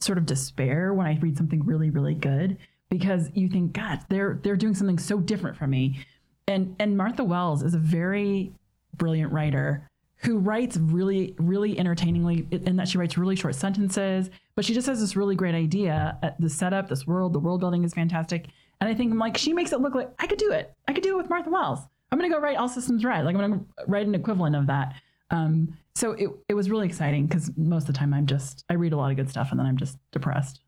sort 0.00 0.18
of 0.18 0.26
despair 0.26 0.92
when 0.92 1.06
I 1.06 1.18
read 1.18 1.36
something 1.36 1.64
really, 1.64 1.90
really 1.90 2.14
good 2.14 2.58
because 2.90 3.30
you 3.34 3.48
think, 3.48 3.72
God, 3.72 4.00
they're 4.08 4.38
they're 4.42 4.56
doing 4.56 4.74
something 4.74 4.98
so 4.98 5.18
different 5.18 5.56
from 5.56 5.70
me. 5.70 6.04
And 6.46 6.76
and 6.78 6.96
Martha 6.96 7.24
Wells 7.24 7.62
is 7.62 7.74
a 7.74 7.78
very 7.78 8.52
brilliant 8.96 9.32
writer 9.32 9.88
who 10.18 10.38
writes 10.38 10.76
really, 10.76 11.34
really 11.38 11.78
entertainingly 11.78 12.46
in 12.50 12.76
that 12.76 12.88
she 12.88 12.98
writes 12.98 13.18
really 13.18 13.36
short 13.36 13.54
sentences, 13.54 14.30
but 14.54 14.64
she 14.64 14.72
just 14.72 14.86
has 14.86 15.00
this 15.00 15.14
really 15.14 15.36
great 15.36 15.54
idea. 15.54 16.18
Uh, 16.22 16.30
The 16.38 16.48
setup, 16.48 16.88
this 16.88 17.06
world, 17.06 17.32
the 17.32 17.38
world 17.38 17.60
building 17.60 17.84
is 17.84 17.92
fantastic. 17.92 18.46
And 18.80 18.90
I 18.90 18.94
think 18.94 19.12
I'm 19.12 19.18
like, 19.18 19.36
she 19.36 19.52
makes 19.52 19.72
it 19.72 19.80
look 19.80 19.94
like 19.94 20.10
I 20.18 20.26
could 20.26 20.38
do 20.38 20.50
it. 20.52 20.74
I 20.86 20.92
could 20.92 21.02
do 21.02 21.14
it 21.14 21.16
with 21.16 21.30
Martha 21.30 21.50
Wells. 21.50 21.80
I'm 22.10 22.18
gonna 22.18 22.32
go 22.32 22.40
write 22.40 22.56
All 22.56 22.68
Systems 22.68 23.04
Red. 23.04 23.24
Like 23.24 23.34
I'm 23.34 23.40
gonna 23.40 23.64
write 23.86 24.06
an 24.06 24.14
equivalent 24.14 24.56
of 24.56 24.66
that. 24.66 24.94
Um, 25.30 25.76
so 25.94 26.12
it, 26.12 26.28
it 26.48 26.54
was 26.54 26.70
really 26.70 26.86
exciting 26.86 27.26
because 27.26 27.50
most 27.56 27.88
of 27.88 27.94
the 27.94 27.98
time 27.98 28.12
I'm 28.14 28.26
just 28.26 28.64
I 28.68 28.74
read 28.74 28.92
a 28.92 28.96
lot 28.96 29.10
of 29.10 29.16
good 29.16 29.30
stuff 29.30 29.50
and 29.50 29.58
then 29.58 29.66
I'm 29.66 29.76
just 29.76 29.98
depressed. 30.12 30.60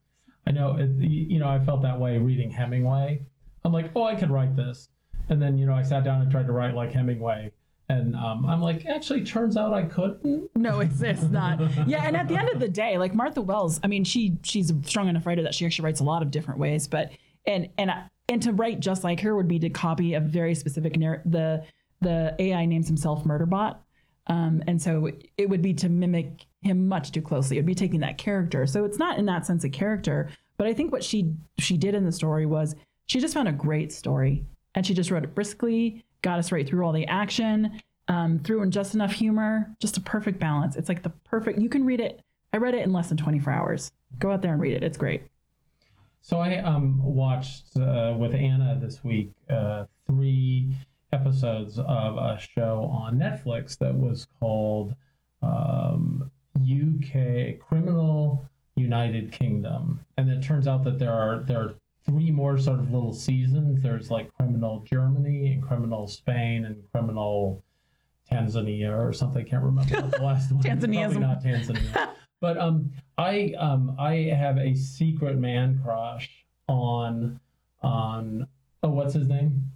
I 0.46 0.50
know, 0.50 0.76
it, 0.76 0.88
you 0.98 1.38
know, 1.38 1.48
I 1.48 1.58
felt 1.58 1.82
that 1.82 2.00
way 2.00 2.16
reading 2.16 2.50
Hemingway. 2.50 3.20
I'm 3.64 3.72
like, 3.72 3.90
oh, 3.94 4.04
I 4.04 4.14
could 4.14 4.30
write 4.30 4.56
this, 4.56 4.88
and 5.28 5.42
then 5.42 5.58
you 5.58 5.66
know, 5.66 5.74
I 5.74 5.82
sat 5.82 6.04
down 6.04 6.22
and 6.22 6.30
tried 6.30 6.46
to 6.46 6.52
write 6.52 6.74
like 6.74 6.92
Hemingway, 6.92 7.52
and 7.90 8.16
um, 8.16 8.46
I'm 8.46 8.62
like, 8.62 8.86
actually, 8.86 9.24
turns 9.24 9.58
out 9.58 9.74
I 9.74 9.82
couldn't. 9.82 10.50
No, 10.56 10.80
it's 10.80 11.00
it's 11.02 11.22
not. 11.22 11.60
Yeah, 11.86 12.04
and 12.04 12.16
at 12.16 12.28
the 12.28 12.36
end 12.36 12.48
of 12.48 12.60
the 12.60 12.68
day, 12.68 12.98
like 12.98 13.14
Martha 13.14 13.40
Wells, 13.40 13.78
I 13.84 13.86
mean, 13.86 14.04
she 14.04 14.38
she's 14.42 14.70
a 14.70 14.82
strong 14.82 15.08
enough 15.08 15.26
writer 15.26 15.42
that 15.42 15.54
she 15.54 15.66
actually 15.66 15.84
writes 15.84 16.00
a 16.00 16.04
lot 16.04 16.22
of 16.22 16.30
different 16.30 16.58
ways. 16.58 16.88
But 16.88 17.12
and 17.48 17.68
and 17.78 17.90
and 18.28 18.42
to 18.42 18.52
write 18.52 18.78
just 18.78 19.02
like 19.02 19.20
her 19.20 19.34
would 19.34 19.48
be 19.48 19.58
to 19.58 19.70
copy 19.70 20.14
a 20.14 20.20
very 20.20 20.54
specific 20.54 20.96
narr- 20.96 21.22
the 21.24 21.64
the 22.00 22.36
AI 22.38 22.64
names 22.66 22.86
himself 22.86 23.24
Murderbot, 23.24 23.76
um, 24.28 24.62
and 24.68 24.80
so 24.80 25.10
it 25.36 25.48
would 25.48 25.62
be 25.62 25.74
to 25.74 25.88
mimic 25.88 26.46
him 26.62 26.86
much 26.86 27.10
too 27.10 27.22
closely. 27.22 27.56
It 27.56 27.60
would 27.60 27.66
be 27.66 27.74
taking 27.74 28.00
that 28.00 28.18
character. 28.18 28.66
So 28.66 28.84
it's 28.84 28.98
not 28.98 29.18
in 29.18 29.26
that 29.26 29.46
sense 29.46 29.64
a 29.64 29.68
character, 29.68 30.28
But 30.58 30.66
I 30.66 30.74
think 30.74 30.92
what 30.92 31.02
she 31.02 31.34
she 31.58 31.76
did 31.76 31.94
in 31.94 32.04
the 32.04 32.12
story 32.12 32.46
was 32.46 32.76
she 33.06 33.20
just 33.20 33.34
found 33.34 33.48
a 33.48 33.52
great 33.52 33.92
story 33.92 34.44
and 34.74 34.86
she 34.86 34.94
just 34.94 35.10
wrote 35.10 35.24
it 35.24 35.34
briskly, 35.34 36.04
got 36.22 36.38
us 36.38 36.52
right 36.52 36.66
through 36.68 36.84
all 36.84 36.92
the 36.92 37.06
action, 37.06 37.80
um, 38.08 38.38
threw 38.40 38.62
in 38.62 38.70
just 38.70 38.94
enough 38.94 39.12
humor, 39.12 39.74
just 39.80 39.96
a 39.96 40.00
perfect 40.00 40.38
balance. 40.38 40.76
It's 40.76 40.88
like 40.88 41.02
the 41.02 41.10
perfect. 41.10 41.58
You 41.60 41.68
can 41.68 41.84
read 41.84 42.00
it. 42.00 42.20
I 42.52 42.58
read 42.58 42.74
it 42.74 42.84
in 42.84 42.92
less 42.92 43.08
than 43.08 43.18
24 43.18 43.52
hours. 43.52 43.92
Go 44.18 44.30
out 44.30 44.42
there 44.42 44.52
and 44.52 44.60
read 44.60 44.74
it. 44.74 44.82
It's 44.82 44.98
great. 44.98 45.22
So 46.20 46.40
I 46.40 46.58
um, 46.58 47.02
watched 47.02 47.76
uh, 47.76 48.14
with 48.18 48.34
Anna 48.34 48.78
this 48.80 49.02
week 49.02 49.30
uh, 49.48 49.84
three 50.06 50.74
episodes 51.12 51.78
of 51.78 52.16
a 52.16 52.38
show 52.38 52.90
on 52.92 53.18
Netflix 53.18 53.78
that 53.78 53.94
was 53.94 54.26
called 54.38 54.94
um, 55.42 56.30
UK 56.56 57.58
Criminal 57.60 58.44
United 58.76 59.32
Kingdom, 59.32 60.00
and 60.16 60.30
it 60.30 60.42
turns 60.42 60.66
out 60.66 60.84
that 60.84 60.98
there 60.98 61.12
are 61.12 61.44
there 61.46 61.60
are 61.60 61.74
three 62.04 62.30
more 62.30 62.58
sort 62.58 62.80
of 62.80 62.90
little 62.90 63.12
seasons. 63.12 63.82
There's 63.82 64.10
like 64.10 64.32
Criminal 64.34 64.84
Germany 64.88 65.52
and 65.52 65.62
Criminal 65.62 66.06
Spain 66.06 66.64
and 66.64 66.82
Criminal 66.92 67.62
Tanzania 68.30 68.96
or 68.96 69.12
something. 69.12 69.44
I 69.46 69.48
can't 69.48 69.62
remember 69.62 70.08
the 70.08 70.22
last 70.22 70.52
one. 70.52 70.62
Tanzania 70.64 71.04
Probably 71.04 71.20
not 71.20 71.42
Tanzania. 71.42 72.10
But 72.40 72.56
um, 72.58 72.92
I 73.16 73.54
um, 73.58 73.96
I 73.98 74.14
have 74.36 74.58
a 74.58 74.74
secret 74.74 75.36
man 75.38 75.80
crush 75.82 76.30
on 76.68 77.40
on 77.82 78.46
oh 78.82 78.90
what's 78.90 79.14
his 79.14 79.28
name? 79.28 79.70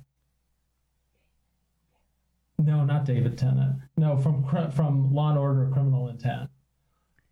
No, 2.58 2.84
not 2.84 3.04
David 3.04 3.36
Tennant. 3.36 3.76
No, 3.96 4.16
from 4.16 4.44
from 4.70 5.12
Law 5.12 5.30
and 5.30 5.38
Order: 5.38 5.68
Criminal 5.72 6.08
Intent, 6.08 6.48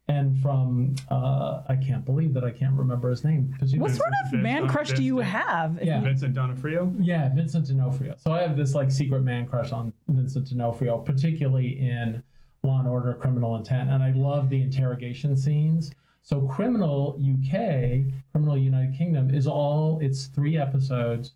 and 0.09 0.37
from 0.43 0.97
uh, 1.09 1.63
I 1.69 1.77
can't 1.77 2.05
believe 2.05 2.35
that 2.35 2.43
I 2.43 2.51
can't 2.51 2.75
remember 2.75 3.11
his 3.11 3.23
name. 3.23 3.55
'cause 3.59 3.73
you- 3.73 3.79
What 3.81 3.93
sort 3.93 4.09
of 4.25 4.33
Vince- 4.33 4.43
man 4.43 4.67
crush 4.69 4.91
do 4.93 5.05
you 5.05 5.19
have? 5.19 5.79
Yeah. 5.81 6.01
Vincent 6.01 6.35
D'Onofrio. 6.35 6.93
Yeah, 6.99 7.33
Vincent 7.33 7.69
D'Onofrio. 7.69 8.17
So 8.19 8.33
I 8.33 8.43
have 8.43 8.57
this 8.57 8.75
like 8.75 8.91
secret 8.91 9.23
man 9.23 9.47
crush 9.47 9.71
on 9.71 9.93
Vincent 10.09 10.49
D'Onofrio, 10.49 10.99
particularly 10.99 11.79
in 11.79 12.25
Law 12.63 12.81
and 12.81 12.89
Order: 12.89 13.15
Criminal 13.15 13.57
Intent, 13.57 13.91
and 13.91 14.03
I 14.03 14.13
love 14.13 14.51
the 14.51 14.61
interrogation 14.61 15.37
scenes. 15.37 15.93
So 16.23 16.43
Criminal 16.43 17.19
UK, 17.19 18.13
Criminal 18.33 18.57
United 18.57 18.97
Kingdom 18.97 19.35
is 19.35 19.47
all 19.47 19.99
it's 20.01 20.27
three 20.27 20.57
episodes. 20.57 21.33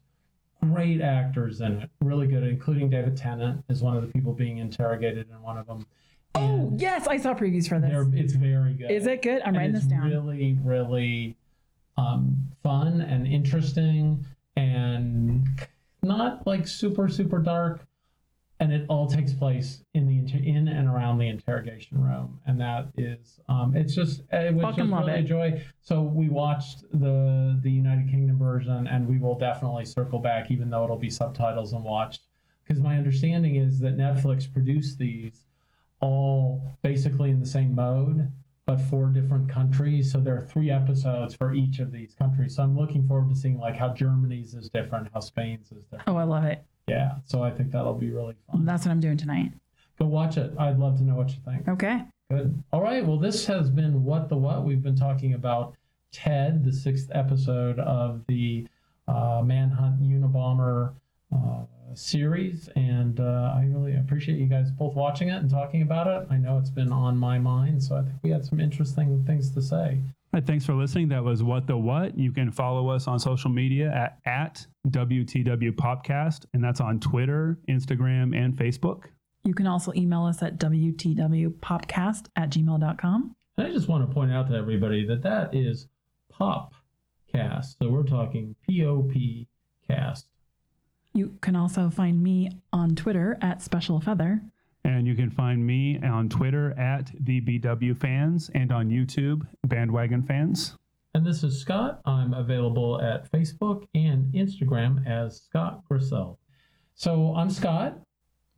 Great 0.62 1.00
actors 1.00 1.60
in 1.60 1.82
it, 1.82 1.90
really 2.00 2.26
good, 2.26 2.42
including 2.42 2.88
David 2.88 3.16
Tennant 3.16 3.62
is 3.68 3.82
one 3.82 3.96
of 3.96 4.02
the 4.02 4.08
people 4.08 4.32
being 4.32 4.58
interrogated 4.58 5.28
in 5.30 5.42
one 5.42 5.58
of 5.58 5.66
them. 5.66 5.86
Oh 6.34 6.72
yes, 6.76 7.06
I 7.06 7.16
saw 7.16 7.34
previews 7.34 7.68
for 7.68 7.78
this. 7.78 8.06
It's 8.14 8.32
very 8.34 8.74
good. 8.74 8.90
Is 8.90 9.06
it 9.06 9.22
good? 9.22 9.42
I'm 9.42 9.48
And 9.48 9.56
writing 9.56 9.72
this 9.72 9.84
down. 9.84 10.08
Really, 10.08 10.58
really 10.62 11.36
um, 11.96 12.36
fun 12.62 13.00
and 13.00 13.26
interesting, 13.26 14.24
and 14.56 15.46
not 16.02 16.46
like 16.46 16.66
super, 16.66 17.08
super 17.08 17.38
dark. 17.38 17.86
And 18.60 18.72
it 18.72 18.86
all 18.88 19.08
takes 19.08 19.32
place 19.32 19.82
in 19.94 20.06
the 20.06 20.16
inter- 20.16 20.38
in 20.38 20.68
and 20.68 20.88
around 20.88 21.18
the 21.18 21.26
interrogation 21.28 22.00
room, 22.00 22.38
and 22.46 22.60
that 22.60 22.86
is 22.96 23.40
um, 23.48 23.74
it's 23.76 23.94
just 23.96 24.22
it 24.32 24.54
was 24.54 24.62
Fucking 24.62 24.88
just 24.90 25.00
really 25.06 25.12
it. 25.18 25.24
a 25.24 25.28
joy. 25.28 25.62
So 25.82 26.02
we 26.02 26.28
watched 26.28 26.82
the 26.92 27.58
the 27.62 27.70
United 27.70 28.08
Kingdom 28.08 28.38
version, 28.38 28.86
and 28.86 29.08
we 29.08 29.18
will 29.18 29.36
definitely 29.36 29.84
circle 29.84 30.20
back, 30.20 30.52
even 30.52 30.70
though 30.70 30.84
it'll 30.84 30.96
be 30.96 31.10
subtitles 31.10 31.72
and 31.72 31.82
watched. 31.82 32.22
Because 32.64 32.80
my 32.80 32.96
understanding 32.96 33.56
is 33.56 33.80
that 33.80 33.96
Netflix 33.96 34.50
produced 34.50 34.98
these 34.98 35.46
all 36.00 36.62
basically 36.82 37.30
in 37.30 37.40
the 37.40 37.46
same 37.46 37.74
mode, 37.74 38.30
but 38.66 38.80
for 38.82 39.06
different 39.08 39.48
countries. 39.48 40.12
So 40.12 40.20
there 40.20 40.36
are 40.36 40.40
three 40.40 40.70
episodes 40.70 41.34
for 41.34 41.52
each 41.54 41.80
of 41.80 41.90
these 41.90 42.14
countries. 42.14 42.54
So 42.56 42.62
I'm 42.62 42.76
looking 42.78 43.06
forward 43.08 43.30
to 43.30 43.36
seeing 43.36 43.58
like 43.58 43.76
how 43.76 43.92
Germany's 43.92 44.54
is 44.54 44.68
different, 44.68 45.08
how 45.12 45.20
Spain's 45.20 45.72
is 45.72 45.82
different. 45.84 46.04
Oh, 46.06 46.16
I 46.16 46.22
love 46.24 46.44
it. 46.44 46.64
Yeah. 46.86 47.16
So 47.24 47.42
I 47.42 47.50
think 47.50 47.70
that'll 47.72 47.94
be 47.94 48.10
really 48.10 48.34
fun. 48.50 48.64
That's 48.64 48.84
what 48.84 48.92
I'm 48.92 49.00
doing 49.00 49.16
tonight. 49.16 49.52
Go 49.98 50.06
watch 50.06 50.36
it. 50.36 50.52
I'd 50.58 50.78
love 50.78 50.98
to 50.98 51.04
know 51.04 51.14
what 51.14 51.30
you 51.30 51.36
think. 51.44 51.68
Okay. 51.68 52.02
Good. 52.30 52.62
All 52.72 52.82
right. 52.82 53.04
Well, 53.04 53.18
this 53.18 53.46
has 53.46 53.70
been 53.70 54.04
What 54.04 54.28
the 54.28 54.36
What. 54.36 54.64
We've 54.64 54.82
been 54.82 54.96
talking 54.96 55.34
about 55.34 55.74
Ted, 56.12 56.64
the 56.64 56.72
sixth 56.72 57.10
episode 57.12 57.78
of 57.78 58.22
the 58.26 58.66
uh, 59.06 59.42
Manhunt 59.44 60.02
Unabomber 60.02 60.94
uh, 61.34 61.62
series. 61.94 62.68
And 62.76 63.20
uh, 63.20 63.52
I 63.54 63.68
really 63.68 63.96
appreciate 63.96 64.38
you 64.38 64.46
guys 64.46 64.70
both 64.70 64.94
watching 64.94 65.28
it 65.28 65.36
and 65.36 65.50
talking 65.50 65.82
about 65.82 66.06
it. 66.06 66.26
I 66.30 66.36
know 66.36 66.58
it's 66.58 66.70
been 66.70 66.92
on 66.92 67.16
my 67.16 67.38
mind, 67.38 67.82
so 67.82 67.96
I 67.96 68.02
think 68.02 68.14
we 68.22 68.30
had 68.30 68.44
some 68.44 68.60
interesting 68.60 69.24
things 69.24 69.50
to 69.50 69.62
say. 69.62 70.00
All 70.34 70.40
right, 70.40 70.46
thanks 70.48 70.66
for 70.66 70.74
listening. 70.74 71.10
That 71.10 71.22
was 71.22 71.44
What 71.44 71.68
the 71.68 71.76
What. 71.76 72.18
You 72.18 72.32
can 72.32 72.50
follow 72.50 72.88
us 72.88 73.06
on 73.06 73.20
social 73.20 73.50
media 73.50 73.92
at, 73.92 74.18
at 74.26 74.66
WTW 74.88 75.70
Popcast, 75.76 76.46
and 76.52 76.64
that's 76.64 76.80
on 76.80 76.98
Twitter, 76.98 77.56
Instagram, 77.70 78.36
and 78.36 78.52
Facebook. 78.56 79.04
You 79.44 79.54
can 79.54 79.68
also 79.68 79.92
email 79.94 80.24
us 80.24 80.42
at 80.42 80.58
WTWpopcast 80.58 82.26
at 82.34 82.50
gmail.com. 82.50 83.36
And 83.58 83.66
I 83.68 83.70
just 83.70 83.86
want 83.86 84.08
to 84.08 84.12
point 84.12 84.32
out 84.32 84.48
to 84.48 84.56
everybody 84.56 85.06
that 85.06 85.22
that 85.22 85.54
is 85.54 85.86
Popcast. 86.32 87.76
So 87.78 87.88
we're 87.88 88.02
talking 88.02 88.56
P 88.66 88.84
O 88.84 89.02
P 89.02 89.46
cast. 89.86 90.26
You 91.12 91.38
can 91.42 91.54
also 91.54 91.90
find 91.90 92.20
me 92.20 92.50
on 92.72 92.96
Twitter 92.96 93.38
at 93.40 93.62
Special 93.62 94.00
Feather. 94.00 94.42
And 94.84 95.06
you 95.06 95.14
can 95.14 95.30
find 95.30 95.66
me 95.66 95.98
on 96.02 96.28
Twitter 96.28 96.78
at 96.78 97.10
the 97.20 97.40
BW 97.40 97.96
Fans 97.96 98.50
and 98.54 98.70
on 98.70 98.90
YouTube, 98.90 99.46
Bandwagon 99.66 100.22
Fans. 100.22 100.76
And 101.14 101.24
this 101.24 101.42
is 101.42 101.58
Scott. 101.60 102.00
I'm 102.04 102.34
available 102.34 103.00
at 103.00 103.30
Facebook 103.30 103.86
and 103.94 104.32
Instagram 104.34 105.06
as 105.06 105.42
Scott 105.42 105.82
Griessel. 105.90 106.36
So 106.94 107.34
I'm 107.36 107.50
Scott, 107.50 107.98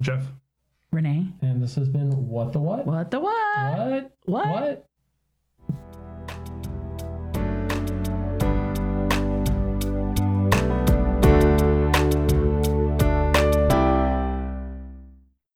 Jeff. 0.01 0.25
Renee. 0.93 1.27
and 1.43 1.63
this 1.63 1.75
has 1.75 1.89
been 1.89 2.11
What 2.29 2.53
the 2.53 2.59
What? 2.61 2.87
What 2.87 3.11
the 3.11 3.21
what? 3.21 3.35
What? 3.79 4.13
What? 4.25 4.49
What? 4.49 4.87